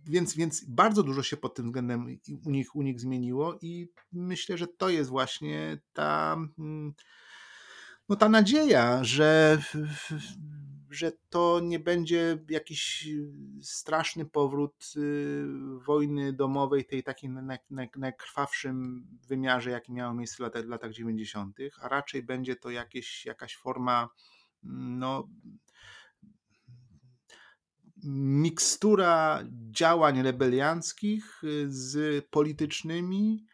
więc, 0.05 0.35
więc 0.35 0.65
bardzo 0.65 1.03
dużo 1.03 1.23
się 1.23 1.37
pod 1.37 1.55
tym 1.55 1.65
względem 1.65 2.19
u 2.45 2.49
nich, 2.49 2.75
u 2.75 2.81
nich 2.81 2.99
zmieniło 2.99 3.57
i 3.61 3.87
myślę, 4.11 4.57
że 4.57 4.67
to 4.67 4.89
jest 4.89 5.09
właśnie 5.09 5.79
ta, 5.93 6.37
mm, 6.59 6.93
no 8.11 8.17
ta 8.17 8.29
nadzieja, 8.29 9.03
że, 9.03 9.61
że 10.89 11.11
to 11.29 11.59
nie 11.63 11.79
będzie 11.79 12.45
jakiś 12.49 13.07
straszny 13.61 14.25
powrót 14.25 14.93
y, 14.97 15.45
wojny 15.85 16.33
domowej, 16.33 16.85
tej 16.85 17.03
takiej 17.03 17.29
najkrwawszym 17.95 19.07
wymiarze, 19.27 19.69
jaki 19.69 19.93
miało 19.93 20.13
miejsce 20.13 20.37
w 20.37 20.39
latach, 20.39 20.65
latach 20.65 20.91
90., 20.91 21.57
a 21.81 21.87
raczej 21.87 22.23
będzie 22.23 22.55
to 22.55 22.69
jakieś, 22.69 23.25
jakaś 23.25 23.55
forma 23.55 24.09
no, 24.63 25.27
mikstura 28.03 29.43
działań 29.71 30.21
rebelianckich 30.21 31.43
y, 31.43 31.65
z 31.69 32.25
politycznymi 32.29 33.45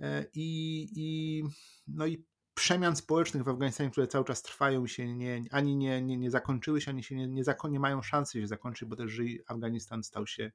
e, 0.00 0.26
i, 0.34 0.88
i, 0.96 1.42
no 1.86 2.06
i 2.06 2.31
przemian 2.54 2.96
społecznych 2.96 3.44
w 3.44 3.48
Afganistanie, 3.48 3.90
które 3.90 4.06
cały 4.06 4.24
czas 4.24 4.42
trwają 4.42 4.86
się 4.86 5.14
nie, 5.14 5.44
ani 5.50 5.76
nie, 5.76 6.02
nie, 6.02 6.16
nie 6.16 6.30
zakończyły 6.30 6.80
się, 6.80 6.90
ani 6.90 7.04
się 7.04 7.16
nie, 7.16 7.28
nie, 7.28 7.44
zakon, 7.44 7.72
nie 7.72 7.80
mają 7.80 8.02
szansy 8.02 8.40
się 8.40 8.46
zakończyć, 8.46 8.88
bo 8.88 8.96
też 8.96 9.20
Afganistan 9.46 10.02
stał 10.02 10.26
się 10.26 10.52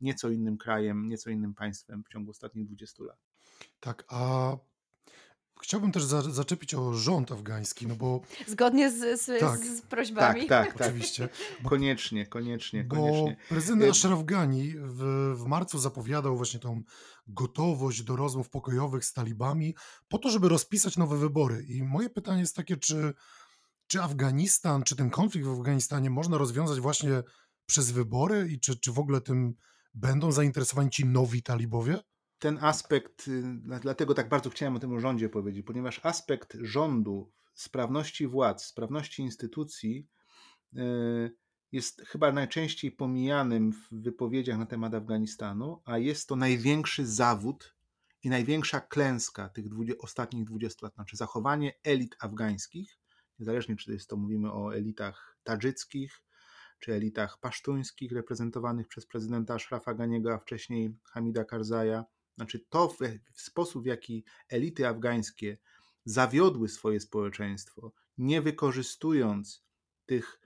nieco 0.00 0.30
innym 0.30 0.58
krajem, 0.58 1.06
nieco 1.06 1.30
innym 1.30 1.54
państwem 1.54 2.04
w 2.04 2.08
ciągu 2.08 2.30
ostatnich 2.30 2.66
20 2.66 3.04
lat. 3.04 3.18
Tak, 3.80 4.04
a 4.08 4.56
Chciałbym 5.62 5.92
też 5.92 6.04
za, 6.04 6.22
zaczepić 6.22 6.74
o 6.74 6.94
rząd 6.94 7.32
afgański, 7.32 7.86
no 7.86 7.94
bo... 7.96 8.20
Zgodnie 8.46 8.90
z, 8.90 9.20
z, 9.20 9.40
tak. 9.40 9.58
z 9.58 9.82
prośbami. 9.82 10.46
Tak, 10.46 10.48
tak, 10.48 10.78
tak. 10.78 10.86
Oczywiście. 10.86 11.28
Bo, 11.62 11.68
koniecznie, 11.74 12.26
koniecznie, 12.26 12.84
bo 12.84 12.96
koniecznie. 12.96 13.36
prezydent 13.48 13.82
y- 13.82 13.90
Ashraf 13.90 14.24
Ghani 14.24 14.74
w, 14.76 15.34
w 15.36 15.44
marcu 15.46 15.78
zapowiadał 15.78 16.36
właśnie 16.36 16.60
tą 16.60 16.82
gotowość 17.26 18.02
do 18.02 18.16
rozmów 18.16 18.50
pokojowych 18.50 19.04
z 19.04 19.12
talibami 19.12 19.74
po 20.08 20.18
to, 20.18 20.30
żeby 20.30 20.48
rozpisać 20.48 20.96
nowe 20.96 21.16
wybory. 21.16 21.62
I 21.68 21.82
moje 21.82 22.10
pytanie 22.10 22.40
jest 22.40 22.56
takie, 22.56 22.76
czy, 22.76 23.14
czy 23.86 24.02
Afganistan, 24.02 24.82
czy 24.82 24.96
ten 24.96 25.10
konflikt 25.10 25.46
w 25.46 25.58
Afganistanie 25.60 26.10
można 26.10 26.38
rozwiązać 26.38 26.80
właśnie 26.80 27.22
przez 27.66 27.90
wybory 27.90 28.48
i 28.50 28.60
czy, 28.60 28.80
czy 28.80 28.92
w 28.92 28.98
ogóle 28.98 29.20
tym 29.20 29.54
będą 29.94 30.32
zainteresowani 30.32 30.90
ci 30.90 31.04
nowi 31.06 31.42
talibowie? 31.42 31.98
Ten 32.38 32.58
aspekt, 32.60 33.28
y, 33.28 33.42
dlatego 33.80 34.14
tak 34.14 34.28
bardzo 34.28 34.50
chciałem 34.50 34.76
o 34.76 34.78
tym 34.78 35.00
rządzie 35.00 35.28
powiedzieć, 35.28 35.66
ponieważ 35.66 36.00
aspekt 36.02 36.56
rządu, 36.60 37.32
sprawności 37.54 38.26
władz, 38.26 38.64
sprawności 38.64 39.22
instytucji 39.22 40.08
y, 40.76 41.36
jest 41.72 42.02
chyba 42.06 42.32
najczęściej 42.32 42.92
pomijanym 42.92 43.72
w 43.72 43.88
wypowiedziach 43.92 44.58
na 44.58 44.66
temat 44.66 44.94
Afganistanu, 44.94 45.82
a 45.84 45.98
jest 45.98 46.28
to 46.28 46.36
największy 46.36 47.06
zawód 47.06 47.74
i 48.22 48.28
największa 48.28 48.80
klęska 48.80 49.48
tych 49.48 49.64
ostatnich 49.98 50.44
20 50.44 50.86
lat, 50.86 50.94
znaczy 50.94 51.16
zachowanie 51.16 51.72
elit 51.84 52.16
afgańskich, 52.20 52.98
niezależnie 53.38 53.76
czy 53.76 53.86
to 53.86 53.92
jest 53.92 54.08
to 54.08 54.16
mówimy 54.16 54.52
o 54.52 54.76
elitach 54.76 55.38
tadżyckich, 55.42 56.22
czy 56.78 56.92
elitach 56.92 57.38
pasztuńskich 57.40 58.12
reprezentowanych 58.12 58.88
przez 58.88 59.06
prezydenta 59.06 59.54
Ashrafa 59.54 59.94
Ganiego, 59.94 60.34
a 60.34 60.38
wcześniej 60.38 60.96
Hamida 61.04 61.44
Karzaja, 61.44 62.04
znaczy 62.38 62.58
to 62.70 62.88
w, 62.88 62.98
w 63.32 63.40
sposób, 63.40 63.82
w 63.82 63.86
jaki 63.86 64.24
elity 64.48 64.88
afgańskie 64.88 65.58
zawiodły 66.04 66.68
swoje 66.68 67.00
społeczeństwo, 67.00 67.92
nie 68.18 68.42
wykorzystując 68.42 69.64
tych, 70.06 70.40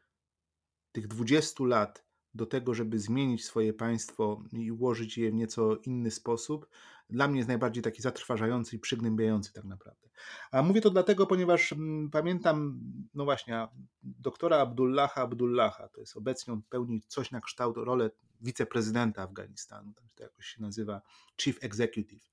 tych 0.92 1.06
20 1.06 1.64
lat 1.64 2.04
do 2.34 2.46
tego, 2.46 2.74
żeby 2.74 2.98
zmienić 2.98 3.44
swoje 3.44 3.72
państwo 3.72 4.44
i 4.52 4.72
ułożyć 4.72 5.18
je 5.18 5.30
w 5.30 5.34
nieco 5.34 5.76
inny 5.76 6.10
sposób, 6.10 6.66
dla 7.12 7.28
mnie 7.28 7.38
jest 7.38 7.48
najbardziej 7.48 7.82
taki 7.82 8.02
zatrważający 8.02 8.76
i 8.76 8.78
przygnębiający 8.78 9.52
tak 9.52 9.64
naprawdę. 9.64 10.08
A 10.50 10.62
mówię 10.62 10.80
to 10.80 10.90
dlatego, 10.90 11.26
ponieważ 11.26 11.72
mm, 11.72 12.10
pamiętam, 12.10 12.80
no 13.14 13.24
właśnie, 13.24 13.68
doktora 14.02 14.58
Abdullaha 14.58 15.22
Abdullaha, 15.22 15.88
to 15.88 16.00
jest 16.00 16.16
obecnie 16.16 16.52
on 16.52 16.62
pełni 16.62 17.02
coś 17.08 17.30
na 17.30 17.40
kształt 17.40 17.76
rolę 17.76 18.10
wiceprezydenta 18.40 19.22
Afganistanu, 19.22 19.92
tam 19.92 20.04
to 20.14 20.22
jakoś 20.22 20.46
się 20.46 20.62
nazywa 20.62 21.02
Chief 21.40 21.64
Executive. 21.64 22.32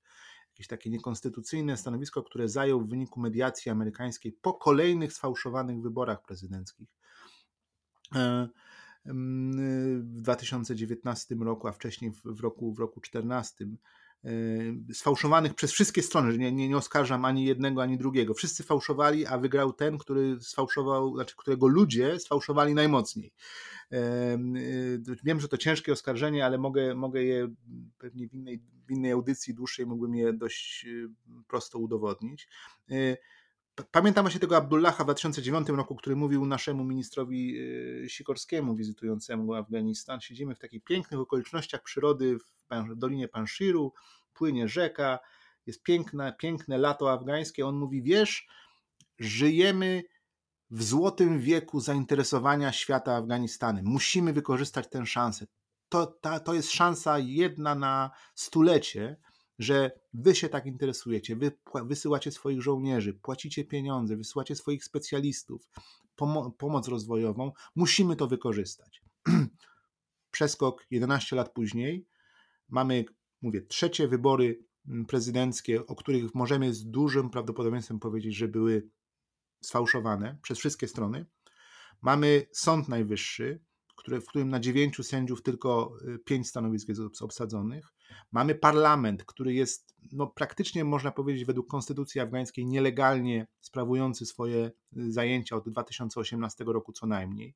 Jakieś 0.50 0.66
takie 0.66 0.90
niekonstytucyjne 0.90 1.76
stanowisko, 1.76 2.22
które 2.22 2.48
zajął 2.48 2.80
w 2.80 2.88
wyniku 2.88 3.20
mediacji 3.20 3.70
amerykańskiej 3.70 4.32
po 4.32 4.54
kolejnych 4.54 5.12
sfałszowanych 5.12 5.80
wyborach 5.80 6.22
prezydenckich 6.22 6.88
e, 8.14 8.48
w 9.04 10.20
2019 10.20 11.34
roku, 11.34 11.68
a 11.68 11.72
wcześniej 11.72 12.12
w 12.24 12.40
roku, 12.40 12.72
w 12.72 12.78
roku 12.78 13.00
2014 13.00 13.64
e, 13.64 13.68
sfałszowanych 14.92 15.54
przez 15.54 15.72
wszystkie 15.72 16.02
strony, 16.02 16.38
nie, 16.38 16.52
nie, 16.52 16.68
nie 16.68 16.76
oskarżam 16.76 17.24
ani 17.24 17.44
jednego, 17.44 17.82
ani 17.82 17.98
drugiego. 17.98 18.34
Wszyscy 18.34 18.62
fałszowali, 18.62 19.26
a 19.26 19.38
wygrał 19.38 19.72
ten, 19.72 19.98
który 19.98 20.40
sfałszował, 20.40 21.14
znaczy 21.14 21.34
którego 21.36 21.66
ludzie 21.66 22.18
sfałszowali 22.18 22.74
najmocniej. 22.74 23.32
Y, 23.92 25.16
wiem, 25.24 25.40
że 25.40 25.48
to 25.48 25.56
ciężkie 25.56 25.92
oskarżenie, 25.92 26.44
ale 26.44 26.58
mogę, 26.58 26.94
mogę 26.94 27.24
je 27.24 27.54
pewnie 27.98 28.28
w 28.28 28.34
innej, 28.34 28.62
w 28.86 28.90
innej 28.90 29.12
audycji 29.12 29.54
dłuższej 29.54 29.86
mógłbym 29.86 30.14
je 30.14 30.32
dość 30.32 30.84
y, 30.86 31.08
prosto 31.48 31.78
udowodnić. 31.78 32.48
Y, 33.80 33.84
pamiętam 33.90 34.24
właśnie 34.24 34.40
tego 34.40 34.56
Abdullaha 34.56 35.04
w 35.04 35.06
2009 35.06 35.68
roku, 35.68 35.94
który 35.94 36.16
mówił 36.16 36.46
naszemu 36.46 36.84
ministrowi 36.84 37.56
Sikorskiemu 38.08 38.76
wizytującemu 38.76 39.54
Afganistan. 39.54 40.20
Siedzimy 40.20 40.54
w 40.54 40.58
takich 40.58 40.84
pięknych 40.84 41.20
okolicznościach 41.20 41.82
przyrody 41.82 42.38
w 42.38 42.96
Dolinie 42.96 43.28
Panshiru, 43.28 43.92
płynie 44.34 44.68
rzeka, 44.68 45.18
jest 45.66 45.82
piękne, 45.82 46.34
piękne 46.38 46.78
lato 46.78 47.12
afgańskie. 47.12 47.66
On 47.66 47.76
mówi, 47.76 48.02
wiesz, 48.02 48.48
żyjemy 49.18 50.02
w 50.70 50.82
złotym 50.82 51.40
wieku 51.40 51.80
zainteresowania 51.80 52.72
świata 52.72 53.16
Afganistanem. 53.16 53.84
Musimy 53.84 54.32
wykorzystać 54.32 54.88
tę 54.88 55.06
szansę. 55.06 55.46
To, 55.88 56.06
ta, 56.06 56.40
to 56.40 56.54
jest 56.54 56.70
szansa 56.70 57.18
jedna 57.18 57.74
na 57.74 58.10
stulecie, 58.34 59.16
że 59.60 59.90
wy 60.14 60.34
się 60.34 60.48
tak 60.48 60.66
interesujecie, 60.66 61.36
wy 61.36 61.52
wysyłacie 61.84 62.30
swoich 62.30 62.62
żołnierzy, 62.62 63.14
płacicie 63.14 63.64
pieniądze, 63.64 64.16
wysyłacie 64.16 64.56
swoich 64.56 64.84
specjalistów, 64.84 65.68
pomo 66.16 66.50
pomoc 66.50 66.88
rozwojową. 66.88 67.52
Musimy 67.76 68.16
to 68.16 68.26
wykorzystać. 68.26 69.02
Przeskok 70.30 70.86
11 70.90 71.36
lat 71.36 71.52
później 71.52 72.06
mamy, 72.68 73.04
mówię, 73.42 73.62
trzecie 73.62 74.08
wybory 74.08 74.64
mm, 74.88 75.06
prezydenckie, 75.06 75.86
o 75.86 75.96
których 75.96 76.34
możemy 76.34 76.74
z 76.74 76.90
dużym 76.90 77.30
prawdopodobieństwem 77.30 77.98
powiedzieć, 77.98 78.36
że 78.36 78.48
były 78.48 78.88
sfałszowane 79.62 80.38
przez 80.42 80.58
wszystkie 80.58 80.88
strony. 80.88 81.26
Mamy 82.02 82.46
Sąd 82.52 82.88
Najwyższy, 82.88 83.60
w 84.08 84.26
którym 84.26 84.48
na 84.48 84.60
dziewięciu 84.60 85.02
sędziów 85.02 85.42
tylko 85.42 85.92
y, 86.08 86.18
pięć 86.18 86.48
stanowisk 86.48 86.88
jest 86.88 87.22
obsadzonych. 87.22 87.92
Mamy 88.32 88.54
parlament, 88.54 89.24
który 89.24 89.54
jest 89.54 89.94
no, 90.12 90.26
praktycznie, 90.26 90.84
można 90.84 91.10
powiedzieć, 91.10 91.44
według 91.44 91.68
konstytucji 91.68 92.20
afgańskiej 92.20 92.66
nielegalnie 92.66 93.46
sprawujący 93.60 94.26
swoje 94.26 94.70
y, 94.96 95.12
zajęcia 95.12 95.56
od 95.56 95.68
2018 95.68 96.64
roku 96.64 96.92
co 96.92 97.06
najmniej, 97.06 97.54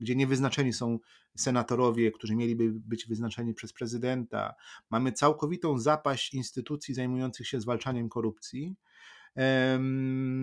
gdzie 0.00 0.16
niewyznaczeni 0.16 0.72
są 0.72 0.98
senatorowie, 1.36 2.12
którzy 2.12 2.36
mieliby 2.36 2.72
być 2.72 3.06
wyznaczeni 3.06 3.54
przez 3.54 3.72
prezydenta. 3.72 4.54
Mamy 4.90 5.12
całkowitą 5.12 5.78
zapaść 5.78 6.34
instytucji 6.34 6.94
zajmujących 6.94 7.48
się 7.48 7.60
zwalczaniem 7.60 8.08
korupcji. 8.08 8.76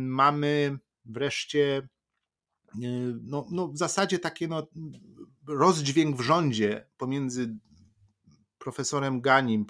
Mamy 0.06 0.80
wreszcie 1.06 1.88
y, 2.76 3.16
no, 3.24 3.48
no 3.52 3.68
w 3.68 3.78
zasadzie 3.78 4.20
takie 4.20 4.48
no, 4.48 4.68
rozdźwięk 5.48 6.18
w 6.18 6.22
rządzie 6.22 6.88
pomiędzy 6.98 7.56
profesorem 8.64 9.22
Ganim, 9.22 9.66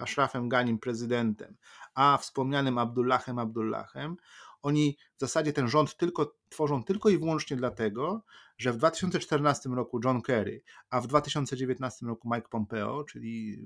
Ashrafem 0.00 0.48
Ganim, 0.48 0.78
prezydentem, 0.78 1.56
a 1.94 2.18
wspomnianym 2.18 2.78
Abdullahem 2.78 3.38
Abdullahem, 3.38 4.16
oni 4.62 4.96
w 5.16 5.20
zasadzie 5.20 5.52
ten 5.52 5.68
rząd 5.68 5.96
tylko, 5.96 6.36
tworzą 6.48 6.84
tylko 6.84 7.08
i 7.08 7.18
wyłącznie 7.18 7.56
dlatego, 7.56 8.24
że 8.58 8.72
w 8.72 8.76
2014 8.76 9.68
roku 9.68 10.00
John 10.04 10.22
Kerry, 10.22 10.62
a 10.90 11.00
w 11.00 11.06
2019 11.06 12.06
roku 12.06 12.28
Mike 12.34 12.48
Pompeo, 12.48 13.04
czyli 13.04 13.58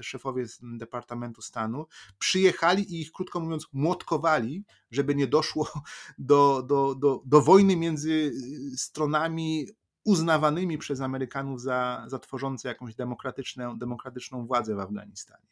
szefowie 0.00 0.44
Departamentu 0.62 1.42
Stanu, 1.42 1.86
przyjechali 2.18 2.94
i 2.94 3.00
ich, 3.00 3.12
krótko 3.12 3.40
mówiąc, 3.40 3.66
młotkowali, 3.72 4.64
żeby 4.90 5.14
nie 5.14 5.26
doszło 5.26 5.68
do, 6.18 6.62
do, 6.62 6.94
do, 6.94 7.22
do 7.26 7.40
wojny 7.40 7.76
między 7.76 8.32
stronami 8.76 9.66
uznawanymi 10.04 10.78
przez 10.78 11.00
Amerykanów 11.00 11.60
za, 11.60 12.04
za 12.06 12.18
tworzące 12.18 12.68
jakąś 12.68 12.94
demokratyczną, 12.94 13.78
demokratyczną 13.78 14.46
władzę 14.46 14.74
w 14.74 14.80
Afganistanie. 14.80 15.48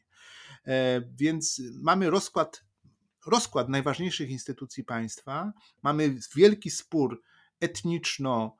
E, 0.66 1.00
więc 1.00 1.62
mamy 1.80 2.10
rozkład, 2.10 2.64
rozkład 3.26 3.68
najważniejszych 3.68 4.30
instytucji 4.30 4.84
państwa, 4.84 5.52
mamy 5.82 6.16
wielki 6.36 6.70
spór 6.70 7.22
etniczno 7.60 8.56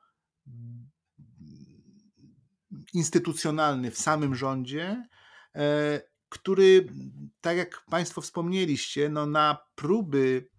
instytucjonalny 2.93 3.91
w 3.91 3.97
samym 3.97 4.35
rządzie, 4.35 5.07
e, 5.55 6.01
który, 6.29 6.87
tak 7.41 7.57
jak 7.57 7.85
Państwo 7.89 8.21
wspomnieliście, 8.21 9.09
no 9.09 9.25
na 9.25 9.57
próby 9.75 10.49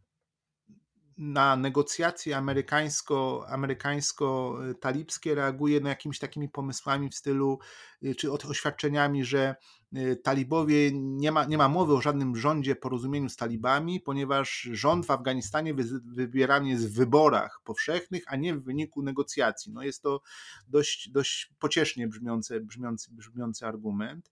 na 1.18 1.56
negocjacje 1.56 2.36
amerykańsko, 2.36 3.46
amerykańsko-talibskie 3.48 5.34
reaguje 5.34 5.80
no 5.80 5.88
jakimiś 5.88 6.18
takimi 6.18 6.48
pomysłami 6.48 7.08
w 7.08 7.14
stylu, 7.14 7.58
y, 8.02 8.14
czy 8.14 8.32
oświadczeniami, 8.32 9.24
że 9.24 9.56
y, 9.96 10.16
talibowie, 10.16 10.90
nie 10.92 11.32
ma, 11.32 11.44
nie 11.44 11.58
ma 11.58 11.68
mowy 11.68 11.94
o 11.94 12.00
żadnym 12.00 12.36
rządzie, 12.36 12.76
porozumieniu 12.76 13.28
z 13.28 13.36
talibami, 13.36 14.00
ponieważ 14.00 14.68
rząd 14.72 15.06
w 15.06 15.10
Afganistanie 15.10 15.74
wybierany 16.04 16.68
jest 16.68 16.88
w 16.88 16.94
wyborach 16.94 17.60
powszechnych, 17.64 18.24
a 18.26 18.36
nie 18.36 18.54
w 18.54 18.64
wyniku 18.64 19.02
negocjacji. 19.02 19.72
No 19.72 19.82
jest 19.82 20.02
to 20.02 20.22
dość, 20.68 21.10
dość 21.10 21.52
pociesznie 21.58 22.08
brzmiący, 22.08 22.60
brzmiący, 22.60 23.10
brzmiący 23.12 23.66
argument. 23.66 24.30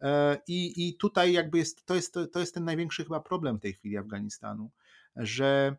E, 0.00 0.38
I, 0.46 0.88
I 0.88 0.96
tutaj 0.96 1.32
jakby 1.32 1.58
jest, 1.58 1.86
to, 1.86 1.94
jest, 1.94 2.14
to 2.32 2.40
jest 2.40 2.54
ten 2.54 2.64
największy 2.64 3.04
chyba 3.04 3.20
problem 3.20 3.58
tej 3.58 3.72
chwili 3.72 3.96
Afganistanu, 3.96 4.70
że 5.16 5.76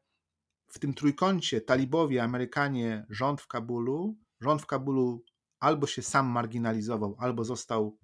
w 0.72 0.80
tym 0.80 0.94
trójkącie 0.94 1.62
talibowie, 1.62 2.24
Amerykanie, 2.24 3.06
rząd 3.10 3.42
w 3.42 3.48
Kabulu, 3.48 4.18
rząd 4.42 4.62
w 4.62 4.66
Kabulu 4.66 5.24
albo 5.60 5.88
się 5.88 6.02
sam 6.02 6.28
marginalizował, 6.28 7.16
albo 7.20 7.44
został 7.44 7.98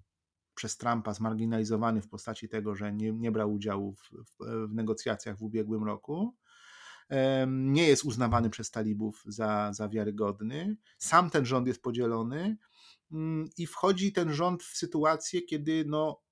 przez 0.54 0.76
Trumpa 0.76 1.14
zmarginalizowany 1.14 2.02
w 2.02 2.08
postaci 2.08 2.48
tego, 2.48 2.74
że 2.74 2.92
nie, 2.92 3.12
nie 3.12 3.32
brał 3.32 3.52
udziału 3.52 3.94
w, 3.94 4.10
w, 4.10 4.68
w, 4.68 4.74
negocjacjach 4.74 5.38
w 5.38 5.42
ubiegłym 5.42 5.84
roku. 5.84 6.36
Nie 7.46 7.88
jest 7.88 8.04
uznawany 8.04 8.50
przez 8.50 8.70
talibów 8.70 9.22
za, 9.26 9.72
za 9.72 9.88
wiarygodny. 9.88 10.76
Sam 10.98 11.30
ten 11.30 11.46
rząd 11.46 11.66
jest 11.66 11.82
podzielony 11.82 12.56
mm, 13.12 13.48
i 13.56 13.66
wchodzi 13.66 14.12
ten 14.12 14.32
rząd 14.32 14.62
w 14.62 14.76
sytuację, 14.76 15.42
kiedy 15.42 15.84
no, 15.86 16.22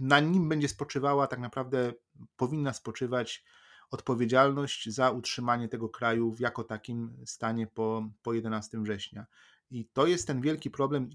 na 0.00 0.20
nim 0.20 0.48
będzie 0.48 0.68
spoczywała, 0.68 1.26
tak 1.26 1.38
naprawdę 1.38 1.92
powinna 2.36 2.72
spoczywać 2.72 3.44
odpowiedzialność 3.90 4.88
za 4.90 5.10
utrzymanie 5.10 5.68
tego 5.68 5.88
kraju 5.88 6.32
w 6.32 6.40
jako 6.40 6.64
takim 6.64 7.16
stanie 7.26 7.66
po, 7.66 8.08
po 8.22 8.32
11 8.32 8.78
września. 8.78 9.26
I 9.70 9.86
to 9.92 10.06
jest 10.06 10.26
ten 10.26 10.40
wielki 10.40 10.70
problem, 10.70 11.10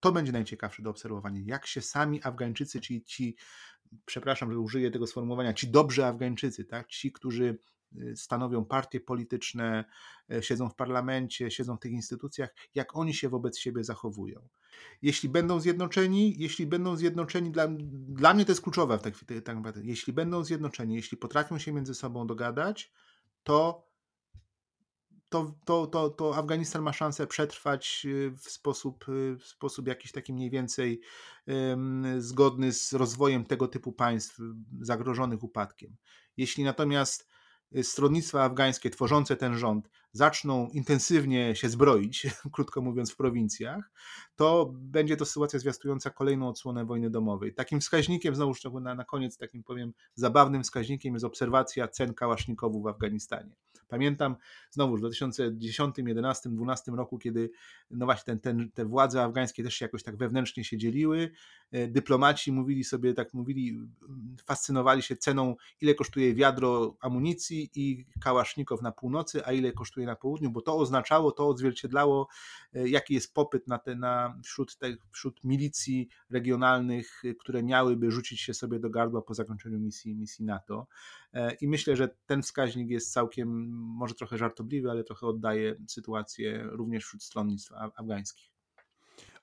to 0.00 0.12
będzie 0.12 0.32
najciekawsze 0.32 0.82
do 0.82 0.90
obserwowania, 0.90 1.40
jak 1.44 1.66
się 1.66 1.80
sami 1.80 2.22
Afgańczycy, 2.22 2.80
ci, 2.80 3.04
ci 3.04 3.36
przepraszam, 4.06 4.52
że 4.52 4.58
użyję 4.58 4.90
tego 4.90 5.06
sformułowania, 5.06 5.52
ci 5.52 5.68
dobrzy 5.68 6.04
Afgańczycy, 6.04 6.64
tak? 6.64 6.88
ci, 6.88 7.12
którzy 7.12 7.58
stanowią 8.14 8.64
partie 8.64 9.00
polityczne, 9.00 9.84
y, 10.32 10.42
siedzą 10.42 10.68
w 10.68 10.74
parlamencie, 10.74 11.50
siedzą 11.50 11.76
w 11.76 11.80
tych 11.80 11.92
instytucjach, 11.92 12.54
jak 12.74 12.96
oni 12.96 13.14
się 13.14 13.28
wobec 13.28 13.58
siebie 13.58 13.84
zachowują. 13.84 14.48
Jeśli 15.02 15.28
będą 15.28 15.60
zjednoczeni, 15.60 16.34
jeśli 16.38 16.66
będą 16.66 16.96
zjednoczeni, 16.96 17.50
dla, 17.50 17.68
dla 18.08 18.34
mnie 18.34 18.44
to 18.44 18.52
jest 18.52 18.62
kluczowe 18.62 18.98
w 18.98 19.02
tak, 19.02 19.14
tak 19.44 19.76
jeśli 19.82 20.12
będą 20.12 20.44
zjednoczeni, 20.44 20.94
jeśli 20.94 21.18
potrafią 21.18 21.58
się 21.58 21.72
między 21.72 21.94
sobą 21.94 22.26
dogadać, 22.26 22.92
to 23.42 23.90
to, 25.28 25.54
to, 25.64 25.86
to, 25.86 26.10
to 26.10 26.36
Afganistan 26.36 26.82
ma 26.82 26.92
szansę 26.92 27.26
przetrwać 27.26 28.02
y, 28.04 28.30
w 28.36 28.50
sposób, 28.50 29.04
w 29.38 29.44
sposób 29.44 29.86
jakiś 29.86 30.12
taki 30.12 30.32
mniej 30.32 30.50
więcej 30.50 31.00
zgodny 32.18 32.72
z 32.72 32.92
rozwojem 32.92 33.44
tego 33.44 33.68
typu 33.68 33.92
państw 33.92 34.38
zagrożonych 34.80 35.42
upadkiem. 35.42 35.96
Jeśli 36.36 36.64
natomiast 36.64 37.29
stronnictwa 37.82 38.44
afgańskie 38.44 38.90
tworzące 38.90 39.36
ten 39.36 39.58
rząd 39.58 39.88
zaczną 40.12 40.68
intensywnie 40.68 41.56
się 41.56 41.68
zbroić, 41.68 42.26
krótko 42.54 42.80
mówiąc, 42.80 43.12
w 43.12 43.16
prowincjach, 43.16 43.90
to 44.36 44.72
będzie 44.74 45.16
to 45.16 45.24
sytuacja 45.24 45.58
zwiastująca 45.58 46.10
kolejną 46.10 46.48
odsłonę 46.48 46.84
wojny 46.84 47.10
domowej. 47.10 47.54
Takim 47.54 47.80
wskaźnikiem, 47.80 48.34
znowu 48.34 48.80
na, 48.80 48.94
na 48.94 49.04
koniec, 49.04 49.36
takim 49.36 49.64
powiem, 49.64 49.92
zabawnym 50.14 50.62
wskaźnikiem 50.62 51.14
jest 51.14 51.24
obserwacja 51.24 51.88
cen 51.88 52.14
kałasznikowów 52.14 52.82
w 52.82 52.86
Afganistanie. 52.86 53.56
Pamiętam 53.90 54.36
znowu 54.70 54.96
w 54.96 54.98
2010, 54.98 55.94
2011, 55.94 56.48
2012 56.48 56.92
roku, 56.92 57.18
kiedy 57.18 57.50
no 57.90 58.06
właśnie 58.06 58.24
ten, 58.24 58.40
ten, 58.40 58.70
te 58.70 58.84
władze 58.84 59.22
afgańskie 59.22 59.64
też 59.64 59.74
się 59.74 59.84
jakoś 59.84 60.02
tak 60.02 60.16
wewnętrznie 60.16 60.64
się 60.64 60.78
dzieliły. 60.78 61.30
E, 61.72 61.88
dyplomaci 61.88 62.52
mówili 62.52 62.84
sobie, 62.84 63.14
tak 63.14 63.34
mówili, 63.34 63.78
fascynowali 64.44 65.02
się 65.02 65.16
ceną, 65.16 65.56
ile 65.80 65.94
kosztuje 65.94 66.34
wiadro 66.34 66.96
amunicji 67.00 67.70
i 67.74 68.06
kałasznikow 68.20 68.82
na 68.82 68.92
północy, 68.92 69.46
a 69.46 69.52
ile 69.52 69.72
kosztuje 69.72 70.06
na 70.06 70.16
południu, 70.16 70.50
bo 70.50 70.60
to 70.60 70.76
oznaczało, 70.76 71.32
to 71.32 71.48
odzwierciedlało, 71.48 72.28
e, 72.74 72.88
jaki 72.88 73.14
jest 73.14 73.34
popyt 73.34 73.68
na 73.68 73.78
te, 73.78 73.94
na, 73.94 74.40
wśród, 74.44 74.76
te, 74.76 74.96
wśród 75.10 75.44
milicji 75.44 76.08
regionalnych, 76.30 77.22
które 77.38 77.62
miałyby 77.62 78.10
rzucić 78.10 78.40
się 78.40 78.54
sobie 78.54 78.78
do 78.78 78.90
gardła 78.90 79.22
po 79.22 79.34
zakończeniu 79.34 79.78
misji, 79.78 80.14
misji 80.14 80.44
NATO. 80.44 80.86
E, 81.34 81.54
I 81.54 81.68
myślę, 81.68 81.96
że 81.96 82.08
ten 82.26 82.42
wskaźnik 82.42 82.90
jest 82.90 83.12
całkiem, 83.12 83.70
może 83.80 84.14
trochę 84.14 84.38
żartobliwy, 84.38 84.90
ale 84.90 85.04
trochę 85.04 85.26
oddaje 85.26 85.76
sytuację 85.88 86.62
również 86.70 87.04
wśród 87.04 87.22
stronnictw 87.22 87.72
afgańskich. 87.96 88.50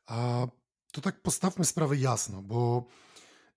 A 0.06 0.48
to 0.92 1.02
tak 1.02 1.22
postawmy 1.22 1.66
sprawę 1.66 1.98
jasno, 1.98 2.42
bo 2.42 2.86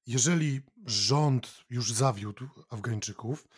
jeżeli 0.07 0.61
rząd 0.87 1.65
już 1.71 1.93
zawiódł 1.93 2.49
Afgańczyków, 2.71 3.49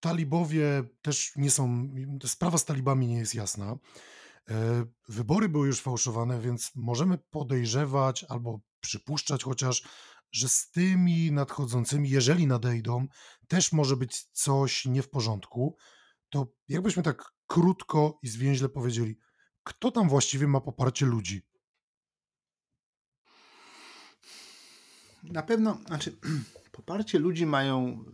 talibowie 0.00 0.84
też 1.02 1.32
nie 1.36 1.50
są, 1.50 1.88
sprawa 2.26 2.58
z 2.58 2.64
talibami 2.64 3.06
nie 3.06 3.18
jest 3.18 3.34
jasna. 3.34 3.76
E, 4.48 4.84
wybory 5.08 5.48
były 5.48 5.66
już 5.66 5.80
fałszowane, 5.80 6.40
więc 6.40 6.72
możemy 6.74 7.18
podejrzewać 7.18 8.24
albo 8.24 8.60
przypuszczać 8.80 9.44
chociaż, 9.44 9.82
że 10.32 10.48
z 10.48 10.70
tymi 10.70 11.32
nadchodzącymi, 11.32 12.10
jeżeli 12.10 12.46
nadejdą, 12.46 13.06
też 13.48 13.72
może 13.72 13.96
być 13.96 14.24
coś 14.32 14.84
nie 14.84 15.02
w 15.02 15.10
porządku. 15.10 15.76
To 16.36 16.52
jakbyśmy 16.68 17.02
tak 17.02 17.32
krótko 17.46 18.18
i 18.22 18.28
zwięźle 18.28 18.68
powiedzieli, 18.68 19.18
kto 19.62 19.90
tam 19.90 20.08
właściwie 20.08 20.46
ma 20.48 20.60
poparcie 20.60 21.06
ludzi? 21.06 21.42
Na 25.22 25.42
pewno, 25.42 25.78
znaczy, 25.86 26.16
poparcie 26.72 27.18
ludzi 27.18 27.46
mają 27.46 28.04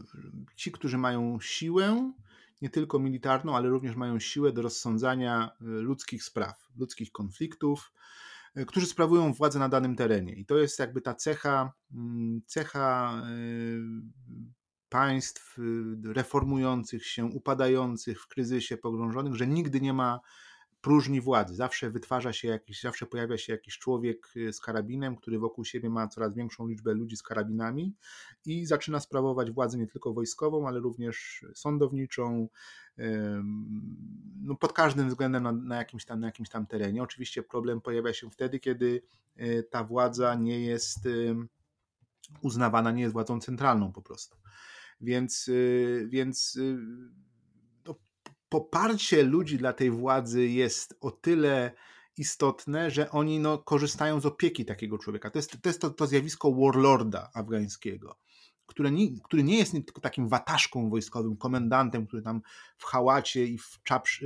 ci, 0.57 0.73
którzy 0.73 0.99
mają 0.99 1.41
siłę, 1.41 2.13
nie 2.61 2.71
tylko 2.71 2.99
militarną, 2.99 3.57
ale 3.57 3.69
również 3.69 3.97
mają 3.97 4.19
siłę 4.19 4.53
do 4.53 4.63
rozsądzania 4.63 5.51
e, 5.61 5.65
ludzkich 5.65 6.25
spraw, 6.25 6.69
ludzkich 6.77 7.13
konfliktów, 7.13 7.93
e, 8.55 8.65
którzy 8.65 8.87
sprawują 8.87 9.33
władzę 9.33 9.59
na 9.59 9.69
danym 9.69 9.97
terenie. 9.97 10.35
I 10.35 10.47
to 10.47 10.59
jest 10.59 10.79
jakby 10.79 11.01
ta 11.01 11.15
cecha, 11.15 11.73
mm, 11.93 12.43
cecha 12.47 13.15
e, 13.25 14.62
państw 14.93 15.59
reformujących 16.05 17.07
się, 17.07 17.25
upadających 17.25 18.23
w 18.23 18.29
kryzysie, 18.29 18.77
pogrążonych, 18.77 19.35
że 19.35 19.47
nigdy 19.47 19.81
nie 19.81 19.93
ma 19.93 20.21
próżni 20.81 21.21
władzy. 21.21 21.55
Zawsze 21.55 21.91
wytwarza 21.91 22.33
się 22.33 22.49
jakiś, 22.49 22.81
zawsze 22.81 23.07
pojawia 23.07 23.39
się 23.39 23.53
jakiś 23.53 23.79
człowiek 23.79 24.29
y, 24.37 24.53
z 24.53 24.61
karabinem, 24.61 25.17
który 25.17 25.39
wokół 25.39 25.65
siebie 25.65 25.91
ma 25.91 26.09
coraz 26.09 26.35
większą 26.35 26.67
liczbę 26.67 26.95
ludzi 26.95 27.17
z 27.17 27.23
karabinami 27.23 27.95
i 28.47 28.67
zaczyna 28.67 29.01
sprawować 29.01 29.51
władzę 29.51 29.79
nie 29.79 29.87
tylko 29.87 30.13
wojskową, 30.13 30.69
ale 30.69 30.81
również 30.81 31.45
sądowniczą, 31.55 32.49
no 34.43 34.55
pod 34.57 34.73
każdym 34.73 35.09
względem 35.09 35.43
na, 35.43 35.53
na, 35.53 35.77
jakimś 35.77 36.05
tam, 36.05 36.21
na 36.21 36.27
jakimś 36.27 36.49
tam 36.49 36.67
terenie. 36.67 37.03
Oczywiście 37.03 37.43
problem 37.43 37.81
pojawia 37.81 38.13
się 38.13 38.31
wtedy, 38.31 38.61
kiedy 38.61 39.03
y, 39.41 39.67
ta 39.71 39.85
władza 39.85 40.35
nie 40.35 40.61
jest 40.61 41.09
uznawana, 42.43 42.91
nie 42.91 43.03
jest 43.03 43.13
władzą 43.13 43.41
centralną 43.41 43.93
po 43.93 44.03
prostu. 44.03 44.37
Więc, 45.03 45.49
y, 45.49 46.07
więc 46.11 46.59
poparcie 48.49 49.23
ludzi 49.23 49.59
dla 49.59 49.73
tej 49.73 49.91
władzy 49.91 50.49
jest 50.49 50.95
o 51.01 51.11
tyle 51.11 51.73
istotne, 52.17 52.91
że 52.91 53.11
oni 53.11 53.39
no, 53.39 53.59
korzystają 53.59 54.21
z 54.21 54.27
opieki 54.27 54.65
takiego 54.65 54.99
człowieka. 54.99 55.31
To 55.31 55.39
jest 55.39 55.63
to, 55.63 55.69
jest 55.69 55.81
to, 55.81 55.91
to 55.91 56.07
zjawisko 56.07 56.53
warlorda 56.53 57.31
afgańskiego, 57.35 58.19
nie, 58.79 59.21
który 59.21 59.43
nie 59.43 59.59
jest 59.59 59.73
tylko 59.73 60.01
takim 60.01 60.29
wataszką 60.29 60.91
wojskowym, 60.91 61.37
komendantem, 61.37 62.07
który 62.07 62.23
tam 62.23 62.43
w 62.79 62.85
hałacie 62.85 63.47
i 63.47 63.59
w, 63.59 63.81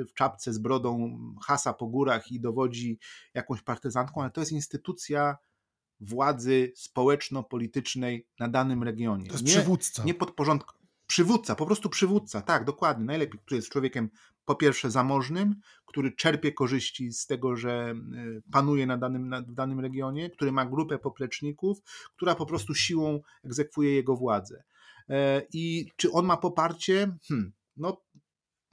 w 0.09 0.15
czapce 0.15 0.53
z 0.53 0.59
brodą 0.59 1.19
hasa 1.47 1.73
po 1.73 1.87
górach 1.87 2.33
i 2.33 2.41
dowodzi 2.41 2.99
jakąś 3.35 3.63
partyzantką, 3.63 4.23
ale 4.23 4.31
to 4.31 4.41
jest 4.41 4.53
instytucja 4.53 5.37
władzy 6.01 6.73
społeczno-politycznej 6.77 8.27
na 8.41 8.49
danym 8.49 8.83
regionie. 8.83 9.27
To 9.27 9.33
jest 9.33 9.45
nie, 9.45 9.51
przywódca. 9.51 10.05
Nie 10.05 10.15
podporządkowana 10.15 10.87
Przywódca, 11.07 11.55
po 11.55 11.67
prostu 11.67 11.89
przywódca, 11.89 12.43
tak, 12.43 12.65
dokładnie, 12.65 13.05
najlepiej, 13.05 13.41
który 13.41 13.57
jest 13.57 13.69
człowiekiem 13.69 14.11
po 14.45 14.55
pierwsze 14.55 14.91
zamożnym, 14.91 15.55
który 15.87 16.13
czerpie 16.13 16.53
korzyści 16.53 17.13
z 17.13 17.27
tego, 17.27 17.57
że 17.57 17.95
y, 18.39 18.43
panuje 18.53 18.87
na 18.87 18.99
danym, 18.99 19.29
na, 19.29 19.43
w 19.43 19.53
danym 19.53 19.81
regionie, 19.81 20.31
który 20.31 20.53
ma 20.53 20.67
grupę 20.67 20.99
popleczników, 20.99 21.79
która 22.17 22.35
po 22.35 22.47
prostu 22.47 22.75
siłą 22.75 23.21
egzekwuje 23.45 23.95
jego 23.95 24.17
władzę. 24.17 24.63
E, 25.09 25.43
I 25.53 25.87
czy 25.97 26.13
on 26.13 26.27
ma 26.27 26.37
poparcie? 26.37 27.17
Hmm, 27.29 27.53
no, 27.77 28.03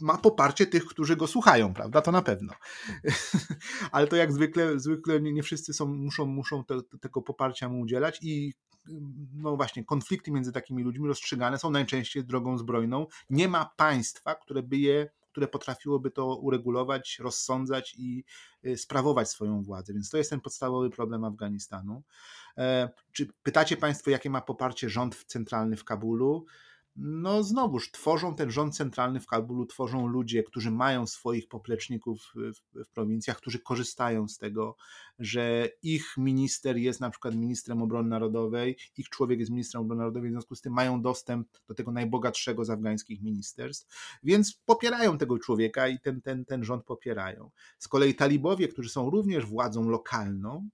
ma 0.04 0.18
poparcie 0.18 0.68
tych, 0.68 0.86
którzy 0.86 1.16
go 1.16 1.28
słuchają, 1.28 1.74
prawda? 1.74 2.02
To 2.02 2.12
na 2.12 2.22
pewno. 2.22 2.54
Ale 3.92 4.08
to 4.08 4.16
jak 4.16 4.32
zwykle, 4.32 4.80
zwykle 4.80 5.22
nie 5.22 5.44
wszyscy 5.44 5.74
są, 5.74 5.86
muszą, 5.86 6.26
muszą 6.26 6.64
te, 6.64 6.76
tego 7.02 7.22
poparcia 7.22 7.70
mu 7.70 7.80
udzielać 7.80 8.20
i 8.22 8.54
no 9.34 9.56
właśnie, 9.56 9.86
konflikty 9.86 10.32
między 10.32 10.52
takimi 10.52 10.84
ludźmi 10.84 11.08
rozstrzygane 11.08 11.60
są 11.60 11.72
najczęściej 11.72 12.24
drogą 12.24 12.58
zbrojną. 12.58 13.08
Nie 13.30 13.48
ma 13.48 13.72
państwa, 13.78 14.36
które 14.36 14.64
by 14.64 14.78
je 14.78 15.10
które 15.34 15.48
potrafiłoby 15.48 16.12
to 16.12 16.36
uregulować, 16.36 17.20
rozsądzać 17.20 17.96
i 17.98 18.24
y, 18.66 18.78
sprawować 18.78 19.30
swoją 19.30 19.64
władzę. 19.64 19.94
Więc 19.94 20.10
to 20.10 20.18
jest 20.18 20.30
ten 20.30 20.42
podstawowy 20.42 20.90
problem 20.90 21.24
Afganistanu. 21.24 22.04
E, 22.58 22.90
czy 23.12 23.28
pytacie 23.44 23.78
Państwo, 23.78 24.10
jakie 24.12 24.30
ma 24.30 24.42
poparcie 24.42 24.90
rząd 24.90 25.26
centralny 25.26 25.78
w 25.78 25.84
Kabulu? 25.84 26.46
No 26.96 27.44
znowuż 27.44 27.92
tworzą 27.92 28.36
ten 28.36 28.52
rząd 28.52 28.76
centralny 28.76 29.20
w 29.20 29.28
Kabulu, 29.28 29.66
tworzą 29.66 30.08
ludzie, 30.08 30.44
którzy 30.44 30.72
mają 30.72 31.08
swoich 31.08 31.48
popleczników 31.48 32.22
w, 32.36 32.52
w, 32.86 32.88
prowincjach, 32.94 33.38
którzy 33.38 33.60
korzystają 33.60 34.28
z 34.28 34.38
tego, 34.38 34.76
że 35.20 35.70
ich 35.82 36.14
minister 36.18 36.78
jest 36.78 37.00
na 37.00 37.10
przykład 37.10 37.36
ministrem 37.36 37.82
obrony 37.82 38.10
narodowej, 38.10 38.78
ich 38.98 39.10
człowiek 39.10 39.40
jest 39.40 39.52
ministrem 39.52 39.84
obrony 39.84 40.00
narodowej, 40.00 40.30
w 40.30 40.34
związku 40.34 40.56
z 40.56 40.62
tym 40.62 40.74
mają 40.74 41.02
dostęp 41.02 41.48
do 41.68 41.74
tego 41.76 41.92
najbogatszego 41.92 42.66
z 42.66 42.70
afgańskich 42.70 43.22
ministerstw, 43.22 43.88
więc 44.24 44.54
popierają 44.66 45.18
tego 45.18 45.40
człowieka 45.40 45.88
i 45.88 46.00
ten, 46.00 46.22
ten, 46.22 46.46
ten 46.46 46.64
rząd 46.64 46.86
popierają. 46.86 47.52
Z 47.80 47.88
kolei 47.88 48.16
talibowie, 48.16 48.68
którzy 48.68 48.90
są 48.90 49.10
również 49.10 49.46
władzą 49.46 49.90
lokalną, 49.90 50.70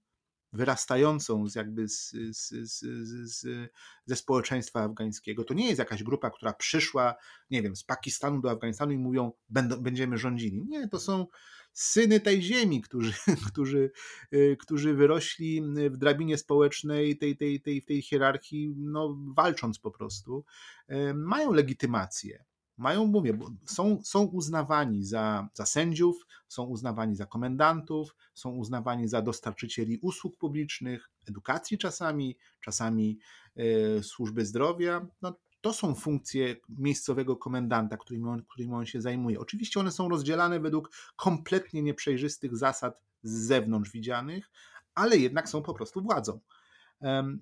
wyrastającą 0.52 1.48
z 1.48 1.54
jakby 1.54 1.88
z, 1.88 2.10
z, 2.10 2.48
z, 2.48 2.84
z, 3.30 3.70
ze 4.04 4.16
społeczeństwa 4.16 4.80
afgańskiego. 4.80 5.44
To 5.44 5.54
nie 5.54 5.66
jest 5.66 5.78
jakaś 5.78 6.02
grupa, 6.02 6.30
która 6.30 6.52
przyszła, 6.52 7.14
nie 7.50 7.62
wiem, 7.62 7.76
z 7.76 7.84
Pakistanu 7.84 8.40
do 8.40 8.50
Afganistanu 8.50 8.92
i 8.92 8.98
mówią, 8.98 9.32
będą, 9.48 9.76
będziemy 9.76 10.18
rządzili. 10.18 10.64
Nie, 10.68 10.88
to 10.88 11.00
są 11.00 11.26
syny 11.72 12.20
tej 12.20 12.42
ziemi, 12.42 12.80
którzy, 12.80 13.12
którzy, 13.52 13.90
y, 14.34 14.56
którzy 14.60 14.94
wyrośli 14.94 15.62
w 15.90 15.96
drabinie 15.96 16.38
społecznej 16.38 17.18
tej, 17.18 17.36
tej, 17.36 17.60
tej, 17.60 17.82
tej 17.82 18.02
hierarchii, 18.02 18.74
no, 18.76 19.16
walcząc 19.36 19.78
po 19.78 19.90
prostu, 19.90 20.44
y, 20.90 21.14
mają 21.14 21.52
legitymację 21.52 22.44
mają, 22.80 23.06
mówię, 23.06 23.38
są, 23.66 24.00
są 24.04 24.22
uznawani 24.22 25.04
za, 25.04 25.48
za 25.54 25.66
sędziów, 25.66 26.26
są 26.48 26.64
uznawani 26.64 27.16
za 27.16 27.26
komendantów, 27.26 28.16
są 28.34 28.50
uznawani 28.50 29.08
za 29.08 29.22
dostarczycieli 29.22 29.98
usług 30.02 30.36
publicznych, 30.38 31.10
edukacji 31.28 31.78
czasami, 31.78 32.36
czasami 32.60 33.18
e, 33.56 34.02
służby 34.02 34.46
zdrowia. 34.46 35.06
No, 35.22 35.34
to 35.60 35.72
są 35.72 35.94
funkcje 35.94 36.56
miejscowego 36.68 37.36
komendanta, 37.36 37.96
którymi 37.96 38.28
on, 38.28 38.42
którymi 38.42 38.74
on 38.74 38.86
się 38.86 39.00
zajmuje. 39.00 39.40
Oczywiście 39.40 39.80
one 39.80 39.90
są 39.90 40.08
rozdzielane 40.08 40.60
według 40.60 40.90
kompletnie 41.16 41.82
nieprzejrzystych 41.82 42.56
zasad 42.56 43.02
z 43.22 43.46
zewnątrz 43.46 43.90
widzianych, 43.90 44.50
ale 44.94 45.16
jednak 45.16 45.48
są 45.48 45.62
po 45.62 45.74
prostu 45.74 46.02
władzą. 46.02 46.40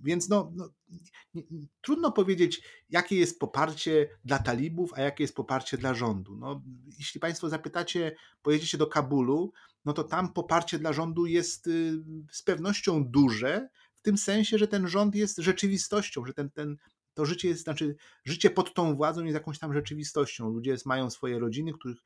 Więc 0.03 0.29
no, 0.29 0.53
no 0.55 0.71
trudno 1.81 2.13
powiedzieć, 2.13 2.63
jakie 2.91 3.17
jest 3.17 3.39
poparcie 3.39 4.09
dla 4.25 4.39
talibów, 4.39 4.93
a 4.95 5.01
jakie 5.01 5.25
jest 5.25 5.35
poparcie 5.35 5.79
dla 5.79 5.95
rządu. 5.95 6.37
No, 6.37 6.63
jeśli 6.99 7.21
Państwo 7.21 7.49
zapytacie, 7.49 8.17
pojedziecie 8.43 8.79
do 8.79 8.87
Kabulu, 8.87 9.53
no 9.85 9.93
to 9.93 10.05
tam 10.05 10.33
poparcie 10.33 10.79
dla 10.79 10.93
rządu 10.93 11.27
jest 11.27 11.67
y, 11.67 11.93
z 12.31 12.43
pewnością 12.43 13.05
duże, 13.05 13.69
w 13.95 14.03
tym 14.03 14.19
sensie, 14.19 14.59
że 14.59 14.69
ten 14.69 14.89
rząd 14.89 15.15
jest 15.15 15.39
rzeczywistością, 15.39 16.25
że 16.25 16.33
ten, 16.33 16.51
ten, 16.51 16.77
to 17.15 17.27
życie 17.27 17.49
jest, 17.49 17.63
znaczy 17.63 17.97
życie 18.25 18.51
pod 18.51 18.75
tą 18.75 18.97
władzą 18.97 19.25
jest 19.25 19.35
jakąś 19.35 19.59
tam 19.59 19.75
rzeczywistością. 19.75 20.49
Ludzie 20.49 20.77
mają 20.87 21.11
swoje 21.11 21.39
rodziny, 21.39 21.73
których, 21.73 21.99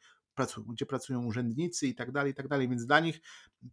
gdzie 0.67 0.87
pracują 0.87 1.25
urzędnicy 1.25 1.87
i 1.87 1.95
tak 1.95 2.13
dalej, 2.13 2.33
i 2.33 2.35
tak 2.35 2.49
dalej. 2.49 2.69
Więc 2.69 2.87
dla 2.87 3.01
nich 3.01 3.21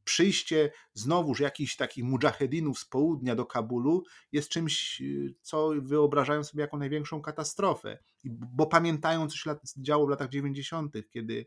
przyjście 0.04 0.72
znowuż 0.94 1.40
jakichś 1.40 1.76
takich 1.76 2.04
mujahedinów 2.04 2.80
z 2.80 2.86
południa 2.86 3.36
do 3.36 3.46
Kabulu 3.46 4.04
jest 4.32 4.50
czymś, 4.50 5.02
y, 5.02 5.36
co 5.42 5.72
wyobrażają 5.82 6.44
sobie 6.44 6.62
jako 6.62 6.78
największą 6.78 7.22
katastrofę. 7.22 7.98
Bo 8.26 8.66
pamiętają, 8.68 9.28
co 9.28 9.38
się 9.38 9.56
działo 9.78 10.06
w 10.06 10.10
latach 10.10 10.30
90., 10.30 10.96
kiedy 11.10 11.46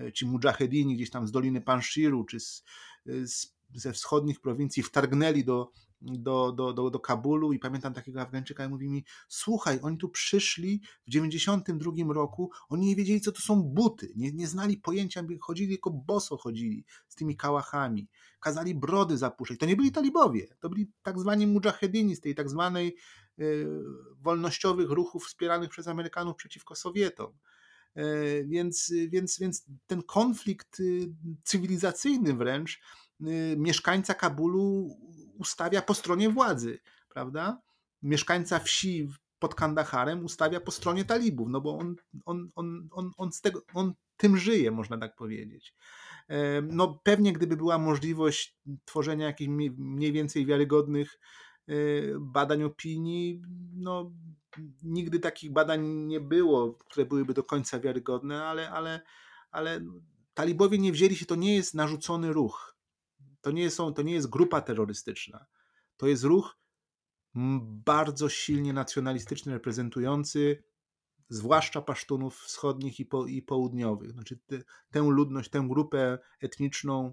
e, 0.00 0.12
ci 0.12 0.26
mujahedini 0.26 0.96
gdzieś 0.96 1.10
tam 1.10 1.26
z 1.26 1.32
Doliny 1.32 1.60
Panshiru 1.60 2.24
czy 2.24 2.40
z, 2.40 2.64
z, 3.06 3.54
ze 3.74 3.92
wschodnich 3.92 4.40
prowincji 4.40 4.82
wtargnęli 4.82 5.44
do 5.44 5.70
do, 6.02 6.52
do, 6.52 6.72
do, 6.72 6.90
do 6.90 7.00
Kabulu 7.00 7.52
i 7.52 7.58
pamiętam 7.58 7.94
takiego 7.94 8.20
Afgańczyka 8.20 8.64
i 8.64 8.68
mówi 8.68 8.88
mi, 8.88 9.04
słuchaj, 9.28 9.78
oni 9.82 9.98
tu 9.98 10.08
przyszli 10.08 10.80
w 11.06 11.10
92 11.10 11.92
roku, 12.14 12.50
oni 12.68 12.86
nie 12.86 12.96
wiedzieli, 12.96 13.20
co 13.20 13.32
to 13.32 13.40
są 13.40 13.62
buty, 13.62 14.12
nie, 14.16 14.32
nie 14.32 14.46
znali 14.46 14.76
pojęcia, 14.76 15.22
chodzili 15.40 15.68
tylko 15.68 15.90
boso 15.90 16.36
chodzili 16.36 16.84
z 17.08 17.14
tymi 17.14 17.36
kałachami, 17.36 18.08
kazali 18.40 18.74
brody 18.74 19.18
zapuszczać. 19.18 19.58
To 19.58 19.66
nie 19.66 19.76
byli 19.76 19.92
talibowie, 19.92 20.46
to 20.60 20.68
byli 20.68 20.90
tak 21.02 21.20
zwani 21.20 21.46
mujahedini 21.46 22.16
z 22.16 22.20
tej 22.20 22.34
tak 22.34 22.50
zwanej 22.50 22.96
y, 23.38 23.66
wolnościowych 24.20 24.90
ruchów 24.90 25.24
wspieranych 25.24 25.70
przez 25.70 25.88
Amerykanów 25.88 26.36
przeciwko 26.36 26.74
Sowietom. 26.74 27.32
Y, 27.98 28.46
więc, 28.48 28.92
więc, 29.08 29.38
więc 29.38 29.66
ten 29.86 30.02
konflikt 30.02 30.80
y, 30.80 31.12
cywilizacyjny 31.44 32.34
wręcz 32.34 32.80
mieszkańca 33.56 34.14
Kabulu 34.14 34.96
ustawia 35.40 35.82
po 35.82 35.94
stronie 35.94 36.30
władzy, 36.30 36.78
prawda? 37.08 37.60
Mieszkańca 38.02 38.58
wsi 38.58 39.08
pod 39.38 39.54
Kandaharem 39.54 40.24
ustawia 40.24 40.60
po 40.60 40.70
stronie 40.70 41.04
talibów, 41.04 41.48
no 41.50 41.60
bo 41.60 41.78
on, 41.78 41.96
on, 42.24 42.50
on, 42.54 42.88
on, 42.90 43.10
on, 43.16 43.32
z 43.32 43.40
tego, 43.40 43.62
on 43.74 43.94
tym 44.16 44.36
żyje, 44.36 44.70
można 44.70 44.98
tak 44.98 45.16
powiedzieć. 45.16 45.74
No 46.62 47.00
pewnie 47.02 47.32
gdyby 47.32 47.56
była 47.56 47.78
możliwość 47.78 48.56
tworzenia 48.84 49.26
jakichś 49.26 49.50
mniej 49.78 50.12
więcej 50.12 50.46
wiarygodnych 50.46 51.18
e, 51.68 51.74
badań 52.20 52.62
opinii, 52.62 53.42
no 53.72 54.12
nigdy 54.82 55.20
takich 55.20 55.52
badań 55.52 55.86
nie 55.86 56.20
było, 56.20 56.74
które 56.74 57.06
byłyby 57.06 57.34
do 57.34 57.44
końca 57.44 57.80
wiarygodne, 57.80 58.44
ale, 58.44 58.70
ale, 58.70 59.00
ale 59.50 59.80
talibowie 60.34 60.78
nie 60.78 60.92
wzięli 60.92 61.16
się, 61.16 61.26
to 61.26 61.34
nie 61.34 61.56
jest 61.56 61.74
narzucony 61.74 62.32
ruch. 62.32 62.69
To 63.40 63.50
nie, 63.50 63.70
są, 63.70 63.94
to 63.94 64.02
nie 64.02 64.12
jest 64.12 64.30
grupa 64.30 64.60
terrorystyczna. 64.60 65.46
To 65.96 66.06
jest 66.06 66.24
ruch 66.24 66.56
bardzo 67.60 68.28
silnie 68.28 68.72
nacjonalistyczny, 68.72 69.52
reprezentujący 69.52 70.62
zwłaszcza 71.28 71.82
Pasztunów 71.82 72.36
wschodnich 72.40 73.00
i, 73.00 73.06
po, 73.06 73.26
i 73.26 73.42
południowych. 73.42 74.10
Znaczy 74.10 74.38
te, 74.46 74.62
tę 74.90 75.00
ludność, 75.00 75.50
tę 75.50 75.66
grupę 75.68 76.18
etniczną 76.40 77.12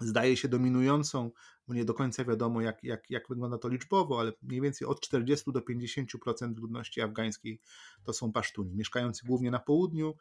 zdaje 0.00 0.36
się 0.36 0.48
dominującą, 0.48 1.30
bo 1.68 1.74
nie 1.74 1.84
do 1.84 1.94
końca 1.94 2.24
wiadomo 2.24 2.60
jak, 2.60 2.84
jak, 2.84 3.10
jak 3.10 3.28
wygląda 3.28 3.58
to 3.58 3.68
liczbowo, 3.68 4.20
ale 4.20 4.32
mniej 4.42 4.60
więcej 4.60 4.88
od 4.88 5.00
40 5.00 5.52
do 5.52 5.60
50% 5.60 6.56
ludności 6.56 7.00
afgańskiej 7.00 7.60
to 8.04 8.12
są 8.12 8.32
Pasztuni, 8.32 8.74
mieszkający 8.74 9.26
głównie 9.26 9.50
na 9.50 9.58
południu, 9.58 10.14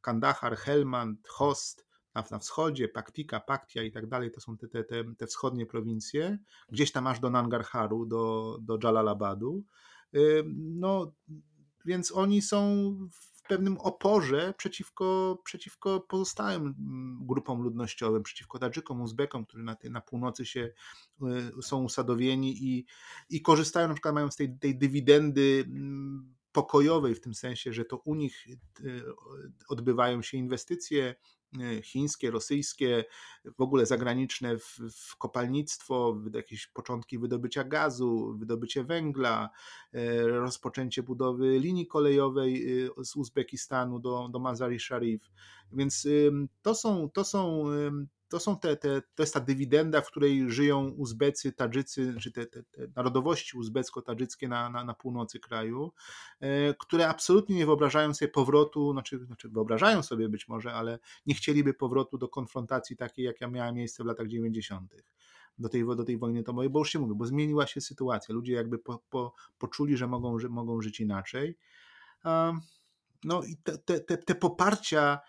Kandahar, 0.00 0.56
Helmand, 0.56 1.28
Host, 1.28 1.86
na, 2.14 2.24
na 2.30 2.38
wschodzie, 2.38 2.88
Paktika, 2.88 3.40
Paktia 3.40 3.82
i 3.82 3.92
tak 3.92 4.06
dalej, 4.06 4.30
to 4.30 4.40
są 4.40 4.56
te, 4.56 4.68
te, 4.68 4.84
te, 4.84 5.04
te 5.18 5.26
wschodnie 5.26 5.66
prowincje, 5.66 6.38
gdzieś 6.68 6.92
tam 6.92 7.06
aż 7.06 7.20
do 7.20 7.30
Nangarharu, 7.30 8.06
do, 8.06 8.56
do 8.62 8.78
Jalalabadu. 8.82 9.64
No, 10.54 11.12
więc 11.84 12.12
oni 12.12 12.42
są 12.42 12.90
w 13.12 13.34
pewnym 13.48 13.78
oporze 13.78 14.54
przeciwko, 14.56 15.38
przeciwko 15.44 16.00
pozostałym 16.00 16.62
mm, 16.62 17.18
grupom 17.26 17.62
ludnościowym, 17.62 18.22
przeciwko 18.22 18.58
Tadżykom, 18.58 19.00
Uzbekom, 19.00 19.46
którzy 19.46 19.64
na, 19.64 19.76
na 19.90 20.00
północy 20.00 20.46
się 20.46 20.72
y, 21.58 21.62
są 21.62 21.84
usadowieni 21.84 22.64
i, 22.64 22.86
i 23.30 23.42
korzystają, 23.42 23.88
na 23.88 23.94
przykład 23.94 24.14
mają 24.14 24.30
z 24.30 24.36
tej, 24.36 24.58
tej 24.58 24.78
dywidendy 24.78 25.64
mm, 25.66 26.34
pokojowej, 26.52 27.14
w 27.14 27.20
tym 27.20 27.34
sensie, 27.34 27.72
że 27.72 27.84
to 27.84 27.96
u 27.96 28.14
nich 28.14 28.46
y, 28.80 29.02
odbywają 29.68 30.22
się 30.22 30.36
inwestycje 30.36 31.14
chińskie, 31.82 32.30
rosyjskie, 32.30 33.04
w 33.58 33.60
ogóle 33.60 33.86
zagraniczne 33.86 34.58
w, 34.58 34.78
w 34.96 35.16
kopalnictwo, 35.16 36.20
jakieś 36.34 36.66
początki 36.66 37.18
wydobycia 37.18 37.64
gazu, 37.64 38.36
wydobycie 38.38 38.84
węgla, 38.84 39.50
y, 39.94 40.28
rozpoczęcie 40.28 41.02
budowy 41.02 41.58
linii 41.58 41.86
kolejowej 41.86 42.66
z 43.04 43.16
Uzbekistanu 43.16 43.98
do, 43.98 44.28
do 44.28 44.38
Mazari 44.38 44.80
Sharif. 44.80 45.30
Więc 45.72 46.08
to 46.62 46.74
są, 46.74 47.10
to 47.10 47.24
są 47.24 47.64
to 48.28 48.40
są 48.40 48.58
te, 48.58 48.76
te, 48.76 49.02
to 49.14 49.22
jest 49.22 49.34
ta 49.34 49.40
dywidenda, 49.40 50.00
w 50.00 50.06
której 50.06 50.50
żyją 50.50 50.88
Uzbecy, 50.88 51.52
Tadżycy, 51.52 52.14
czy 52.20 52.32
te, 52.32 52.46
te, 52.46 52.62
te 52.62 52.88
narodowości 52.96 53.56
uzbecko-tadżyckie 53.56 54.48
na, 54.48 54.70
na, 54.70 54.84
na, 54.84 54.94
północy 54.94 55.40
kraju, 55.40 55.92
e, 56.40 56.74
które 56.74 57.08
absolutnie 57.08 57.56
nie 57.56 57.66
wyobrażają 57.66 58.14
sobie 58.14 58.28
powrotu, 58.28 58.92
znaczy, 58.92 59.24
znaczy 59.26 59.48
wyobrażają 59.48 60.02
sobie 60.02 60.28
być 60.28 60.48
może, 60.48 60.72
ale 60.72 60.98
nie 61.26 61.34
chcieliby 61.34 61.74
powrotu 61.74 62.18
do 62.18 62.28
konfrontacji 62.28 62.96
takiej, 62.96 63.24
jaka 63.24 63.48
miała 63.48 63.72
miejsce 63.72 64.04
w 64.04 64.06
latach 64.06 64.26
90 64.26 64.94
do 65.58 65.68
tej, 65.68 65.84
do 65.86 66.04
tej 66.04 66.18
wojny 66.18 66.42
tomowej, 66.42 66.70
bo 66.70 66.78
już 66.78 66.90
się 66.90 66.98
mówię, 66.98 67.14
bo 67.14 67.26
zmieniła 67.26 67.66
się 67.66 67.80
sytuacja. 67.80 68.34
Ludzie 68.34 68.52
jakby 68.52 68.78
po, 68.78 69.02
po, 69.10 69.34
poczuli, 69.58 69.96
że 69.96 70.06
mogą, 70.06 70.38
że 70.38 70.48
mogą 70.48 70.82
żyć 70.82 71.00
inaczej. 71.00 71.58
No 73.24 73.42
i 73.42 73.56
te, 73.56 74.00
te, 74.00 74.18
te 74.18 74.34
poparcia 74.34 75.20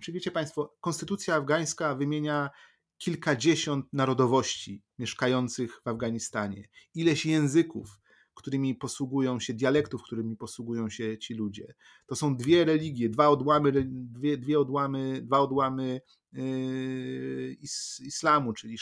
czy 0.00 0.12
wiecie 0.12 0.30
Państwo, 0.30 0.76
konstytucja 0.80 1.34
afgańska 1.34 1.94
wymienia 1.94 2.50
kilkadziesiąt 2.98 3.92
narodowości 3.92 4.82
mieszkających 4.98 5.80
w 5.84 5.88
Afganistanie, 5.88 6.68
ileś 6.94 7.26
języków, 7.26 8.00
którymi 8.34 8.74
posługują 8.74 9.40
się, 9.40 9.54
dialektów, 9.54 10.02
którymi 10.02 10.36
posługują 10.36 10.90
się 10.90 11.18
ci 11.18 11.34
ludzie. 11.34 11.74
To 12.06 12.16
są 12.16 12.36
dwie 12.36 12.64
religie, 12.64 13.08
dwa 13.08 13.28
odłamy, 13.28 13.72
dwie, 13.88 14.36
dwie 14.36 14.60
odłamy, 14.60 15.22
dwa 15.22 15.38
odłamy 15.38 16.00
yy, 16.32 17.56
islamu, 18.00 18.52
czyli 18.52 18.78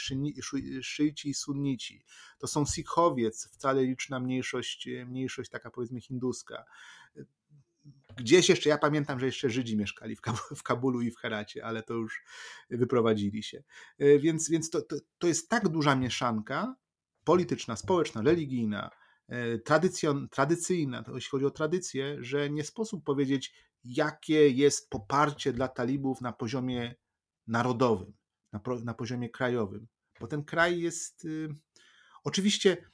szyici 0.81 1.29
i 1.29 1.33
sunnici. 1.33 2.03
To 2.39 2.47
są 2.47 2.65
Sikhowie, 2.65 3.31
wcale 3.31 3.83
liczna 3.83 4.19
mniejszość, 4.19 4.89
mniejszość 5.05 5.49
taka 5.49 5.71
powiedzmy 5.71 6.01
hinduska. 6.01 6.63
Gdzieś 8.17 8.49
jeszcze, 8.49 8.69
ja 8.69 8.77
pamiętam, 8.77 9.19
że 9.19 9.25
jeszcze 9.25 9.49
Żydzi 9.49 9.77
mieszkali 9.77 10.15
w, 10.15 10.21
w 10.55 10.63
Kabulu 10.63 11.01
i 11.01 11.11
w 11.11 11.17
Heracie, 11.17 11.65
ale 11.65 11.83
to 11.83 11.93
już 11.93 12.23
wyprowadzili 12.69 13.43
się. 13.43 13.63
E, 13.99 14.19
więc, 14.19 14.49
więc 14.49 14.69
to, 14.69 14.81
to, 14.81 14.95
to 15.17 15.27
jest 15.27 15.49
tak 15.49 15.69
duża 15.69 15.95
mieszanka 15.95 16.75
polityczna, 17.23 17.75
społeczna, 17.75 18.21
religijna, 18.21 18.89
e, 19.27 19.57
tradycjon, 19.57 20.29
tradycyjna, 20.29 21.03
jeśli 21.13 21.29
chodzi 21.29 21.45
o 21.45 21.51
tradycję, 21.51 22.17
że 22.19 22.49
nie 22.49 22.63
sposób 22.63 23.03
powiedzieć, 23.03 23.53
jakie 23.83 24.49
jest 24.49 24.89
poparcie 24.89 25.53
dla 25.53 25.67
talibów 25.67 26.21
na 26.21 26.33
poziomie 26.33 26.95
narodowym, 27.47 28.13
na, 28.51 28.61
na 28.83 28.93
poziomie 28.93 29.29
krajowym. 29.29 29.87
Bo 30.19 30.27
ten 30.27 30.43
kraj 30.43 30.79
jest. 30.79 31.25
Y, 31.25 31.49
oczywiście 32.23 32.92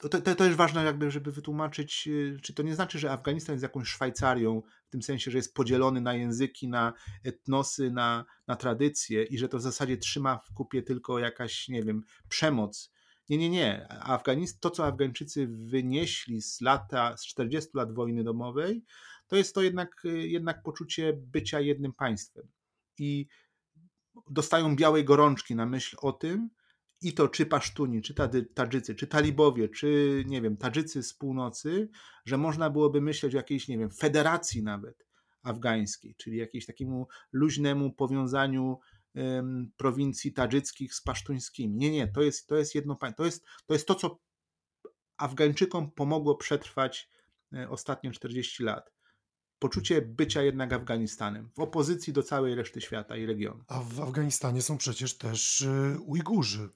to, 0.00 0.08
to, 0.08 0.34
to 0.34 0.44
jest 0.44 0.56
ważne, 0.56 0.84
jakby, 0.84 1.10
żeby 1.10 1.32
wytłumaczyć, 1.32 2.08
y, 2.08 2.38
czy 2.42 2.54
to 2.54 2.62
nie 2.62 2.74
znaczy, 2.74 2.98
że 2.98 3.12
Afganistan 3.12 3.52
jest 3.52 3.62
jakąś 3.62 3.88
Szwajcarią, 3.88 4.62
w 4.86 4.90
tym 4.90 5.02
sensie, 5.02 5.30
że 5.30 5.38
jest 5.38 5.54
podzielony 5.54 6.00
na 6.00 6.14
języki, 6.14 6.68
na 6.68 6.92
etnosy, 7.24 7.90
na, 7.90 8.24
na 8.46 8.56
tradycje 8.56 9.22
i 9.22 9.38
że 9.38 9.48
to 9.48 9.58
w 9.58 9.62
zasadzie 9.62 9.96
trzyma 9.96 10.38
w 10.38 10.54
kupie 10.54 10.82
tylko 10.82 11.18
jakaś, 11.18 11.68
nie 11.68 11.82
wiem, 11.82 12.02
przemoc. 12.28 12.92
Nie, 13.28 13.38
nie, 13.38 13.50
nie. 13.50 13.86
Afganist, 13.88 14.60
to, 14.60 14.70
co 14.70 14.86
Afgańczycy 14.86 15.46
wynieśli 15.46 16.42
z 16.42 16.60
lata, 16.60 17.16
z 17.16 17.26
40 17.26 17.70
lat 17.74 17.94
wojny 17.94 18.24
domowej, 18.24 18.84
to 19.26 19.36
jest 19.36 19.54
to 19.54 19.62
jednak, 19.62 20.04
y, 20.04 20.28
jednak 20.28 20.62
poczucie 20.62 21.12
bycia 21.16 21.60
jednym 21.60 21.92
państwem. 21.92 22.48
I 22.98 23.26
dostają 24.30 24.76
białej 24.76 25.04
gorączki 25.04 25.54
na 25.54 25.66
myśl 25.66 25.96
o 26.00 26.12
tym, 26.12 26.50
i 27.02 27.14
to 27.14 27.28
czy 27.28 27.46
Pasztuni, 27.46 28.02
czy 28.02 28.14
Tadżycy, 28.54 28.94
czy 28.94 29.06
Talibowie, 29.06 29.68
czy 29.68 30.22
nie 30.26 30.42
wiem, 30.42 30.56
Tadżycy 30.56 31.02
z 31.02 31.14
północy, 31.14 31.88
że 32.24 32.36
można 32.36 32.70
byłoby 32.70 33.00
myśleć 33.00 33.34
o 33.34 33.36
jakiejś, 33.36 33.68
nie 33.68 33.78
wiem, 33.78 33.90
federacji 33.90 34.62
nawet 34.62 35.06
afgańskiej, 35.42 36.14
czyli 36.14 36.36
jakimś 36.36 36.66
takiemu 36.66 37.08
luźnemu 37.32 37.92
powiązaniu 37.92 38.78
um, 39.14 39.72
prowincji 39.76 40.32
tadżyckich 40.32 40.94
z 40.94 41.02
pasztuńskimi. 41.02 41.76
Nie, 41.76 41.90
nie, 41.90 42.08
to 42.08 42.22
jest, 42.22 42.46
to 42.46 42.56
jest 42.56 42.74
jedno 42.74 42.96
państwo. 42.96 43.22
To 43.22 43.26
jest, 43.26 43.44
to 43.66 43.74
jest 43.74 43.86
to, 43.86 43.94
co 43.94 44.20
Afgańczykom 45.16 45.90
pomogło 45.90 46.34
przetrwać 46.34 47.08
e, 47.52 47.68
ostatnie 47.68 48.10
40 48.10 48.62
lat. 48.62 48.92
Poczucie 49.58 50.02
bycia 50.02 50.42
jednak 50.42 50.72
Afganistanem, 50.72 51.50
w 51.56 51.60
opozycji 51.60 52.12
do 52.12 52.22
całej 52.22 52.54
reszty 52.54 52.80
świata 52.80 53.16
i 53.16 53.26
regionu. 53.26 53.64
A 53.68 53.80
w 53.80 54.00
Afganistanie 54.00 54.62
są 54.62 54.78
przecież 54.78 55.18
też 55.18 55.62
e, 55.62 55.98
Ujgurzy. 56.00 56.68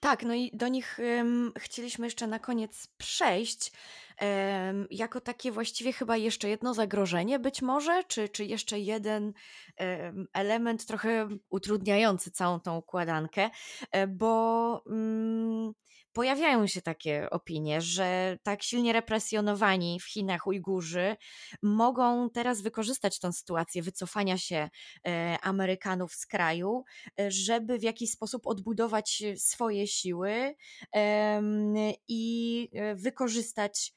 Tak, 0.00 0.22
no 0.22 0.34
i 0.34 0.50
do 0.54 0.68
nich 0.68 0.98
um, 1.16 1.52
chcieliśmy 1.58 2.06
jeszcze 2.06 2.26
na 2.26 2.38
koniec 2.38 2.86
przejść. 2.98 3.72
Um, 4.20 4.86
jako 4.90 5.20
takie 5.20 5.52
właściwie 5.52 5.92
chyba 5.92 6.16
jeszcze 6.16 6.48
jedno 6.48 6.74
zagrożenie, 6.74 7.38
być 7.38 7.62
może, 7.62 8.04
czy, 8.04 8.28
czy 8.28 8.44
jeszcze 8.44 8.78
jeden 8.78 9.32
um, 9.80 10.26
element 10.32 10.86
trochę 10.86 11.28
utrudniający 11.48 12.30
całą 12.30 12.60
tą 12.60 12.76
układankę, 12.76 13.50
e, 13.90 14.06
bo 14.06 14.82
mm, 14.86 15.72
pojawiają 16.16 16.66
się 16.66 16.82
takie 16.82 17.30
opinie, 17.30 17.80
że 17.80 18.38
tak 18.42 18.62
silnie 18.62 18.92
represjonowani 18.92 20.00
w 20.00 20.04
Chinach 20.04 20.46
Ujgurzy 20.46 21.16
mogą 21.62 22.30
teraz 22.30 22.60
wykorzystać 22.60 23.18
tę 23.18 23.32
sytuację 23.32 23.82
wycofania 23.82 24.38
się 24.38 24.68
e, 25.06 25.38
Amerykanów 25.42 26.14
z 26.14 26.26
kraju, 26.26 26.84
e, 27.20 27.30
żeby 27.30 27.78
w 27.78 27.82
jakiś 27.82 28.10
sposób 28.10 28.46
odbudować 28.46 29.22
swoje 29.36 29.86
siły 29.86 30.54
i 32.08 32.68
e, 32.72 32.94
wykorzystać 32.94 33.92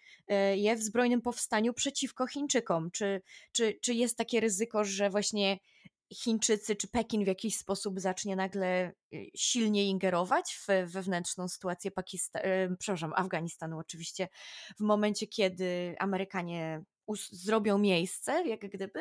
je 0.56 0.76
w 0.76 0.82
zbrojnym 0.82 1.22
powstaniu 1.22 1.74
przeciwko 1.74 2.28
Chińczykom. 2.28 2.92
Czy, 2.92 3.22
czy, 3.52 3.80
czy 3.82 3.94
jest 3.94 4.18
takie 4.18 4.40
ryzyko, 4.40 4.84
że 4.84 5.10
właśnie 5.10 5.60
Chińczycy 6.14 6.76
czy 6.76 6.88
Pekin 6.88 7.24
w 7.24 7.28
jakiś 7.28 7.58
sposób 7.58 8.00
zacznie 8.00 8.36
nagle 8.36 8.92
y, 9.14 9.32
silniej 9.36 9.88
ingerować 9.88 10.54
w 10.56 10.92
wewnętrzną 10.92 11.48
sytuację 11.48 11.92
Pakistanu, 11.92 12.46
przepraszam, 12.80 13.14
Afganistanu 13.16 13.80
oczywiście, 13.80 14.28
w 14.78 14.80
momencie, 14.80 15.28
kiedy 15.28 15.96
Amerykanie 16.00 16.84
zrobią 17.32 17.78
miejsce, 17.78 18.48
jak 18.48 18.60
gdyby? 18.60 19.00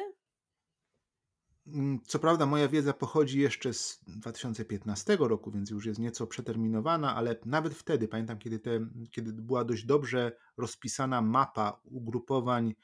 Mm, 1.75 2.01
co 2.07 2.19
prawda, 2.19 2.47
moja 2.47 2.69
wiedza 2.69 2.93
pochodzi 2.93 3.41
jeszcze 3.41 3.73
z 3.73 4.01
2015 4.07 5.17
roku, 5.21 5.51
więc 5.51 5.71
już 5.71 5.87
jest 5.87 6.01
nieco 6.01 6.27
przeterminowana, 6.27 7.17
ale 7.17 7.37
nawet 7.45 7.75
wtedy, 7.75 8.09
pamiętam, 8.09 8.39
kiedy, 8.39 8.59
te, 8.59 8.87
kiedy 9.11 9.33
była 9.33 9.65
dość 9.65 9.85
dobrze 9.85 10.33
rozpisana 10.57 11.23
mapa 11.23 11.81
ugrupowań 11.85 12.75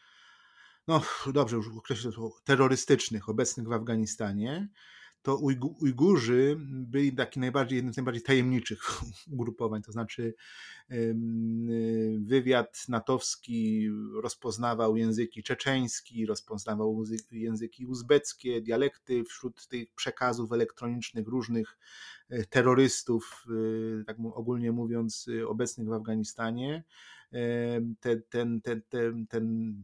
no 0.89 1.03
dobrze, 1.33 1.57
już 1.57 1.69
określę 1.77 2.13
to, 2.13 2.31
terrorystycznych 2.45 3.29
obecnych 3.29 3.69
w 3.69 3.73
Afganistanie, 3.73 4.69
to 5.25 5.37
Ujgurzy 5.81 6.57
byli 6.69 7.13
taki 7.13 7.41
najbardziej, 7.41 7.77
jednym 7.77 7.95
z 7.95 7.97
najbardziej 7.97 8.23
tajemniczych 8.23 8.83
ugrupowań, 9.33 9.83
to 9.83 9.93
znaczy 9.93 10.35
wywiad 12.19 12.85
natowski 12.89 13.89
rozpoznawał 14.23 14.97
języki 14.97 15.43
czeczeński, 15.43 16.27
rozpoznawał 16.27 17.05
języki 17.31 17.87
uzbeckie, 17.87 18.61
dialekty 18.63 19.25
wśród 19.25 19.69
tych 19.69 19.93
przekazów 19.95 20.53
elektronicznych 20.53 21.29
różnych 21.29 21.79
e, 22.29 22.45
terrorystów, 22.45 23.45
e, 24.01 24.05
tak 24.05 24.17
ogólnie 24.35 24.73
mówiąc, 24.73 25.29
e, 25.41 25.49
obecnych 25.49 25.89
w 25.89 25.93
Afganistanie. 25.93 26.85
Ten, 28.01 28.23
ten, 28.31 28.61
ten, 28.61 28.83
ten, 28.89 29.27
ten 29.27 29.75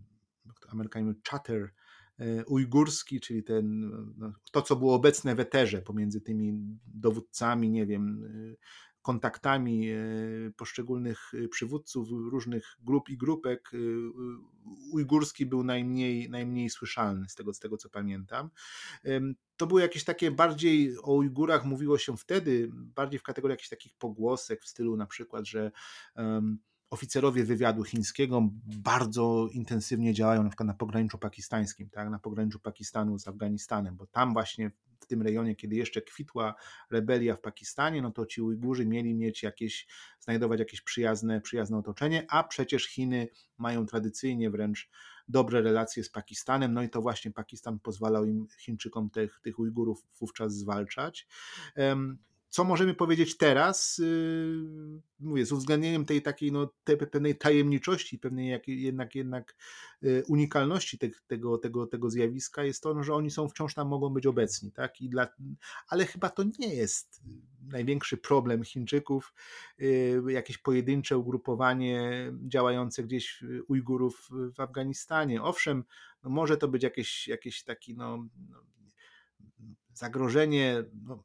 Amerykanie 0.68 1.04
mówią 1.04 1.20
chatter, 1.30 1.72
E, 2.20 2.44
ujgurski, 2.44 3.20
czyli 3.20 3.42
ten, 3.42 3.90
no, 4.16 4.32
to, 4.52 4.62
co 4.62 4.76
było 4.76 4.94
obecne 4.94 5.34
w 5.34 5.40
eterze 5.40 5.82
pomiędzy 5.82 6.20
tymi 6.20 6.78
dowódcami, 6.86 7.70
nie 7.70 7.86
wiem, 7.86 8.24
e, 8.24 8.56
kontaktami 9.02 9.90
e, 9.90 9.96
poszczególnych 10.56 11.32
przywódców 11.50 12.08
różnych 12.10 12.76
grup 12.80 13.08
i 13.08 13.16
grupek, 13.16 13.70
ujgurski 14.92 15.46
był 15.46 15.64
najmniej, 15.64 16.30
najmniej 16.30 16.70
słyszalny 16.70 17.28
z 17.28 17.34
tego, 17.34 17.54
z 17.54 17.58
tego, 17.58 17.76
co 17.76 17.90
pamiętam. 17.90 18.50
To 19.56 19.66
były 19.66 19.80
jakieś 19.80 20.04
takie 20.04 20.30
bardziej 20.30 20.96
o 21.02 21.12
Ujgurach 21.12 21.64
mówiło 21.64 21.98
się 21.98 22.16
wtedy, 22.16 22.70
bardziej 22.72 23.18
w 23.18 23.22
kategorii 23.22 23.52
jakichś 23.52 23.68
takich 23.68 23.94
pogłosek 23.94 24.62
w 24.62 24.68
stylu 24.68 24.96
na 24.96 25.06
przykład, 25.06 25.46
że 25.46 25.70
um, 26.16 26.58
oficerowie 26.90 27.44
wywiadu 27.44 27.84
chińskiego 27.84 28.48
bardzo 28.66 29.48
intensywnie 29.52 30.14
działają 30.14 30.42
na 30.42 30.48
przykład 30.48 30.66
na 30.66 30.74
pograniczu 30.74 31.18
pakistańskim, 31.18 31.90
tak, 31.90 32.10
na 32.10 32.18
pograniczu 32.18 32.60
Pakistanu 32.60 33.18
z 33.18 33.28
Afganistanem, 33.28 33.96
bo 33.96 34.06
tam 34.06 34.32
właśnie 34.32 34.70
w 35.00 35.06
tym 35.06 35.22
rejonie, 35.22 35.56
kiedy 35.56 35.76
jeszcze 35.76 36.02
kwitła 36.02 36.54
rebelia 36.90 37.36
w 37.36 37.40
Pakistanie, 37.40 38.02
no 38.02 38.10
to 38.10 38.26
ci 38.26 38.42
Ujgurzy 38.42 38.86
mieli 38.86 39.14
mieć 39.14 39.42
jakieś, 39.42 39.86
znajdować 40.20 40.58
jakieś 40.58 40.80
przyjazne, 40.80 41.40
przyjazne 41.40 41.78
otoczenie, 41.78 42.26
a 42.28 42.44
przecież 42.44 42.86
Chiny 42.86 43.28
mają 43.58 43.86
tradycyjnie 43.86 44.50
wręcz 44.50 44.90
dobre 45.28 45.62
relacje 45.62 46.04
z 46.04 46.10
Pakistanem, 46.10 46.74
no 46.74 46.82
i 46.82 46.90
to 46.90 47.02
właśnie 47.02 47.30
Pakistan 47.30 47.78
pozwalał 47.78 48.24
im, 48.24 48.46
Chińczykom, 48.58 49.10
tych, 49.10 49.40
tych 49.42 49.58
Ujgurów 49.58 50.06
wówczas 50.20 50.54
zwalczać. 50.54 51.26
Co 52.50 52.64
możemy 52.64 52.94
powiedzieć 52.94 53.36
teraz? 53.36 53.98
Y, 53.98 55.02
mówię, 55.20 55.46
z 55.46 55.52
uwzględnieniem 55.52 56.04
tej 56.04 56.22
takiej 56.22 56.52
no, 56.52 56.72
tej 56.84 56.96
pewnej 56.96 57.36
tajemniczości, 57.38 58.18
pewnej 58.18 58.48
jak, 58.48 58.68
jednak, 58.68 59.14
jednak 59.14 59.56
y, 60.04 60.22
unikalności 60.28 60.98
te, 60.98 61.08
tego, 61.26 61.58
tego, 61.58 61.86
tego 61.86 62.10
zjawiska 62.10 62.64
jest 62.64 62.82
to, 62.82 62.94
no, 62.94 63.02
że 63.02 63.14
oni 63.14 63.30
są 63.30 63.48
wciąż 63.48 63.74
tam 63.74 63.88
mogą 63.88 64.10
być 64.10 64.26
obecni, 64.26 64.72
tak? 64.72 65.00
I 65.00 65.08
dla, 65.08 65.28
ale 65.88 66.06
chyba 66.06 66.28
to 66.30 66.42
nie 66.58 66.74
jest 66.74 67.22
największy 67.68 68.16
problem 68.16 68.64
Chińczyków, 68.64 69.34
y, 69.80 70.22
jakieś 70.28 70.58
pojedyncze 70.58 71.18
ugrupowanie 71.18 72.32
działające 72.48 73.02
gdzieś 73.02 73.44
Ujgurów 73.68 74.28
w 74.56 74.60
Afganistanie. 74.60 75.42
Owszem, 75.42 75.84
no 76.22 76.30
może 76.30 76.56
to 76.56 76.68
być 76.68 76.82
jakieś, 76.82 77.28
jakieś 77.28 77.64
taki 77.64 77.96
no, 77.96 78.28
no 78.48 78.62
zagrożenie. 79.94 80.84
No, 81.04 81.24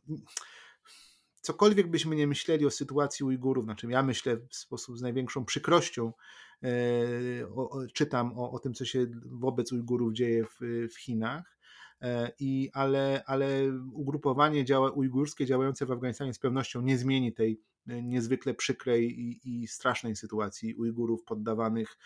cokolwiek 1.46 1.88
byśmy 1.88 2.16
nie 2.16 2.28
myśleli 2.28 2.66
o 2.66 2.72
sytuacji 2.72 3.26
Ujgurów, 3.26 3.66
znaczy 3.66 3.88
ja 3.90 4.04
myślę 4.04 4.38
w 4.38 4.56
sposób 4.56 4.98
z 4.98 5.02
największą 5.02 5.46
przykrością, 5.46 6.14
e, 6.64 6.70
o, 7.56 7.88
czytam 7.94 8.40
o, 8.40 8.52
o, 8.52 8.60
tym, 8.60 8.74
co 8.74 8.86
się 8.86 9.06
wobec 9.26 9.72
Ujgurów 9.72 10.14
dzieje 10.14 10.46
w, 10.46 10.58
w 10.94 11.00
Chinach, 11.00 11.58
e, 12.02 12.32
i, 12.40 12.70
ale, 12.74 13.24
ale 13.26 13.48
ugrupowanie 13.94 14.66
działa, 14.66 14.92
ujgurskie 14.92 15.46
działające 15.46 15.86
w 15.86 15.92
Afganistanie 15.92 16.34
z 16.34 16.40
pewnością 16.40 16.82
nie 16.82 16.98
zmieni 16.98 17.34
tej 17.34 17.62
niezwykle 17.88 18.54
przykrej 18.54 19.20
i, 19.20 19.64
i 19.64 19.68
strasznej 19.68 20.16
sytuacji 20.16 20.76
Ujgurów 20.76 21.24
poddawanych 21.24 21.90
e, 21.90 21.98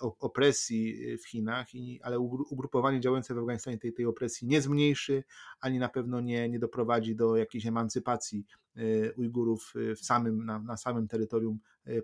opresji 0.00 1.16
w 1.16 1.28
Chinach, 1.28 1.66
ale 2.02 2.18
ugrupowanie 2.18 3.00
działające 3.00 3.34
w 3.34 3.38
Afganistanie 3.38 3.78
tej, 3.78 3.92
tej 3.92 4.06
opresji 4.06 4.48
nie 4.48 4.62
zmniejszy, 4.62 5.24
ani 5.60 5.78
na 5.78 5.88
pewno 5.88 6.20
nie, 6.20 6.48
nie 6.48 6.58
doprowadzi 6.58 7.16
do 7.16 7.36
jakiejś 7.36 7.66
emancypacji 7.66 8.46
E, 8.78 9.12
Ujgurów 9.12 9.74
w 9.96 10.00
samym, 10.00 10.44
na, 10.44 10.58
na 10.58 10.76
samym 10.76 11.08
terytorium 11.08 11.58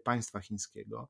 państwa 0.05 0.41
chińskiego. 0.41 1.09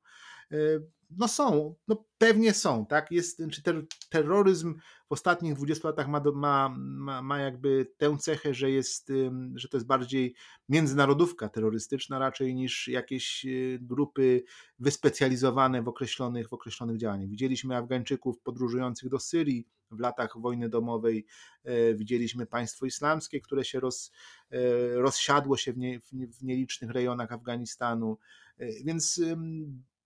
No 1.10 1.28
są, 1.28 1.74
no 1.88 2.04
pewnie 2.18 2.54
są, 2.54 2.86
tak? 2.86 3.10
Jest, 3.10 3.42
czy 3.52 3.62
ter, 3.62 3.86
terroryzm 4.10 4.74
w 5.08 5.12
ostatnich 5.12 5.54
20 5.54 5.88
latach 5.88 6.08
ma, 6.08 6.22
ma, 6.34 6.74
ma, 6.78 7.22
ma 7.22 7.38
jakby 7.38 7.86
tę 7.96 8.16
cechę, 8.18 8.54
że 8.54 8.70
jest, 8.70 9.12
że 9.54 9.68
to 9.68 9.76
jest 9.76 9.86
bardziej 9.86 10.34
międzynarodówka 10.68 11.48
terrorystyczna 11.48 12.18
raczej 12.18 12.54
niż 12.54 12.88
jakieś 12.88 13.46
grupy 13.80 14.44
wyspecjalizowane 14.78 15.82
w 15.82 15.88
określonych, 15.88 16.48
w 16.48 16.52
określonych 16.54 16.96
działaniach. 16.96 17.28
Widzieliśmy 17.28 17.76
Afgańczyków 17.76 18.40
podróżujących 18.40 19.08
do 19.08 19.18
Syrii, 19.18 19.66
w 19.90 20.00
latach 20.00 20.40
wojny 20.40 20.68
domowej 20.68 21.26
e, 21.64 21.94
widzieliśmy 21.94 22.46
państwo 22.46 22.86
islamskie, 22.86 23.40
które 23.40 23.64
się 23.64 23.80
roz, 23.80 24.12
e, 24.50 24.58
rozsiadło 24.94 25.56
się 25.56 25.72
w, 25.72 25.76
nie, 25.76 26.00
w 26.12 26.42
nielicznych 26.42 26.90
rejonach 26.90 27.32
Afganistanu. 27.32 28.18
E, 28.58 28.66
więc 28.84 29.20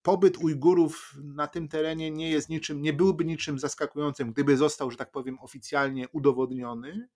pobyt 0.02 0.38
Ujgurów 0.38 1.14
na 1.24 1.46
tym 1.46 1.68
terenie 1.68 2.10
nie 2.10 2.30
jest 2.30 2.48
niczym, 2.48 2.82
nie 2.82 2.92
byłby 2.92 3.24
niczym 3.24 3.58
zaskakującym, 3.58 4.32
gdyby 4.32 4.56
został, 4.56 4.90
że 4.90 4.96
tak 4.96 5.10
powiem, 5.10 5.38
oficjalnie 5.40 6.08
udowodniony. 6.08 7.08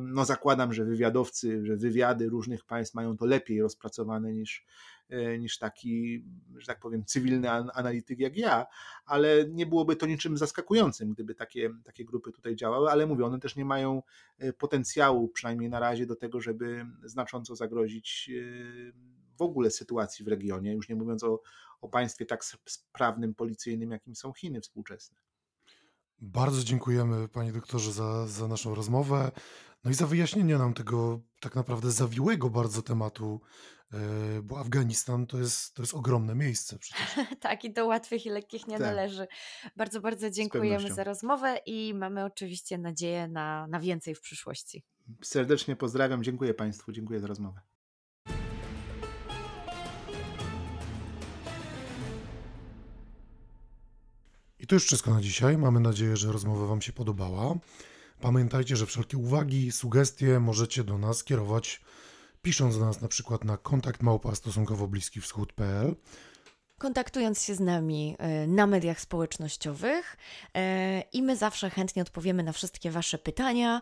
No 0.00 0.24
zakładam, 0.24 0.72
że 0.72 0.84
wywiadowcy, 0.84 1.66
że 1.66 1.76
wywiady 1.76 2.28
różnych 2.28 2.64
państw 2.64 2.94
mają 2.94 3.16
to 3.16 3.26
lepiej 3.26 3.62
rozpracowane 3.62 4.32
niż, 4.32 4.66
E, 5.08 5.38
niż 5.38 5.58
taki, 5.58 6.24
że 6.56 6.66
tak 6.66 6.80
powiem, 6.80 7.04
cywilny 7.04 7.50
analityk 7.50 8.18
jak 8.18 8.36
ja, 8.36 8.66
ale 9.04 9.44
nie 9.48 9.66
byłoby 9.66 9.96
to 9.96 10.06
niczym 10.06 10.36
zaskakującym, 10.36 11.12
gdyby 11.12 11.34
takie, 11.34 11.70
takie 11.84 12.04
grupy 12.04 12.32
tutaj 12.32 12.56
działały, 12.56 12.90
ale 12.90 13.06
mówię, 13.06 13.24
one 13.24 13.40
też 13.40 13.56
nie 13.56 13.64
mają 13.64 14.02
e, 14.38 14.52
potencjału, 14.52 15.28
przynajmniej 15.28 15.70
na 15.70 15.80
razie, 15.80 16.06
do 16.06 16.16
tego, 16.16 16.40
żeby 16.40 16.86
znacząco 17.04 17.56
zagrozić 17.56 18.30
e, 18.30 18.92
w 19.38 19.42
ogóle 19.42 19.70
sytuacji 19.70 20.24
w 20.24 20.28
regionie, 20.28 20.72
już 20.72 20.88
nie 20.88 20.96
mówiąc 20.96 21.24
o, 21.24 21.40
o 21.80 21.88
państwie 21.88 22.26
tak 22.26 22.44
sprawnym, 22.44 23.34
policyjnym, 23.34 23.90
jakim 23.90 24.14
są 24.14 24.32
Chiny 24.32 24.60
współczesne. 24.60 25.16
Bardzo 26.20 26.64
dziękujemy 26.64 27.28
panie 27.28 27.52
doktorze 27.52 27.92
za, 27.92 28.26
za 28.26 28.48
naszą 28.48 28.74
rozmowę. 28.74 29.30
No 29.84 29.90
i 29.90 29.94
za 29.94 30.06
wyjaśnienie 30.06 30.58
nam 30.58 30.74
tego 30.74 31.20
tak 31.40 31.54
naprawdę 31.54 31.90
zawiłego 31.90 32.50
bardzo 32.50 32.82
tematu, 32.82 33.40
e, 33.92 33.98
bo 34.42 34.58
Afganistan 34.58 35.26
to 35.26 35.38
jest, 35.38 35.74
to 35.74 35.82
jest 35.82 35.94
ogromne 35.94 36.34
miejsce 36.34 36.78
przecież. 36.78 37.16
tak, 37.40 37.64
i 37.64 37.72
do 37.72 37.86
łatwych 37.86 38.26
i 38.26 38.30
lekkich 38.30 38.66
nie 38.66 38.78
tak. 38.78 38.86
należy. 38.86 39.26
Bardzo, 39.76 40.00
bardzo 40.00 40.30
dziękujemy 40.30 40.94
za 40.94 41.04
rozmowę 41.04 41.58
i 41.66 41.94
mamy 41.94 42.24
oczywiście 42.24 42.78
nadzieję 42.78 43.28
na, 43.28 43.66
na 43.66 43.80
więcej 43.80 44.14
w 44.14 44.20
przyszłości. 44.20 44.84
Serdecznie 45.22 45.76
pozdrawiam, 45.76 46.22
dziękuję 46.22 46.54
Państwu, 46.54 46.92
dziękuję 46.92 47.20
za 47.20 47.26
rozmowę. 47.26 47.60
I 54.64 54.66
to 54.66 54.74
już 54.74 54.84
wszystko 54.84 55.14
na 55.14 55.20
dzisiaj. 55.20 55.58
Mamy 55.58 55.80
nadzieję, 55.80 56.16
że 56.16 56.32
rozmowa 56.32 56.66
Wam 56.66 56.82
się 56.82 56.92
podobała. 56.92 57.54
Pamiętajcie, 58.20 58.76
że 58.76 58.86
wszelkie 58.86 59.16
uwagi, 59.16 59.72
sugestie 59.72 60.40
możecie 60.40 60.84
do 60.84 60.98
nas 60.98 61.24
kierować 61.24 61.80
pisząc 62.42 62.78
do 62.78 62.84
nas 62.84 63.00
na 63.00 63.08
przykład 63.08 63.44
na 63.44 63.56
kontakt 63.56 64.02
małpa 64.02 64.34
stosunkowo 64.34 64.88
bliski 64.88 65.20
wschód.pl 65.20 65.96
kontaktując 66.78 67.42
się 67.42 67.54
z 67.54 67.60
nami 67.60 68.16
e, 68.18 68.46
na 68.46 68.66
mediach 68.66 69.00
społecznościowych 69.00 70.16
e, 70.54 71.00
i 71.12 71.22
my 71.22 71.36
zawsze 71.36 71.70
chętnie 71.70 72.02
odpowiemy 72.02 72.42
na 72.42 72.52
wszystkie 72.52 72.90
Wasze 72.90 73.18
pytania, 73.18 73.80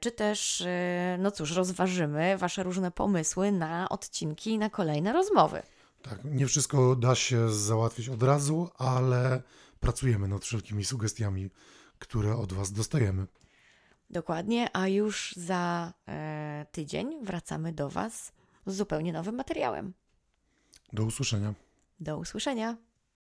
czy 0.00 0.10
też, 0.10 0.60
e, 0.60 1.16
no 1.20 1.30
cóż, 1.30 1.56
rozważymy 1.56 2.38
Wasze 2.38 2.62
różne 2.62 2.90
pomysły 2.90 3.52
na 3.52 3.88
odcinki, 3.88 4.58
na 4.58 4.70
kolejne 4.70 5.12
rozmowy. 5.12 5.62
Tak, 6.08 6.24
nie 6.24 6.46
wszystko 6.46 6.96
da 6.96 7.14
się 7.14 7.50
załatwić 7.50 8.08
od 8.08 8.22
razu, 8.22 8.68
ale 8.78 9.42
pracujemy 9.80 10.28
nad 10.28 10.44
wszelkimi 10.44 10.84
sugestiami 10.84 11.50
które 11.98 12.36
od 12.36 12.52
Was 12.52 12.72
dostajemy. 12.72 13.26
Dokładnie, 14.10 14.68
a 14.72 14.88
już 14.88 15.34
za 15.36 15.92
e, 16.08 16.66
tydzień 16.72 17.24
wracamy 17.24 17.72
do 17.72 17.88
Was 17.88 18.32
z 18.66 18.76
zupełnie 18.76 19.12
nowym 19.12 19.34
materiałem. 19.34 19.92
Do 20.92 21.04
usłyszenia. 21.04 21.54
Do 22.00 22.18
usłyszenia. 22.18 22.76